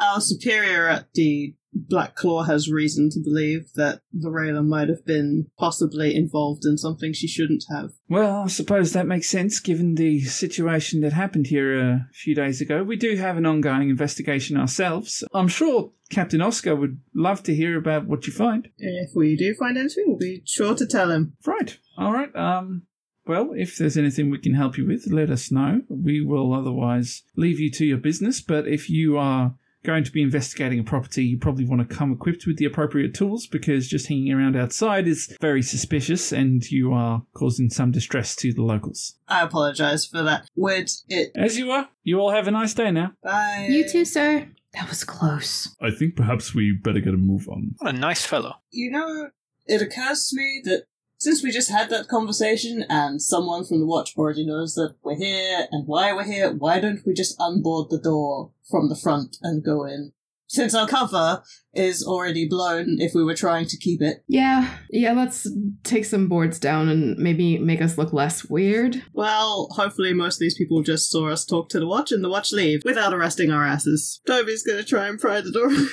Our 0.00 0.20
superior 0.20 0.88
at 0.88 1.08
the 1.14 1.54
Black 1.88 2.14
Claw 2.14 2.44
has 2.44 2.70
reason 2.70 3.10
to 3.10 3.20
believe 3.20 3.72
that 3.74 4.00
Varela 4.12 4.62
might 4.62 4.88
have 4.88 5.04
been 5.04 5.46
possibly 5.58 6.14
involved 6.14 6.64
in 6.64 6.78
something 6.78 7.12
she 7.12 7.28
shouldn't 7.28 7.64
have. 7.70 7.90
Well, 8.08 8.44
I 8.44 8.46
suppose 8.48 8.92
that 8.92 9.06
makes 9.06 9.28
sense 9.28 9.60
given 9.60 9.94
the 9.94 10.20
situation 10.20 11.00
that 11.02 11.12
happened 11.12 11.48
here 11.48 11.78
a 11.78 12.08
few 12.12 12.34
days 12.34 12.60
ago. 12.60 12.82
We 12.82 12.96
do 12.96 13.16
have 13.16 13.36
an 13.36 13.46
ongoing 13.46 13.90
investigation 13.90 14.56
ourselves. 14.56 15.22
I'm 15.34 15.48
sure 15.48 15.92
Captain 16.10 16.40
Oscar 16.40 16.74
would 16.74 17.00
love 17.14 17.42
to 17.44 17.54
hear 17.54 17.76
about 17.76 18.06
what 18.06 18.26
you 18.26 18.32
find. 18.32 18.68
If 18.78 19.10
we 19.14 19.36
do 19.36 19.54
find 19.54 19.76
anything, 19.76 20.04
we'll 20.06 20.18
be 20.18 20.42
sure 20.46 20.74
to 20.74 20.86
tell 20.86 21.10
him. 21.10 21.36
Right. 21.44 21.78
All 21.98 22.12
right. 22.12 22.34
Um. 22.34 22.82
Well, 23.26 23.54
if 23.56 23.76
there's 23.76 23.96
anything 23.96 24.30
we 24.30 24.38
can 24.38 24.54
help 24.54 24.78
you 24.78 24.86
with, 24.86 25.08
let 25.08 25.30
us 25.30 25.50
know. 25.50 25.82
We 25.88 26.24
will 26.24 26.54
otherwise 26.54 27.24
leave 27.34 27.58
you 27.58 27.72
to 27.72 27.84
your 27.84 27.98
business. 27.98 28.40
But 28.40 28.68
if 28.68 28.88
you 28.88 29.18
are 29.18 29.56
going 29.86 30.04
to 30.04 30.12
be 30.12 30.20
investigating 30.20 30.80
a 30.80 30.84
property, 30.84 31.24
you 31.24 31.38
probably 31.38 31.64
want 31.64 31.88
to 31.88 31.96
come 31.96 32.12
equipped 32.12 32.46
with 32.46 32.58
the 32.58 32.64
appropriate 32.64 33.14
tools 33.14 33.46
because 33.46 33.88
just 33.88 34.08
hanging 34.08 34.32
around 34.32 34.56
outside 34.56 35.06
is 35.06 35.34
very 35.40 35.62
suspicious 35.62 36.32
and 36.32 36.68
you 36.70 36.92
are 36.92 37.22
causing 37.34 37.70
some 37.70 37.92
distress 37.92 38.34
to 38.36 38.52
the 38.52 38.62
locals. 38.62 39.14
I 39.28 39.42
apologize 39.42 40.04
for 40.04 40.22
that. 40.24 40.50
Would 40.56 40.90
it. 41.08 41.30
As 41.34 41.56
you 41.56 41.70
are, 41.70 41.88
you 42.02 42.18
all 42.18 42.32
have 42.32 42.48
a 42.48 42.50
nice 42.50 42.74
day 42.74 42.90
now. 42.90 43.12
Bye. 43.22 43.68
You 43.70 43.88
too, 43.88 44.04
sir. 44.04 44.48
That 44.74 44.90
was 44.90 45.04
close. 45.04 45.74
I 45.80 45.90
think 45.90 46.16
perhaps 46.16 46.54
we 46.54 46.72
better 46.72 47.00
get 47.00 47.14
a 47.14 47.16
move 47.16 47.48
on. 47.48 47.76
What 47.78 47.94
a 47.94 47.98
nice 47.98 48.26
fellow. 48.26 48.56
You 48.70 48.90
know, 48.90 49.30
it 49.66 49.80
occurs 49.80 50.28
to 50.28 50.36
me 50.36 50.60
that 50.64 50.84
since 51.18 51.42
we 51.42 51.50
just 51.50 51.70
had 51.70 51.90
that 51.90 52.08
conversation 52.08 52.84
and 52.88 53.20
someone 53.22 53.64
from 53.64 53.80
the 53.80 53.86
watch 53.86 54.16
already 54.16 54.44
knows 54.44 54.74
that 54.74 54.94
we're 55.02 55.16
here 55.16 55.66
and 55.70 55.86
why 55.86 56.12
we're 56.12 56.24
here, 56.24 56.52
why 56.52 56.78
don't 56.78 57.04
we 57.06 57.14
just 57.14 57.38
unboard 57.38 57.88
the 57.88 57.98
door 57.98 58.52
from 58.68 58.88
the 58.88 58.96
front 58.96 59.38
and 59.42 59.64
go 59.64 59.84
in? 59.84 60.12
Since 60.48 60.74
our 60.74 60.86
cover 60.86 61.42
is 61.74 62.02
already 62.04 62.48
blown 62.48 62.96
if 63.00 63.14
we 63.14 63.24
were 63.24 63.34
trying 63.34 63.66
to 63.66 63.76
keep 63.76 64.00
it. 64.00 64.24
Yeah, 64.28 64.76
yeah, 64.90 65.12
let's 65.12 65.46
take 65.82 66.04
some 66.04 66.28
boards 66.28 66.58
down 66.58 66.88
and 66.88 67.16
maybe 67.18 67.58
make 67.58 67.82
us 67.82 67.98
look 67.98 68.12
less 68.12 68.44
weird. 68.44 69.02
Well, 69.12 69.68
hopefully 69.72 70.14
most 70.14 70.36
of 70.36 70.40
these 70.40 70.56
people 70.56 70.82
just 70.82 71.10
saw 71.10 71.28
us 71.28 71.44
talk 71.44 71.68
to 71.70 71.80
the 71.80 71.86
watch 71.86 72.12
and 72.12 72.24
the 72.24 72.28
watch 72.30 72.52
leave 72.52 72.82
without 72.84 73.12
arresting 73.12 73.50
our 73.50 73.64
asses. 73.64 74.20
Toby's 74.26 74.62
gonna 74.62 74.84
try 74.84 75.08
and 75.08 75.18
pry 75.18 75.40
the 75.40 75.50
door 75.52 75.66
open. 75.70 75.88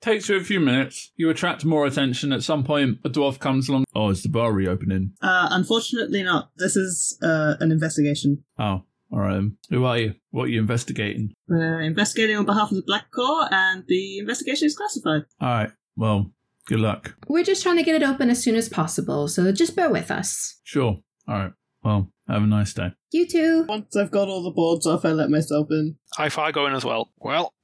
Takes 0.00 0.28
you 0.28 0.36
a 0.36 0.44
few 0.44 0.60
minutes. 0.60 1.10
You 1.16 1.28
attract 1.28 1.64
more 1.64 1.84
attention. 1.84 2.32
At 2.32 2.44
some 2.44 2.62
point, 2.62 2.98
a 3.04 3.10
dwarf 3.10 3.40
comes 3.40 3.68
along. 3.68 3.84
Oh, 3.96 4.10
is 4.10 4.22
the 4.22 4.28
bar 4.28 4.52
reopening? 4.52 5.12
uh, 5.20 5.48
unfortunately 5.50 6.22
not. 6.22 6.50
This 6.56 6.76
is, 6.76 7.18
uh, 7.20 7.56
an 7.58 7.72
investigation. 7.72 8.44
Oh, 8.60 8.84
all 9.10 9.20
right. 9.20 9.42
Who 9.70 9.84
are 9.84 9.98
you? 9.98 10.14
What 10.30 10.44
are 10.44 10.48
you 10.48 10.60
investigating? 10.60 11.32
We're 11.48 11.80
investigating 11.82 12.36
on 12.36 12.44
behalf 12.44 12.70
of 12.70 12.76
the 12.76 12.82
Black 12.86 13.10
Corps 13.10 13.48
and 13.50 13.84
the 13.88 14.18
investigation 14.18 14.66
is 14.66 14.76
classified. 14.76 15.22
All 15.40 15.48
right. 15.48 15.70
Well, 15.96 16.32
good 16.66 16.80
luck. 16.80 17.14
We're 17.26 17.44
just 17.44 17.62
trying 17.62 17.76
to 17.76 17.82
get 17.82 18.00
it 18.00 18.06
open 18.06 18.30
as 18.30 18.42
soon 18.42 18.54
as 18.54 18.68
possible, 18.68 19.28
so 19.28 19.50
just 19.52 19.74
bear 19.74 19.90
with 19.90 20.10
us. 20.10 20.60
Sure. 20.64 20.98
All 21.26 21.34
right. 21.34 21.52
Well, 21.82 22.10
have 22.28 22.42
a 22.42 22.46
nice 22.46 22.74
day. 22.74 22.92
You 23.12 23.26
too. 23.26 23.64
Once 23.68 23.96
I've 23.96 24.10
got 24.10 24.28
all 24.28 24.42
the 24.42 24.50
boards 24.50 24.86
off, 24.86 25.04
I 25.04 25.12
let 25.12 25.30
myself 25.30 25.68
in. 25.70 25.96
I 26.18 26.30
I 26.36 26.52
go 26.52 26.66
in 26.66 26.74
as 26.74 26.84
well. 26.84 27.10
Well, 27.18 27.54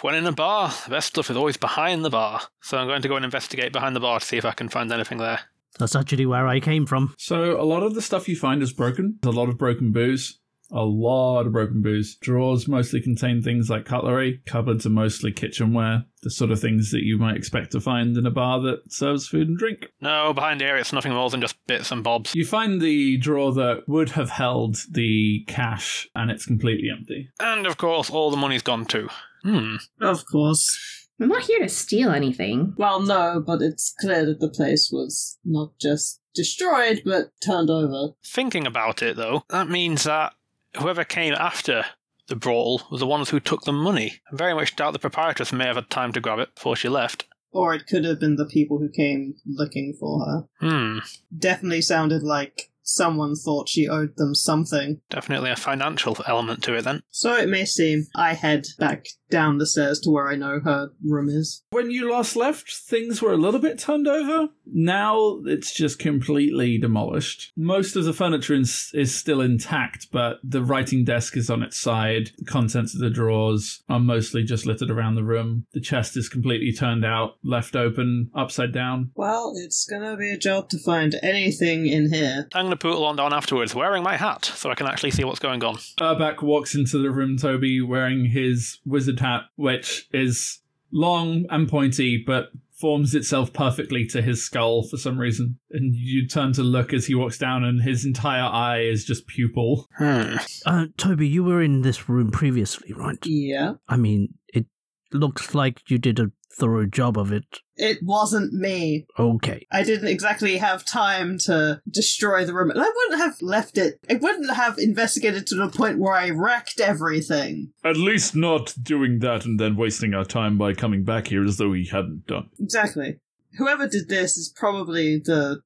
when 0.00 0.14
in 0.14 0.26
a 0.26 0.32
bar, 0.32 0.72
the 0.84 0.90
best 0.90 1.08
stuff 1.08 1.30
is 1.30 1.36
always 1.36 1.56
behind 1.56 2.04
the 2.04 2.10
bar. 2.10 2.40
So 2.62 2.78
I'm 2.78 2.86
going 2.86 3.02
to 3.02 3.08
go 3.08 3.16
and 3.16 3.24
investigate 3.24 3.72
behind 3.72 3.94
the 3.94 4.00
bar 4.00 4.20
to 4.20 4.24
see 4.24 4.36
if 4.36 4.44
I 4.44 4.52
can 4.52 4.68
find 4.68 4.92
anything 4.92 5.18
there. 5.18 5.40
That's 5.78 5.96
actually 5.96 6.26
where 6.26 6.46
I 6.46 6.60
came 6.60 6.86
from. 6.86 7.14
So 7.18 7.60
a 7.60 7.64
lot 7.64 7.82
of 7.82 7.94
the 7.94 8.02
stuff 8.02 8.28
you 8.28 8.36
find 8.36 8.62
is 8.62 8.72
broken. 8.72 9.18
There's 9.20 9.34
a 9.34 9.38
lot 9.38 9.48
of 9.48 9.58
broken 9.58 9.92
booze. 9.92 10.38
A 10.74 10.82
lot 10.82 11.46
of 11.46 11.52
broken 11.52 11.82
booze. 11.82 12.16
Drawers 12.20 12.66
mostly 12.66 13.00
contain 13.00 13.40
things 13.40 13.70
like 13.70 13.84
cutlery. 13.84 14.42
Cupboards 14.44 14.84
are 14.84 14.90
mostly 14.90 15.30
kitchenware. 15.30 16.04
The 16.22 16.30
sort 16.30 16.50
of 16.50 16.60
things 16.60 16.90
that 16.90 17.04
you 17.04 17.16
might 17.16 17.36
expect 17.36 17.70
to 17.72 17.80
find 17.80 18.16
in 18.16 18.26
a 18.26 18.30
bar 18.30 18.60
that 18.62 18.92
serves 18.92 19.28
food 19.28 19.46
and 19.46 19.56
drink. 19.56 19.86
No, 20.00 20.32
behind 20.32 20.60
here 20.60 20.76
it's 20.76 20.92
nothing 20.92 21.12
more 21.12 21.30
than 21.30 21.40
just 21.40 21.64
bits 21.66 21.92
and 21.92 22.02
bobs. 22.02 22.34
You 22.34 22.44
find 22.44 22.80
the 22.80 23.18
drawer 23.18 23.52
that 23.52 23.84
would 23.86 24.10
have 24.10 24.30
held 24.30 24.78
the 24.90 25.44
cash, 25.46 26.08
and 26.14 26.30
it's 26.30 26.46
completely 26.46 26.88
empty. 26.90 27.28
And 27.38 27.66
of 27.66 27.76
course, 27.76 28.10
all 28.10 28.30
the 28.32 28.36
money's 28.36 28.62
gone 28.62 28.84
too. 28.84 29.08
Hmm. 29.44 29.76
Of 30.00 30.26
course. 30.26 31.06
I'm 31.20 31.28
not 31.28 31.42
here 31.42 31.60
to 31.60 31.68
steal 31.68 32.10
anything. 32.10 32.74
Well, 32.76 33.00
no, 33.00 33.40
but 33.46 33.62
it's 33.62 33.94
clear 34.00 34.26
that 34.26 34.40
the 34.40 34.48
place 34.48 34.90
was 34.92 35.38
not 35.44 35.78
just 35.80 36.20
destroyed, 36.34 37.02
but 37.04 37.30
turned 37.44 37.70
over. 37.70 38.14
Thinking 38.26 38.66
about 38.66 39.02
it, 39.02 39.14
though, 39.14 39.44
that 39.50 39.68
means 39.68 40.02
that 40.04 40.32
whoever 40.78 41.04
came 41.04 41.34
after 41.34 41.84
the 42.28 42.36
brawl 42.36 42.82
were 42.90 42.98
the 42.98 43.06
ones 43.06 43.30
who 43.30 43.40
took 43.40 43.62
the 43.62 43.72
money. 43.72 44.20
I 44.32 44.36
very 44.36 44.54
much 44.54 44.76
doubt 44.76 44.92
the 44.92 44.98
proprietress 44.98 45.52
may 45.52 45.66
have 45.66 45.76
had 45.76 45.90
time 45.90 46.12
to 46.12 46.20
grab 46.20 46.38
it 46.38 46.54
before 46.54 46.76
she 46.76 46.88
left. 46.88 47.26
Or 47.52 47.74
it 47.74 47.86
could 47.86 48.04
have 48.04 48.18
been 48.18 48.36
the 48.36 48.46
people 48.46 48.78
who 48.78 48.88
came 48.88 49.34
looking 49.46 49.94
for 49.98 50.24
her. 50.24 50.44
Hmm. 50.60 50.98
Definitely 51.36 51.82
sounded 51.82 52.22
like 52.22 52.70
someone 52.84 53.34
thought 53.34 53.68
she 53.68 53.88
owed 53.88 54.16
them 54.16 54.34
something. 54.34 55.00
Definitely 55.10 55.50
a 55.50 55.56
financial 55.56 56.16
element 56.26 56.62
to 56.64 56.74
it 56.74 56.82
then. 56.82 57.02
So 57.10 57.34
it 57.36 57.48
may 57.48 57.64
seem 57.64 58.06
I 58.14 58.34
head 58.34 58.66
back 58.78 59.06
down 59.30 59.58
the 59.58 59.66
stairs 59.66 59.98
to 59.98 60.10
where 60.10 60.28
I 60.28 60.36
know 60.36 60.60
her 60.60 60.90
room 61.02 61.28
is. 61.28 61.64
When 61.70 61.90
you 61.90 62.12
last 62.12 62.36
left, 62.36 62.72
things 62.72 63.20
were 63.20 63.32
a 63.32 63.36
little 63.36 63.58
bit 63.58 63.80
turned 63.80 64.06
over. 64.06 64.50
Now 64.66 65.40
it's 65.44 65.74
just 65.74 65.98
completely 65.98 66.78
demolished. 66.78 67.52
Most 67.56 67.96
of 67.96 68.04
the 68.04 68.12
furniture 68.12 68.54
is, 68.54 68.90
is 68.94 69.12
still 69.12 69.40
intact, 69.40 70.08
but 70.12 70.36
the 70.44 70.62
writing 70.62 71.04
desk 71.04 71.36
is 71.36 71.50
on 71.50 71.64
its 71.64 71.80
side. 71.80 72.30
The 72.38 72.44
contents 72.44 72.94
of 72.94 73.00
the 73.00 73.10
drawers 73.10 73.82
are 73.88 73.98
mostly 73.98 74.44
just 74.44 74.66
littered 74.66 74.90
around 74.90 75.16
the 75.16 75.24
room. 75.24 75.66
The 75.72 75.80
chest 75.80 76.16
is 76.16 76.28
completely 76.28 76.72
turned 76.72 77.04
out, 77.04 77.36
left 77.42 77.74
open, 77.74 78.30
upside 78.36 78.72
down. 78.72 79.10
Well, 79.16 79.54
it's 79.56 79.84
gonna 79.84 80.16
be 80.16 80.30
a 80.30 80.38
job 80.38 80.68
to 80.68 80.78
find 80.78 81.16
anything 81.22 81.86
in 81.86 82.12
here. 82.12 82.48
I'm 82.54 82.68
going 82.74 82.92
to 82.92 82.98
put 82.98 83.04
on 83.04 83.16
down 83.16 83.32
afterwards 83.32 83.74
wearing 83.74 84.02
my 84.02 84.16
hat 84.16 84.44
so 84.44 84.70
I 84.70 84.74
can 84.74 84.86
actually 84.86 85.10
see 85.10 85.24
what's 85.24 85.38
going 85.38 85.62
on. 85.64 85.76
Urbak 86.00 86.42
walks 86.42 86.74
into 86.74 86.98
the 86.98 87.10
room, 87.10 87.36
Toby, 87.36 87.80
wearing 87.80 88.26
his 88.26 88.80
wizard 88.84 89.20
hat, 89.20 89.42
which 89.56 90.08
is 90.12 90.60
long 90.92 91.44
and 91.50 91.68
pointy, 91.68 92.22
but 92.24 92.50
forms 92.80 93.14
itself 93.14 93.52
perfectly 93.52 94.04
to 94.06 94.20
his 94.20 94.44
skull 94.44 94.82
for 94.82 94.96
some 94.96 95.18
reason. 95.18 95.58
And 95.70 95.94
you 95.94 96.26
turn 96.26 96.52
to 96.54 96.62
look 96.62 96.92
as 96.92 97.06
he 97.06 97.14
walks 97.14 97.38
down, 97.38 97.64
and 97.64 97.82
his 97.82 98.04
entire 98.04 98.42
eye 98.42 98.80
is 98.80 99.04
just 99.04 99.26
pupil. 99.26 99.88
Hmm. 99.96 100.36
Uh, 100.66 100.86
Toby, 100.96 101.28
you 101.28 101.44
were 101.44 101.62
in 101.62 101.82
this 101.82 102.08
room 102.08 102.30
previously, 102.30 102.92
right? 102.92 103.18
Yeah. 103.24 103.74
I 103.88 103.96
mean, 103.96 104.34
it 104.48 104.66
looks 105.12 105.54
like 105.54 105.88
you 105.90 105.98
did 105.98 106.18
a 106.18 106.30
thorough 106.54 106.86
job 106.86 107.18
of 107.18 107.32
it. 107.32 107.60
It 107.76 107.98
wasn't 108.02 108.52
me. 108.52 109.06
Okay. 109.18 109.66
I 109.72 109.82
didn't 109.82 110.08
exactly 110.08 110.58
have 110.58 110.84
time 110.84 111.38
to 111.38 111.80
destroy 111.90 112.44
the 112.44 112.54
room. 112.54 112.70
And 112.70 112.80
I 112.80 112.88
wouldn't 112.88 113.20
have 113.20 113.42
left 113.42 113.76
it. 113.78 113.98
I 114.08 114.14
wouldn't 114.14 114.54
have 114.54 114.78
investigated 114.78 115.46
to 115.48 115.56
the 115.56 115.68
point 115.68 115.98
where 115.98 116.14
I 116.14 116.30
wrecked 116.30 116.80
everything. 116.80 117.72
At 117.84 117.96
least 117.96 118.36
not 118.36 118.74
doing 118.80 119.18
that 119.20 119.44
and 119.44 119.58
then 119.58 119.76
wasting 119.76 120.14
our 120.14 120.24
time 120.24 120.56
by 120.56 120.74
coming 120.74 121.04
back 121.04 121.28
here 121.28 121.44
as 121.44 121.56
though 121.56 121.70
we 121.70 121.86
hadn't 121.86 122.26
done. 122.26 122.50
Exactly. 122.60 123.18
Whoever 123.58 123.88
did 123.88 124.08
this 124.08 124.36
is 124.36 124.52
probably 124.54 125.18
the 125.18 125.60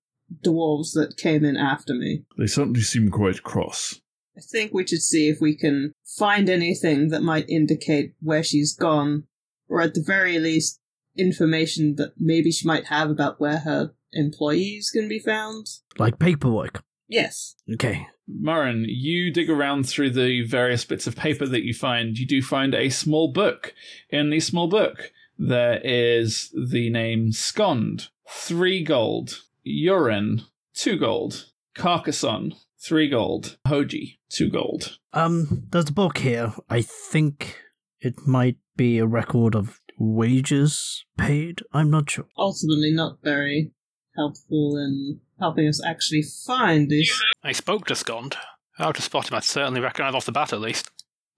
dwarves 0.44 0.92
that 0.94 1.16
came 1.16 1.44
in 1.44 1.56
after 1.56 1.94
me. 1.94 2.24
They 2.36 2.46
certainly 2.46 2.80
seem 2.80 3.10
quite 3.10 3.42
cross. 3.42 4.00
I 4.36 4.40
think 4.40 4.72
we 4.72 4.86
should 4.86 5.02
see 5.02 5.28
if 5.28 5.40
we 5.40 5.56
can 5.56 5.92
find 6.16 6.48
anything 6.48 7.08
that 7.08 7.22
might 7.22 7.48
indicate 7.48 8.14
where 8.20 8.44
she's 8.44 8.72
gone, 8.72 9.24
or 9.68 9.80
at 9.80 9.94
the 9.94 10.04
very 10.06 10.38
least, 10.38 10.77
information 11.18 11.96
that 11.96 12.14
maybe 12.18 12.50
she 12.50 12.66
might 12.66 12.86
have 12.86 13.10
about 13.10 13.40
where 13.40 13.58
her 13.58 13.92
employees 14.12 14.90
can 14.90 15.08
be 15.08 15.18
found. 15.18 15.66
Like 15.98 16.18
paperwork. 16.18 16.82
Yes. 17.08 17.56
Okay. 17.72 18.06
Murren, 18.30 18.84
you 18.86 19.32
dig 19.32 19.48
around 19.48 19.88
through 19.88 20.10
the 20.10 20.42
various 20.42 20.84
bits 20.84 21.06
of 21.06 21.16
paper 21.16 21.46
that 21.46 21.64
you 21.64 21.72
find. 21.72 22.18
You 22.18 22.26
do 22.26 22.42
find 22.42 22.74
a 22.74 22.90
small 22.90 23.32
book. 23.32 23.72
In 24.10 24.30
the 24.30 24.40
small 24.40 24.68
book, 24.68 25.12
there 25.38 25.80
is 25.82 26.54
the 26.54 26.90
name 26.90 27.30
Skond, 27.30 28.08
three 28.28 28.84
gold. 28.84 29.42
Uren, 29.66 30.42
two 30.74 30.98
gold. 30.98 31.46
Carcassonne, 31.74 32.54
three 32.78 33.08
gold. 33.08 33.56
Hoji, 33.66 34.18
two 34.28 34.50
gold. 34.50 34.98
Um, 35.12 35.66
there's 35.70 35.88
a 35.88 35.92
book 35.92 36.18
here. 36.18 36.52
I 36.68 36.82
think 36.82 37.56
it 38.00 38.26
might 38.26 38.58
be 38.76 38.98
a 38.98 39.06
record 39.06 39.54
of 39.54 39.80
wages 39.98 41.04
paid. 41.16 41.62
I'm 41.72 41.90
not 41.90 42.10
sure. 42.10 42.26
Ultimately, 42.36 42.92
not 42.92 43.18
very 43.22 43.72
helpful 44.16 44.76
in 44.76 45.20
helping 45.38 45.68
us 45.68 45.80
actually 45.84 46.22
find 46.22 46.88
these. 46.90 47.20
I 47.42 47.52
spoke 47.52 47.86
to 47.86 47.94
Scond. 47.94 48.34
How 48.76 48.92
to 48.92 49.02
spot 49.02 49.30
him, 49.30 49.36
I'd 49.36 49.44
certainly 49.44 49.80
recognise 49.80 50.14
off 50.14 50.24
the 50.26 50.32
bat 50.32 50.52
at 50.52 50.60
least. 50.60 50.90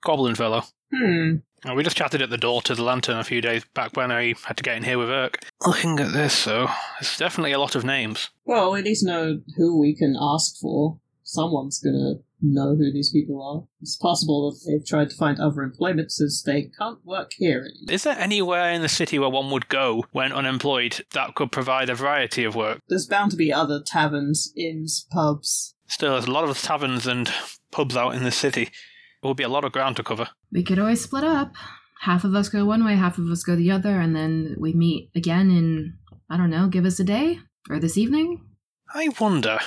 Goblin 0.03 0.35
fellow. 0.35 0.63
Hmm. 0.95 1.37
Uh, 1.69 1.75
We 1.75 1.83
just 1.85 1.97
chatted 1.97 2.23
at 2.23 2.31
the 2.31 2.39
door 2.39 2.63
to 2.63 2.75
the 2.75 2.83
lantern 2.83 3.19
a 3.19 3.25
few 3.25 3.41
days 3.41 3.65
back 3.75 3.97
when 3.97 4.11
I 4.11 4.35
had 4.45 4.57
to 4.57 4.63
get 4.63 4.77
in 4.77 4.83
here 4.83 4.99
with 4.99 5.09
Irk. 5.11 5.39
Looking 5.67 5.99
at 6.01 6.13
this, 6.13 6.45
though, 6.45 6.69
there's 6.99 7.17
definitely 7.19 7.53
a 7.53 7.59
lot 7.59 7.75
of 7.75 7.85
names. 7.85 8.31
Well, 8.45 8.73
we 8.73 8.79
at 8.81 8.85
least 8.87 9.05
know 9.05 9.41
who 9.57 9.79
we 9.81 9.95
can 9.95 10.17
ask 10.21 10.59
for. 10.61 10.99
Someone's 11.33 11.79
gonna 11.79 12.15
know 12.43 12.75
who 12.75 12.93
these 12.93 13.13
people 13.13 13.41
are. 13.41 13.69
It's 13.81 13.95
possible 13.95 14.51
that 14.51 14.59
they've 14.67 14.85
tried 14.85 15.11
to 15.11 15.17
find 15.17 15.39
other 15.39 15.63
employment 15.63 16.11
since 16.11 16.43
they 16.43 16.73
can't 16.77 16.99
work 17.05 17.35
here 17.37 17.61
anymore. 17.61 17.95
Is 17.95 18.03
there 18.03 18.19
anywhere 18.19 18.73
in 18.73 18.83
the 18.83 18.89
city 18.89 19.17
where 19.17 19.31
one 19.31 19.53
would 19.53 19.69
go 19.69 20.07
when 20.11 20.33
unemployed 20.33 21.05
that 21.13 21.37
could 21.37 21.53
provide 21.53 21.89
a 21.89 21.95
variety 21.95 22.43
of 22.43 22.57
work? 22.57 22.81
There's 22.89 23.07
bound 23.07 23.31
to 23.31 23.37
be 23.37 23.53
other 23.53 23.81
taverns, 23.81 24.53
inns, 24.57 25.07
pubs. 25.13 25.77
Still, 25.87 26.15
there's 26.15 26.25
a 26.25 26.33
lot 26.33 26.49
of 26.49 26.61
taverns 26.61 27.07
and 27.07 27.33
pubs 27.71 27.97
out 27.97 28.17
in 28.17 28.25
the 28.25 28.33
city. 28.33 28.65
There 28.65 29.29
will 29.29 29.35
be 29.35 29.45
a 29.45 29.49
lot 29.49 29.65
of 29.65 29.71
ground 29.71 29.95
to 29.97 30.03
cover. 30.03 30.31
We 30.51 30.65
could 30.65 30.81
always 30.81 31.01
split 31.01 31.23
up. 31.23 31.53
Half 32.01 32.25
of 32.25 32.35
us 32.35 32.49
go 32.49 32.65
one 32.65 32.85
way, 32.85 32.97
half 32.97 33.19
of 33.19 33.31
us 33.31 33.45
go 33.45 33.55
the 33.55 33.71
other, 33.71 34.01
and 34.01 34.17
then 34.17 34.57
we 34.59 34.73
meet 34.73 35.11
again 35.15 35.53
in, 35.53 35.95
I 36.29 36.37
don't 36.37 36.51
know, 36.51 36.67
give 36.67 36.87
us 36.87 36.99
a 36.99 37.05
day? 37.05 37.39
Or 37.69 37.79
this 37.79 37.97
evening? 37.97 38.47
I 38.93 39.11
wonder, 39.21 39.61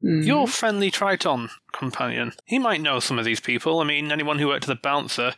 Hmm. 0.00 0.22
your 0.22 0.46
friendly 0.46 0.90
Triton 0.90 1.48
companion, 1.72 2.32
he 2.44 2.58
might 2.58 2.80
know 2.80 3.00
some 3.00 3.18
of 3.18 3.24
these 3.24 3.40
people. 3.40 3.80
I 3.80 3.84
mean, 3.84 4.12
anyone 4.12 4.38
who 4.38 4.48
worked 4.48 4.64
at 4.64 4.68
the 4.68 4.80
bouncer, 4.80 5.32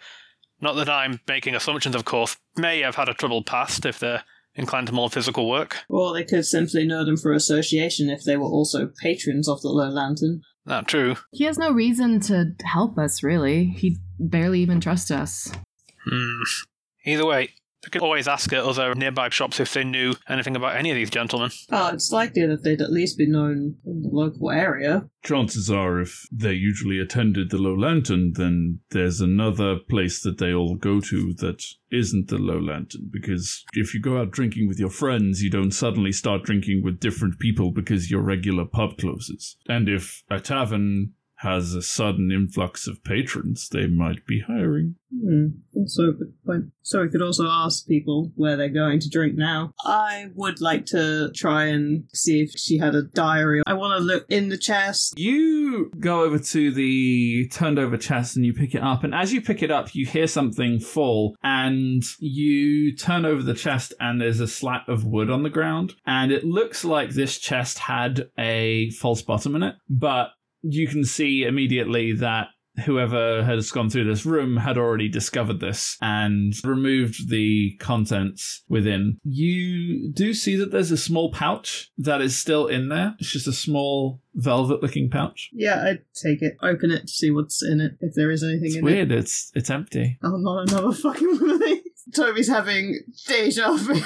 not 0.60 0.74
that 0.74 0.88
I'm 0.88 1.20
making 1.28 1.54
assumptions, 1.54 1.94
of 1.94 2.04
course, 2.04 2.36
may 2.56 2.80
have 2.80 2.96
had 2.96 3.08
a 3.08 3.14
troubled 3.14 3.46
past 3.46 3.86
if 3.86 3.98
they're 3.98 4.24
inclined 4.54 4.88
to 4.88 4.92
more 4.92 5.08
physical 5.08 5.48
work. 5.48 5.76
Or 5.88 6.12
they 6.12 6.24
could 6.24 6.44
simply 6.44 6.84
know 6.84 7.04
them 7.04 7.16
for 7.16 7.32
association 7.32 8.10
if 8.10 8.24
they 8.24 8.36
were 8.36 8.48
also 8.48 8.90
patrons 9.00 9.48
of 9.48 9.62
the 9.62 9.68
Low 9.68 9.88
Lantern. 9.88 10.42
That 10.66 10.88
true. 10.88 11.16
He 11.32 11.44
has 11.44 11.56
no 11.56 11.70
reason 11.70 12.20
to 12.22 12.52
help 12.64 12.98
us, 12.98 13.22
really. 13.22 13.66
He 13.66 13.96
barely 14.18 14.60
even 14.60 14.80
trusts 14.80 15.10
us. 15.10 15.50
Hmm. 16.04 16.42
Either 17.06 17.24
way, 17.24 17.54
we 17.84 17.90
could 17.90 18.02
always 18.02 18.26
ask 18.26 18.52
at 18.52 18.64
other 18.64 18.94
nearby 18.94 19.28
shops 19.28 19.60
if 19.60 19.72
they 19.72 19.84
knew 19.84 20.14
anything 20.28 20.56
about 20.56 20.76
any 20.76 20.90
of 20.90 20.96
these 20.96 21.10
gentlemen. 21.10 21.50
Oh, 21.70 21.90
it's 21.92 22.10
likely 22.10 22.44
that 22.46 22.64
they'd 22.64 22.82
at 22.82 22.90
least 22.90 23.16
be 23.16 23.26
known 23.26 23.76
in 23.86 24.02
the 24.02 24.08
local 24.08 24.50
area. 24.50 25.08
Chances 25.22 25.70
are, 25.70 26.00
if 26.00 26.26
they 26.32 26.52
usually 26.52 26.98
attended 26.98 27.50
the 27.50 27.58
Low 27.58 27.74
Lantern, 27.74 28.32
then 28.34 28.80
there's 28.90 29.20
another 29.20 29.76
place 29.88 30.22
that 30.22 30.38
they 30.38 30.52
all 30.52 30.74
go 30.74 31.00
to 31.00 31.34
that 31.34 31.62
isn't 31.90 32.28
the 32.28 32.38
Low 32.38 32.58
Lantern. 32.58 33.10
Because 33.10 33.64
if 33.74 33.94
you 33.94 34.00
go 34.00 34.20
out 34.20 34.32
drinking 34.32 34.68
with 34.68 34.78
your 34.78 34.90
friends, 34.90 35.42
you 35.42 35.50
don't 35.50 35.72
suddenly 35.72 36.12
start 36.12 36.42
drinking 36.42 36.82
with 36.82 37.00
different 37.00 37.38
people 37.38 37.70
because 37.70 38.10
your 38.10 38.22
regular 38.22 38.64
pub 38.64 38.98
closes. 38.98 39.56
And 39.68 39.88
if 39.88 40.22
a 40.30 40.40
tavern 40.40 41.14
has 41.38 41.74
a 41.74 41.82
sudden 41.82 42.32
influx 42.32 42.86
of 42.86 43.02
patrons, 43.04 43.68
they 43.68 43.86
might 43.86 44.26
be 44.26 44.40
hiring. 44.40 44.96
Hmm, 45.10 45.46
also 45.74 46.10
a 46.10 46.12
good 46.12 46.34
point. 46.44 46.64
So 46.82 47.02
we 47.02 47.08
could 47.08 47.22
also 47.22 47.46
ask 47.46 47.86
people 47.86 48.30
where 48.34 48.56
they're 48.56 48.68
going 48.68 49.00
to 49.00 49.08
drink 49.08 49.36
now. 49.36 49.72
I 49.84 50.26
would 50.34 50.60
like 50.60 50.84
to 50.86 51.30
try 51.34 51.66
and 51.66 52.04
see 52.12 52.42
if 52.42 52.50
she 52.52 52.78
had 52.78 52.94
a 52.94 53.02
diary. 53.02 53.62
I 53.66 53.74
want 53.74 53.98
to 53.98 54.04
look 54.04 54.26
in 54.28 54.48
the 54.48 54.58
chest. 54.58 55.18
You 55.18 55.90
go 55.98 56.24
over 56.24 56.38
to 56.38 56.72
the 56.72 57.48
turned 57.52 57.78
over 57.78 57.96
chest 57.96 58.36
and 58.36 58.44
you 58.44 58.52
pick 58.52 58.74
it 58.74 58.82
up. 58.82 59.04
And 59.04 59.14
as 59.14 59.32
you 59.32 59.40
pick 59.40 59.62
it 59.62 59.70
up, 59.70 59.94
you 59.94 60.06
hear 60.06 60.26
something 60.26 60.80
fall. 60.80 61.36
And 61.42 62.02
you 62.18 62.94
turn 62.96 63.24
over 63.24 63.42
the 63.42 63.54
chest, 63.54 63.94
and 64.00 64.20
there's 64.20 64.40
a 64.40 64.48
slat 64.48 64.82
of 64.88 65.04
wood 65.04 65.30
on 65.30 65.42
the 65.42 65.50
ground. 65.50 65.94
And 66.06 66.32
it 66.32 66.44
looks 66.44 66.84
like 66.84 67.10
this 67.10 67.38
chest 67.38 67.78
had 67.78 68.28
a 68.38 68.90
false 68.90 69.22
bottom 69.22 69.54
in 69.56 69.62
it. 69.62 69.76
But 69.88 70.30
you 70.62 70.86
can 70.88 71.04
see 71.04 71.42
immediately 71.44 72.12
that 72.14 72.48
whoever 72.84 73.42
has 73.42 73.72
gone 73.72 73.90
through 73.90 74.04
this 74.04 74.24
room 74.24 74.56
had 74.56 74.78
already 74.78 75.08
discovered 75.08 75.58
this 75.58 75.96
and 76.00 76.52
removed 76.62 77.28
the 77.28 77.76
contents 77.80 78.62
within. 78.68 79.18
You 79.24 80.12
do 80.12 80.32
see 80.32 80.54
that 80.54 80.70
there's 80.70 80.92
a 80.92 80.96
small 80.96 81.32
pouch 81.32 81.90
that 81.98 82.20
is 82.20 82.38
still 82.38 82.68
in 82.68 82.88
there. 82.88 83.16
It's 83.18 83.32
just 83.32 83.48
a 83.48 83.52
small 83.52 84.20
velvet 84.34 84.80
looking 84.80 85.10
pouch. 85.10 85.50
Yeah, 85.52 85.82
I'd 85.82 86.02
take 86.22 86.40
it. 86.40 86.56
Open 86.62 86.92
it 86.92 87.00
to 87.02 87.12
see 87.12 87.32
what's 87.32 87.64
in 87.64 87.80
it, 87.80 87.92
if 88.00 88.14
there 88.14 88.30
is 88.30 88.44
anything 88.44 88.66
It's 88.66 88.76
in 88.76 88.84
weird. 88.84 89.10
it. 89.10 89.18
It's 89.18 89.50
it's 89.56 89.70
empty. 89.70 90.16
Oh, 90.22 90.36
not 90.36 90.70
another 90.70 90.92
fucking 90.96 91.36
one 91.36 91.50
of 91.50 91.60
these. 91.60 91.82
Toby's 92.14 92.48
having 92.48 92.96
deja 93.26 93.72
vu. 93.76 94.00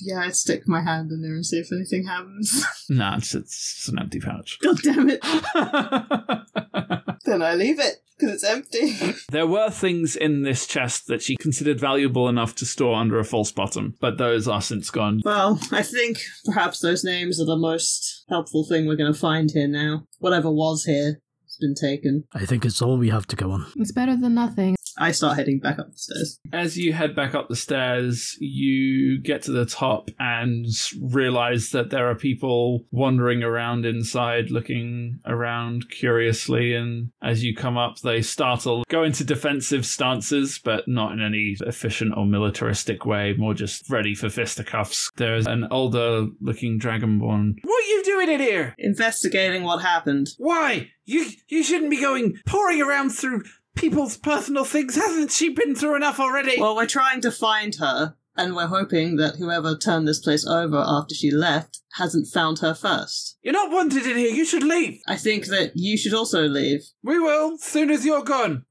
Yeah, 0.00 0.20
I'd 0.20 0.36
stick 0.36 0.66
my 0.66 0.82
hand 0.82 1.10
in 1.10 1.22
there 1.22 1.34
and 1.34 1.44
see 1.44 1.58
if 1.58 1.72
anything 1.72 2.06
happens. 2.06 2.64
No, 2.90 3.16
it's, 3.18 3.34
it's 3.34 3.86
an 3.88 3.98
empty 3.98 4.18
pouch. 4.18 4.58
God 4.62 4.78
damn 4.82 5.10
it. 5.10 5.20
then 7.26 7.42
I 7.42 7.54
leave 7.54 7.78
it, 7.78 7.96
because 8.16 8.34
it's 8.34 8.44
empty. 8.44 9.14
there 9.30 9.46
were 9.46 9.68
things 9.68 10.16
in 10.16 10.42
this 10.42 10.66
chest 10.66 11.06
that 11.08 11.20
she 11.20 11.36
considered 11.36 11.78
valuable 11.78 12.30
enough 12.30 12.54
to 12.56 12.64
store 12.64 12.96
under 12.96 13.18
a 13.18 13.24
false 13.24 13.52
bottom, 13.52 13.94
but 14.00 14.16
those 14.16 14.48
are 14.48 14.62
since 14.62 14.90
gone. 14.90 15.20
Well, 15.22 15.60
I 15.70 15.82
think 15.82 16.18
perhaps 16.46 16.80
those 16.80 17.04
names 17.04 17.38
are 17.42 17.46
the 17.46 17.56
most 17.56 18.24
helpful 18.30 18.64
thing 18.64 18.86
we're 18.86 18.96
going 18.96 19.12
to 19.12 19.18
find 19.18 19.50
here 19.50 19.68
now. 19.68 20.06
Whatever 20.18 20.50
was 20.50 20.84
here 20.84 21.20
has 21.44 21.58
been 21.60 21.74
taken. 21.74 22.24
I 22.32 22.46
think 22.46 22.64
it's 22.64 22.80
all 22.80 22.96
we 22.96 23.10
have 23.10 23.26
to 23.26 23.36
go 23.36 23.50
on. 23.50 23.66
It's 23.76 23.92
better 23.92 24.16
than 24.16 24.34
nothing. 24.34 24.77
I 24.98 25.12
start 25.12 25.36
heading 25.36 25.60
back 25.60 25.78
up 25.78 25.92
the 25.92 25.98
stairs. 25.98 26.40
As 26.52 26.76
you 26.76 26.92
head 26.92 27.14
back 27.14 27.34
up 27.34 27.48
the 27.48 27.56
stairs, 27.56 28.36
you 28.40 29.20
get 29.20 29.42
to 29.42 29.52
the 29.52 29.66
top 29.66 30.10
and 30.18 30.66
realize 31.00 31.70
that 31.70 31.90
there 31.90 32.10
are 32.10 32.14
people 32.14 32.84
wandering 32.90 33.42
around 33.42 33.86
inside, 33.86 34.50
looking 34.50 35.20
around 35.24 35.88
curiously. 35.90 36.74
And 36.74 37.10
as 37.22 37.44
you 37.44 37.54
come 37.54 37.78
up, 37.78 38.00
they 38.00 38.22
startle, 38.22 38.84
go 38.88 39.04
into 39.04 39.24
defensive 39.24 39.86
stances, 39.86 40.58
but 40.62 40.88
not 40.88 41.12
in 41.12 41.20
any 41.20 41.56
efficient 41.60 42.14
or 42.16 42.26
militaristic 42.26 43.06
way, 43.06 43.34
more 43.38 43.54
just 43.54 43.88
ready 43.88 44.14
for 44.14 44.28
fisticuffs. 44.28 45.10
There's 45.16 45.46
an 45.46 45.68
older 45.70 46.26
looking 46.40 46.80
dragonborn. 46.80 47.56
What 47.62 47.84
are 47.84 47.88
you 47.88 48.02
doing 48.04 48.30
in 48.30 48.40
here? 48.40 48.74
Investigating 48.78 49.62
what 49.62 49.82
happened. 49.82 50.30
Why? 50.38 50.90
You 51.04 51.26
you 51.48 51.62
shouldn't 51.62 51.90
be 51.90 52.00
going 52.00 52.38
pouring 52.44 52.82
around 52.82 53.10
through 53.10 53.44
people's 53.78 54.16
personal 54.16 54.64
things. 54.64 54.96
Hasn't 54.96 55.30
she 55.30 55.50
been 55.50 55.74
through 55.74 55.96
enough 55.96 56.18
already? 56.20 56.60
Well, 56.60 56.76
we're 56.76 56.86
trying 56.86 57.20
to 57.22 57.30
find 57.30 57.74
her, 57.76 58.16
and 58.36 58.54
we're 58.54 58.66
hoping 58.66 59.16
that 59.16 59.36
whoever 59.36 59.76
turned 59.76 60.06
this 60.08 60.18
place 60.18 60.46
over 60.46 60.82
after 60.84 61.14
she 61.14 61.30
left 61.30 61.80
hasn't 61.94 62.28
found 62.28 62.58
her 62.58 62.74
first. 62.74 63.38
You're 63.42 63.52
not 63.52 63.70
wanted 63.70 64.06
in 64.06 64.16
here. 64.16 64.30
You 64.34 64.44
should 64.44 64.62
leave. 64.64 65.00
I 65.06 65.16
think 65.16 65.46
that 65.46 65.72
you 65.74 65.96
should 65.96 66.14
also 66.14 66.42
leave. 66.46 66.82
We 67.02 67.18
will, 67.18 67.58
soon 67.58 67.90
as 67.90 68.04
you're 68.04 68.24
gone. 68.24 68.64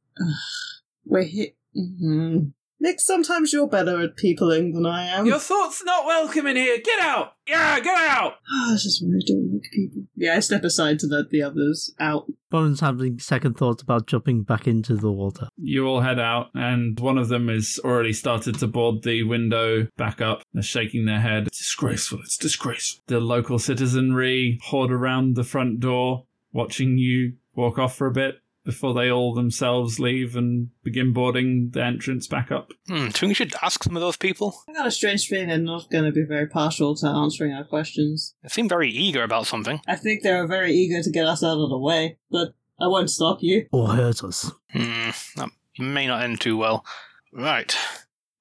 We're 1.06 1.24
here. 1.24 1.50
hmm 1.74 2.48
Nick, 2.80 3.00
sometimes 3.00 3.54
you're 3.54 3.68
better 3.68 4.02
at 4.02 4.18
peopling 4.18 4.74
than 4.74 4.86
I 4.86 5.08
am. 5.08 5.26
Your 5.26 5.40
thoughts 5.40 5.84
not 5.84 6.06
welcome 6.06 6.46
in 6.46 6.56
here. 6.56 6.78
Get 6.78 7.00
out. 7.00 7.34
Yeah, 7.48 7.80
get 7.80 7.98
out. 7.98 8.34
Ah, 8.60 8.74
it's 8.74 8.84
just 8.84 9.04
when 9.04 9.14
I 9.14 9.22
don't 9.28 9.54
like 9.54 9.70
people. 9.72 10.04
Yeah, 10.16 10.36
I 10.36 10.40
step 10.40 10.64
aside 10.64 11.00
to 11.00 11.08
let 11.08 11.30
the 11.30 11.44
others 11.44 11.94
out. 12.00 12.26
Bones 12.50 12.80
having 12.80 13.20
second 13.20 13.56
thoughts 13.56 13.84
about 13.84 14.08
jumping 14.08 14.44
back 14.44 14.68
into 14.68 14.96
the 14.96 15.12
water. 15.12 15.50
You 15.58 15.86
all 15.86 16.02
head 16.02 16.20
out, 16.20 16.48
and 16.56 17.00
one 17.00 17.18
of 17.18 17.28
them 17.28 17.50
has 17.50 17.80
already 17.84 18.14
started 18.14 18.58
to 18.60 18.68
board 18.68 19.04
the 19.04 19.24
window 19.24 19.88
back 19.98 20.22
up. 20.22 20.44
They're 20.54 20.64
shaking 20.64 21.06
their 21.06 21.20
head. 21.20 21.48
It's 21.48 21.60
disgraceful. 21.60 22.20
It's 22.24 22.38
disgraceful. 22.38 23.04
The 23.08 23.20
local 23.20 23.60
citizenry 23.60 24.60
hoard 24.64 24.92
around 24.92 25.36
the 25.36 25.44
front 25.44 25.80
door, 25.80 26.26
watching 26.52 26.98
you 26.98 27.34
walk 27.54 27.78
off 27.78 27.96
for 27.96 28.08
a 28.08 28.12
bit 28.12 28.36
before 28.68 28.94
they 28.94 29.10
all 29.10 29.34
themselves 29.34 29.98
leave 29.98 30.36
and 30.36 30.68
begin 30.84 31.14
boarding 31.14 31.70
the 31.72 31.82
entrance 31.82 32.28
back 32.28 32.52
up. 32.52 32.74
Hmm, 32.90 32.96
do 32.96 33.04
you 33.06 33.12
think 33.12 33.30
we 33.30 33.34
should 33.34 33.56
ask 33.64 33.82
some 33.82 33.96
of 33.96 34.02
those 34.02 34.18
people? 34.18 34.62
I 34.68 34.74
got 34.74 34.86
a 34.86 34.92
strange 34.92 35.26
feeling 35.26 35.48
they're 35.48 35.58
not 35.58 35.90
going 35.90 36.04
to 36.04 36.12
be 36.12 36.24
very 36.24 36.48
partial 36.48 36.94
to 36.98 37.08
answering 37.08 37.54
our 37.54 37.64
questions. 37.64 38.36
They 38.44 38.50
seem 38.50 38.68
very 38.68 38.90
eager 38.90 39.24
about 39.24 39.48
something. 39.48 39.80
I 39.88 39.96
think 39.96 40.22
they're 40.22 40.46
very 40.46 40.74
eager 40.74 41.02
to 41.02 41.10
get 41.10 41.26
us 41.26 41.46
out 41.46 41.58
of 41.58 41.70
the 41.70 41.78
way, 41.80 42.18
but 42.30 42.50
I 42.78 42.88
won't 42.88 43.10
stop 43.10 43.38
you. 43.40 43.68
Or 43.72 43.88
hurt 43.88 44.22
us. 44.22 44.52
Hmm, 44.74 45.12
that 45.38 45.50
may 45.80 46.06
not 46.06 46.24
end 46.24 46.42
too 46.42 46.58
well. 46.58 46.86
Right. 47.32 47.74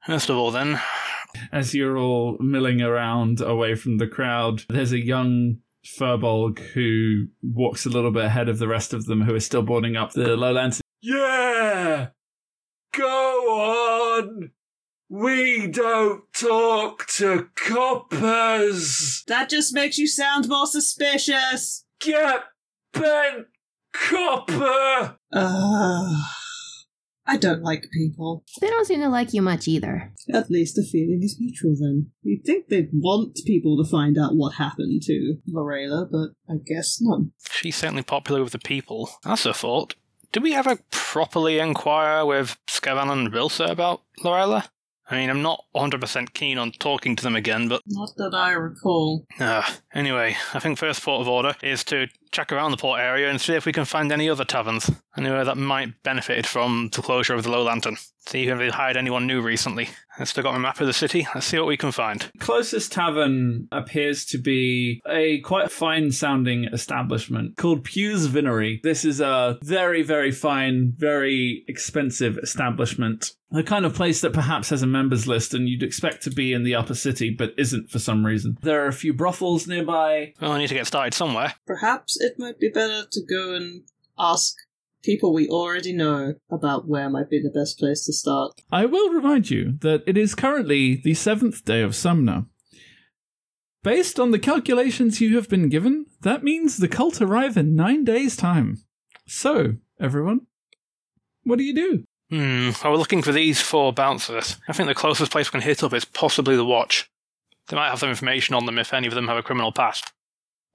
First 0.05 0.29
of 0.29 0.37
all, 0.37 0.51
then, 0.51 0.81
As 1.53 1.75
you're 1.75 1.97
all 1.97 2.37
milling 2.41 2.81
around 2.83 3.41
away 3.41 3.75
from 3.75 3.99
the 3.99 4.07
crowd, 4.07 4.65
there's 4.69 4.93
a 4.93 5.05
young 5.05 5.59
Furbolg 5.87 6.59
who 6.59 7.29
walks 7.42 7.87
a 7.87 7.90
little 7.90 8.11
bit 8.11 8.25
ahead 8.25 8.49
of 8.49 8.59
the 8.59 8.68
rest 8.68 8.92
of 8.92 9.07
them 9.07 9.22
who 9.22 9.35
are 9.35 9.40
still 9.40 9.62
boarding 9.62 9.96
up 9.96 10.12
the 10.12 10.37
lowlands. 10.37 10.81
Yeah! 11.01 12.09
Go 12.92 13.05
on! 13.07 14.51
We 15.09 15.68
don't 15.68 16.25
talk 16.33 17.07
to 17.16 17.49
coppers! 17.55 19.22
That 19.29 19.49
just 19.49 19.72
makes 19.72 19.99
you 19.99 20.09
sound 20.09 20.49
more 20.49 20.66
suspicious. 20.66 21.85
Get 22.01 22.42
bent, 22.92 23.46
copper! 23.92 25.16
Uh, 25.33 26.22
I 27.27 27.37
don't 27.37 27.62
like 27.62 27.89
people. 27.93 28.45
They 28.61 28.69
don't 28.69 28.87
seem 28.87 29.01
to 29.01 29.09
like 29.09 29.33
you 29.35 29.43
much 29.43 29.67
either. 29.67 30.12
At 30.33 30.51
least 30.51 30.77
the 30.77 30.85
feeling 30.85 31.21
is 31.23 31.37
mutual 31.41 31.75
then. 31.79 32.11
You'd 32.23 32.45
think 32.45 32.69
they'd 32.69 32.91
want 32.93 33.39
people 33.45 33.83
to 33.83 33.89
find 33.91 34.17
out 34.17 34.37
what 34.37 34.55
happened 34.55 35.03
to 35.03 35.37
Lorella, 35.49 36.07
but 36.11 36.31
I 36.49 36.59
guess 36.65 36.99
not. 37.01 37.23
she's 37.51 37.77
certainly 37.77 38.03
popular 38.03 38.43
with 38.43 38.53
the 38.53 38.59
people. 38.59 39.11
That's 39.25 39.45
a 39.47 39.53
thought. 39.55 39.95
Did 40.33 40.43
we 40.43 40.55
ever 40.55 40.79
properly 40.91 41.59
inquire 41.59 42.25
with 42.25 42.57
Skevan 42.69 43.11
and 43.11 43.33
Vilsa 43.33 43.69
about 43.71 44.03
Lorella? 44.23 44.69
I 45.09 45.15
mean, 45.17 45.31
I'm 45.31 45.41
not 45.43 45.62
100% 45.75 46.33
keen 46.35 46.59
on 46.59 46.73
talking 46.73 47.15
to 47.15 47.23
them 47.23 47.37
again, 47.37 47.69
but 47.69 47.81
Not 47.87 48.11
that 48.17 48.35
I 48.35 48.51
recall. 48.53 49.25
uh, 49.39 49.62
anyway, 49.95 50.37
I 50.53 50.59
think 50.59 50.79
first 50.79 51.03
port 51.05 51.21
of 51.21 51.29
order 51.29 51.55
is 51.62 51.85
to 51.85 52.09
check 52.37 52.53
around 52.53 52.70
the 52.70 52.77
port 52.77 53.01
area 53.01 53.31
and 53.31 53.40
see 53.40 53.55
if 53.55 53.64
we 53.64 53.72
can 53.72 53.87
find 53.87 54.12
any 54.12 54.29
other 54.29 54.44
taverns, 54.44 54.90
anywhere 55.16 55.42
that 55.46 55.57
might 55.57 56.03
benefit 56.03 56.46
from 56.46 56.90
the 56.92 57.01
closure 57.01 57.33
of 57.33 57.42
the 57.42 57.51
Low 57.51 57.62
Lantern. 57.62 57.96
See 58.27 58.46
if 58.46 58.59
they've 58.59 58.72
hired 58.72 58.96
anyone 58.96 59.27
new 59.27 59.40
recently. 59.40 59.88
I've 60.18 60.29
still 60.29 60.42
got 60.42 60.53
my 60.53 60.59
map 60.59 60.81
of 60.81 60.87
the 60.87 60.92
city. 60.92 61.27
Let's 61.35 61.46
see 61.46 61.59
what 61.59 61.68
we 61.68 61.77
can 61.77 61.92
find. 61.92 62.31
Closest 62.40 62.92
tavern 62.92 63.68
appears 63.70 64.25
to 64.27 64.38
be 64.38 65.01
a 65.09 65.40
quite 65.40 65.70
fine 65.70 66.11
sounding 66.11 66.64
establishment 66.64 67.57
called 67.57 67.85
Pew's 67.85 68.27
Vinery. 68.27 68.81
This 68.83 69.05
is 69.05 69.20
a 69.20 69.59
very, 69.62 70.03
very 70.03 70.33
fine, 70.33 70.92
very 70.96 71.64
expensive 71.68 72.37
establishment. 72.38 73.33
The 73.53 73.62
kind 73.62 73.85
of 73.87 73.94
place 73.94 74.22
that 74.22 74.33
perhaps 74.33 74.70
has 74.70 74.83
a 74.83 74.88
members 74.88 75.29
list 75.29 75.55
and 75.55 75.68
you'd 75.68 75.85
expect 75.85 76.25
to 76.25 76.31
be 76.31 76.53
in 76.53 76.64
the 76.64 76.75
upper 76.75 76.96
city, 76.96 77.31
but 77.31 77.55
isn't 77.57 77.90
for 77.90 78.01
some 78.01 78.27
reason. 78.27 78.59
There 78.62 78.85
are 78.85 78.88
a 78.88 78.92
few 78.92 79.14
brothels 79.14 79.68
nearby. 79.68 80.35
Well, 80.40 80.51
I 80.51 80.59
need 80.59 80.66
to 80.68 80.75
get 80.75 80.88
started 80.88 81.14
somewhere. 81.14 81.55
Perhaps 81.64 82.20
it 82.27 82.39
might 82.39 82.59
be 82.59 82.69
better 82.69 83.07
to 83.11 83.21
go 83.25 83.55
and 83.55 83.83
ask 84.19 84.55
people 85.03 85.33
we 85.33 85.49
already 85.49 85.93
know 85.93 86.35
about 86.51 86.89
where 86.89 87.09
might 87.09 87.31
be 87.31 87.41
the 87.41 87.51
best 87.51 87.79
place 87.79 88.05
to 88.05 88.12
start. 88.12 88.61
I 88.71 88.85
will 88.85 89.11
remind 89.11 89.49
you 89.51 89.79
that 89.81 90.03
it 90.07 90.19
is 90.19 90.35
currently 90.35 90.97
the 90.97 91.15
seventh 91.15 91.65
day 91.65 91.81
of 91.81 91.95
Sumner. 91.95 92.47
Based 93.85 94.19
on 94.19 94.33
the 94.33 94.41
calculations 94.41 95.21
you 95.21 95.37
have 95.37 95.49
been 95.49 95.69
given, 95.69 96.07
that 96.23 96.43
means 96.43 96.77
the 96.77 96.89
cult 96.89 97.23
arrive 97.23 97.57
in 97.57 97.77
nine 97.77 98.05
days' 98.05 98.37
time. 98.37 98.79
So, 99.27 99.77
everyone, 100.01 100.47
what 101.45 101.59
do 101.59 101.65
you 101.65 101.75
do? 101.75 102.05
Hmm, 102.31 102.71
I 102.83 102.89
was 102.89 102.99
looking 102.99 103.23
for 103.23 103.31
these 103.31 103.61
four 103.61 103.93
bouncers. 103.93 104.57
I 104.67 104.73
think 104.73 104.89
the 104.89 104.95
closest 104.95 105.31
place 105.31 105.47
we 105.47 105.61
can 105.61 105.69
hit 105.69 105.85
up 105.85 105.93
is 105.93 106.05
possibly 106.05 106.57
the 106.57 106.65
Watch. 106.65 107.09
They 107.69 107.77
might 107.77 107.91
have 107.91 108.01
some 108.01 108.11
information 108.11 108.57
on 108.57 108.67
them 108.67 108.79
if 108.79 108.93
any 108.93 109.07
of 109.07 109.15
them 109.15 109.29
have 109.29 109.37
a 109.37 109.43
criminal 109.43 109.71
past. 109.71 110.12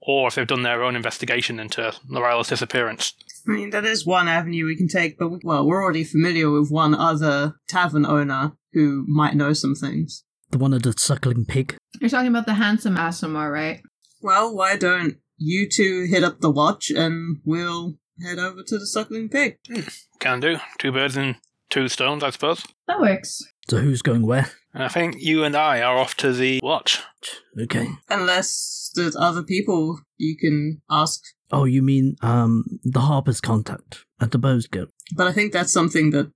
Or 0.04 0.28
if 0.28 0.34
they've 0.34 0.46
done 0.46 0.62
their 0.62 0.82
own 0.82 0.96
investigation 0.96 1.60
into 1.60 1.94
Lorella's 2.08 2.48
disappearance. 2.48 3.14
I 3.46 3.52
mean, 3.52 3.70
that 3.70 3.84
is 3.84 4.06
one 4.06 4.28
avenue 4.28 4.66
we 4.66 4.76
can 4.76 4.88
take, 4.88 5.18
but 5.18 5.28
we, 5.28 5.38
well, 5.42 5.66
we're 5.66 5.82
already 5.82 6.04
familiar 6.04 6.50
with 6.50 6.70
one 6.70 6.94
other 6.94 7.54
tavern 7.68 8.04
owner 8.04 8.52
who 8.72 9.04
might 9.08 9.34
know 9.34 9.52
some 9.52 9.74
things. 9.74 10.24
The 10.50 10.58
one 10.58 10.74
at 10.74 10.82
the 10.82 10.94
suckling 10.96 11.44
pig. 11.44 11.76
You're 12.00 12.10
talking 12.10 12.28
about 12.28 12.46
the 12.46 12.54
handsome 12.54 12.96
Aasimar, 12.96 13.52
right? 13.52 13.80
Well, 14.20 14.54
why 14.54 14.76
don't 14.76 15.16
you 15.38 15.68
two 15.68 16.06
hit 16.08 16.24
up 16.24 16.40
the 16.40 16.50
watch 16.50 16.90
and 16.90 17.38
we'll 17.44 17.96
head 18.22 18.38
over 18.38 18.62
to 18.62 18.78
the 18.78 18.86
suckling 18.86 19.28
pig? 19.28 19.58
Hmm, 19.68 19.80
can 20.20 20.40
do. 20.40 20.58
Two 20.78 20.92
birds 20.92 21.16
and 21.16 21.36
two 21.70 21.88
stones, 21.88 22.22
I 22.22 22.30
suppose. 22.30 22.64
That 22.86 23.00
works. 23.00 23.42
So 23.68 23.78
who's 23.78 24.02
going 24.02 24.26
where? 24.26 24.50
I 24.74 24.88
think 24.88 25.16
you 25.18 25.44
and 25.44 25.54
I 25.56 25.80
are 25.82 25.96
off 25.98 26.14
to 26.16 26.32
the 26.32 26.60
Watch. 26.62 27.00
Okay. 27.60 27.88
Unless 28.08 28.90
there's 28.94 29.16
other 29.16 29.42
people 29.42 30.00
you 30.16 30.36
can 30.36 30.80
ask. 30.90 31.20
Oh, 31.50 31.64
you 31.64 31.82
mean 31.82 32.16
um 32.22 32.64
the 32.84 33.00
Harper's 33.00 33.40
contact 33.40 34.04
at 34.20 34.30
the 34.30 34.38
Bose 34.38 34.66
Guild? 34.66 34.90
But 35.14 35.26
I 35.26 35.32
think 35.32 35.52
that's 35.52 35.72
something 35.72 36.10
that 36.10 36.32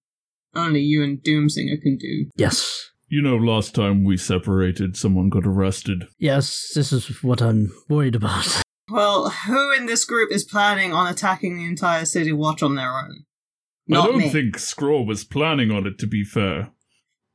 only 0.54 0.80
you 0.80 1.02
and 1.02 1.18
Doomsinger 1.22 1.80
can 1.82 1.96
do. 1.98 2.26
Yes. 2.36 2.90
You 3.08 3.22
know, 3.22 3.36
last 3.36 3.74
time 3.74 4.04
we 4.04 4.16
separated, 4.16 4.96
someone 4.96 5.28
got 5.30 5.46
arrested. 5.46 6.08
Yes, 6.18 6.72
this 6.74 6.92
is 6.92 7.22
what 7.22 7.40
I'm 7.40 7.72
worried 7.88 8.14
about. 8.14 8.62
Well, 8.88 9.30
who 9.30 9.72
in 9.72 9.86
this 9.86 10.04
group 10.04 10.30
is 10.30 10.44
planning 10.44 10.92
on 10.92 11.08
attacking 11.12 11.56
the 11.56 11.64
entire 11.66 12.04
city 12.04 12.32
watch 12.32 12.62
on 12.62 12.76
their 12.76 12.96
own? 12.96 13.24
Not 13.88 14.04
I 14.04 14.06
don't 14.12 14.18
me. 14.18 14.28
think 14.28 14.58
Scraw 14.60 15.02
was 15.04 15.24
planning 15.24 15.72
on 15.72 15.88
it, 15.88 15.98
to 15.98 16.06
be 16.06 16.22
fair. 16.22 16.70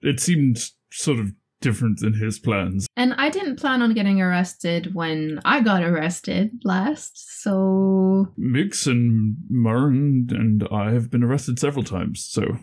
It 0.01 0.19
seemed 0.19 0.59
sort 0.91 1.19
of 1.19 1.31
different 1.61 1.99
than 1.99 2.15
his 2.15 2.39
plans. 2.39 2.87
And 2.97 3.13
I 3.13 3.29
didn't 3.29 3.57
plan 3.57 3.81
on 3.81 3.93
getting 3.93 4.19
arrested 4.19 4.93
when 4.95 5.39
I 5.45 5.61
got 5.61 5.83
arrested 5.83 6.51
last, 6.63 7.41
so 7.43 8.33
Mix 8.35 8.87
and 8.87 9.35
Murren 9.51 10.31
and 10.31 10.67
I 10.71 10.91
have 10.91 11.09
been 11.11 11.23
arrested 11.23 11.59
several 11.59 11.83
times, 11.83 12.25
so, 12.25 12.57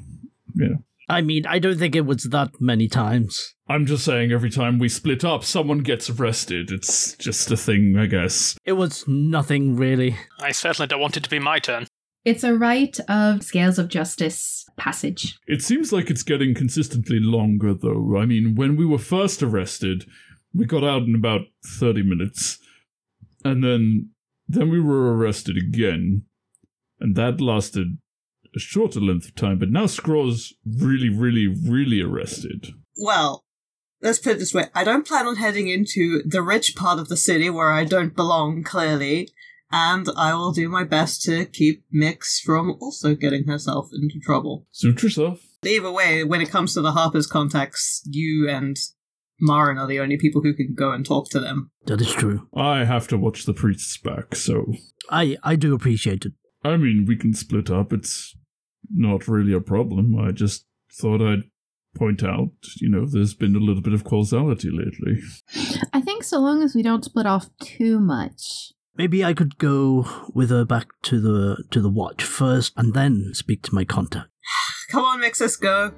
yeah. 0.55 0.75
I 1.09 1.23
mean, 1.23 1.47
I 1.47 1.59
don't 1.59 1.79
think 1.79 1.97
it 1.97 2.05
was 2.05 2.25
that 2.25 2.61
many 2.61 2.87
times. 2.87 3.55
I'm 3.67 3.87
just 3.87 4.05
saying 4.05 4.31
every 4.31 4.51
time 4.51 4.79
we 4.79 4.91
split 4.91 5.25
up, 5.25 5.43
someone 5.43 5.79
gets 5.79 6.11
arrested. 6.11 6.71
It's 6.71 7.15
just 7.17 7.51
a 7.51 7.57
thing, 7.57 7.97
I 7.99 8.05
guess. 8.07 8.59
It 8.67 8.73
was 8.73 9.07
nothing 9.09 9.77
really. 9.77 10.17
I 10.39 10.53
certainly 10.53 10.87
don't 10.87 11.01
want 11.01 11.17
it 11.17 11.23
to 11.23 11.31
be 11.31 11.39
my 11.39 11.61
turn. 11.61 11.87
It's 12.25 12.45
a 12.45 12.55
rite 12.55 12.99
of 13.09 13.43
Scales 13.43 13.79
of 13.79 13.89
Justice 13.89 14.67
passage. 14.77 15.39
It 15.47 15.63
seems 15.63 15.93
like 15.93 16.11
it's 16.11 16.23
getting 16.23 16.55
consistently 16.55 17.21
longer, 17.21 17.75
though. 17.75 18.19
I 18.19 18.27
mean, 18.27 18.55
when 18.55 18.77
we 18.77 18.87
were 18.87 18.99
first 18.99 19.43
arrested, 19.43 20.05
we 20.55 20.65
got 20.65 20.85
out 20.85 21.03
in 21.03 21.15
about 21.15 21.43
30 21.65 22.03
minutes. 22.03 22.59
And 23.45 23.63
then, 23.63 24.11
then 24.49 24.71
we 24.71 24.81
were 24.81 25.17
arrested 25.17 25.57
again. 25.57 26.25
And 27.01 27.15
that 27.17 27.41
lasted 27.41 27.99
a 28.55 28.59
shorter 28.59 29.01
length 29.01 29.27
of 29.27 29.35
time, 29.35 29.59
but 29.59 29.71
now 29.71 29.87
Scraw's 29.87 30.55
really, 30.67 31.09
really, 31.09 31.47
really 31.47 32.01
arrested. 32.01 32.75
Well, 32.97 33.45
let's 34.03 34.19
put 34.19 34.33
it 34.33 34.39
this 34.39 34.55
way 34.55 34.67
I 34.75 34.85
don't 34.85 35.07
plan 35.07 35.27
on 35.27 35.37
heading 35.37 35.69
into 35.69 36.23
the 36.25 36.43
rich 36.43 36.75
part 36.75 36.99
of 36.99 37.09
the 37.09 37.17
city 37.17 37.51
where 37.51 37.71
I 37.71 37.85
don't 37.85 38.17
belong, 38.17 38.65
clearly, 38.65 39.29
and 39.71 40.09
I 40.17 40.35
will 40.35 40.53
do 40.53 40.69
my 40.69 40.85
best 40.85 41.23
to 41.23 41.45
keep 41.47 41.85
Mix 41.91 42.41
from 42.41 42.77
also 42.81 43.15
getting 43.15 43.47
herself 43.47 43.89
into 43.93 44.19
trouble. 44.21 44.67
Suit 44.71 45.03
yourself. 45.03 45.41
Either 45.65 45.91
way, 45.91 46.25
when 46.25 46.41
it 46.41 46.51
comes 46.51 46.75
to 46.75 46.81
the 46.81 46.93
Harper's 46.93 47.27
contacts, 47.27 48.03
you 48.07 48.49
and 48.49 48.77
Marin 49.41 49.79
are 49.79 49.87
the 49.87 50.01
only 50.01 50.17
people 50.17 50.43
who 50.43 50.55
can 50.55 50.75
go 50.75 50.93
and 50.93 51.05
talk 51.05 51.29
to 51.31 51.41
them. 51.41 51.71
That 51.87 52.01
is 52.01 52.13
true. 52.13 52.49
I 52.55 52.85
have 52.85 53.09
to 53.09 53.19
watch 53.19 53.45
the 53.45 53.55
priests 53.55 53.99
back, 53.99 54.35
so 54.35 54.73
I, 55.11 55.37
I 55.43 55.57
do 55.57 55.75
appreciate 55.75 56.25
it. 56.25 56.33
I 56.65 56.77
mean, 56.77 57.05
we 57.07 57.17
can 57.17 57.35
split 57.35 57.71
up. 57.71 57.93
It's 57.93 58.37
not 58.91 59.29
really 59.29 59.53
a 59.53 59.61
problem. 59.61 60.19
I 60.19 60.33
just 60.33 60.65
thought 60.93 61.23
I'd 61.23 61.45
point 61.97 62.23
out, 62.23 62.51
you 62.81 62.89
know, 62.89 63.07
there's 63.07 63.35
been 63.35 63.57
a 63.57 63.61
little 63.61 63.83
bit 63.83 63.93
of 63.93 64.05
causality 64.05 64.71
lately. 64.71 65.21
I 65.93 66.01
think 66.01 66.25
so 66.25 66.39
long 66.39 66.63
as 66.63 66.75
we 66.75 66.83
don't 66.83 67.05
split 67.05 67.27
off 67.27 67.49
too 67.61 68.01
much. 68.01 68.73
Maybe 68.97 69.25
I 69.25 69.35
could 69.35 69.59
go 69.59 70.07
with 70.35 70.51
her 70.51 70.65
back 70.65 70.89
to 71.03 71.21
the 71.21 71.65
to 71.71 71.81
the 71.81 71.91
watch 71.91 72.23
first 72.23 72.73
and 72.77 72.95
then 72.95 73.31
speak 73.33 73.63
to 73.65 73.75
my 73.75 73.85
contact. 73.85 74.29
Come 74.91 75.05
on, 75.05 75.21
Mix, 75.21 75.41
let's 75.41 75.57
go. 75.57 75.93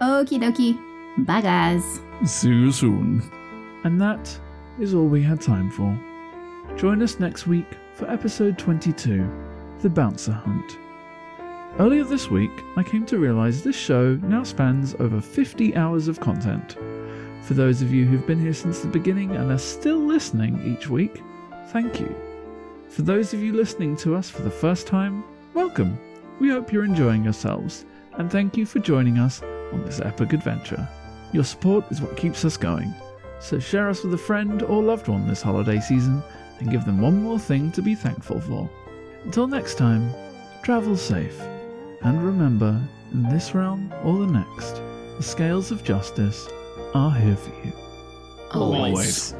Okie 0.00 0.40
dokie. 0.40 0.78
Bye, 1.26 1.40
guys. 1.42 2.00
See 2.24 2.48
you 2.48 2.72
soon. 2.72 3.22
And 3.84 4.00
that 4.00 4.38
is 4.80 4.94
all 4.94 5.06
we 5.06 5.22
had 5.22 5.40
time 5.40 5.70
for. 5.70 5.98
Join 6.76 7.02
us 7.02 7.20
next 7.20 7.46
week 7.46 7.66
for 7.94 8.10
episode 8.10 8.58
22 8.58 9.30
The 9.80 9.90
Bouncer 9.90 10.32
Hunt. 10.32 10.78
Earlier 11.78 12.04
this 12.04 12.30
week, 12.30 12.50
I 12.76 12.82
came 12.82 13.06
to 13.06 13.18
realize 13.18 13.62
this 13.62 13.76
show 13.76 14.16
now 14.22 14.42
spans 14.42 14.94
over 14.98 15.20
50 15.20 15.76
hours 15.76 16.08
of 16.08 16.20
content. 16.20 16.76
For 17.42 17.54
those 17.54 17.82
of 17.82 17.92
you 17.92 18.04
who've 18.04 18.26
been 18.26 18.40
here 18.40 18.54
since 18.54 18.80
the 18.80 18.88
beginning 18.88 19.36
and 19.36 19.50
are 19.50 19.58
still 19.58 19.98
listening 19.98 20.62
each 20.64 20.88
week, 20.88 21.22
thank 21.68 22.00
you. 22.00 22.14
For 22.92 23.00
those 23.00 23.32
of 23.32 23.40
you 23.40 23.54
listening 23.54 23.96
to 23.98 24.14
us 24.14 24.28
for 24.28 24.42
the 24.42 24.50
first 24.50 24.86
time, 24.86 25.24
welcome. 25.54 25.98
We 26.38 26.50
hope 26.50 26.70
you're 26.70 26.84
enjoying 26.84 27.24
yourselves, 27.24 27.86
and 28.18 28.30
thank 28.30 28.54
you 28.54 28.66
for 28.66 28.80
joining 28.80 29.18
us 29.18 29.42
on 29.72 29.82
this 29.86 30.02
epic 30.02 30.34
adventure. 30.34 30.86
Your 31.32 31.44
support 31.44 31.90
is 31.90 32.02
what 32.02 32.18
keeps 32.18 32.44
us 32.44 32.58
going, 32.58 32.92
so 33.40 33.58
share 33.58 33.88
us 33.88 34.02
with 34.02 34.12
a 34.12 34.18
friend 34.18 34.62
or 34.64 34.82
loved 34.82 35.08
one 35.08 35.26
this 35.26 35.40
holiday 35.40 35.80
season 35.80 36.22
and 36.58 36.70
give 36.70 36.84
them 36.84 37.00
one 37.00 37.22
more 37.22 37.38
thing 37.38 37.72
to 37.72 37.80
be 37.80 37.94
thankful 37.94 38.42
for. 38.42 38.68
Until 39.24 39.46
next 39.46 39.78
time, 39.78 40.12
travel 40.62 40.98
safe, 40.98 41.40
and 42.02 42.22
remember, 42.22 42.78
in 43.14 43.22
this 43.30 43.54
realm 43.54 43.90
or 44.04 44.18
the 44.18 44.26
next, 44.26 44.82
the 45.16 45.22
scales 45.22 45.70
of 45.70 45.82
justice 45.82 46.46
are 46.92 47.10
here 47.12 47.36
for 47.36 47.54
you. 47.66 47.72
Always. 48.52 49.34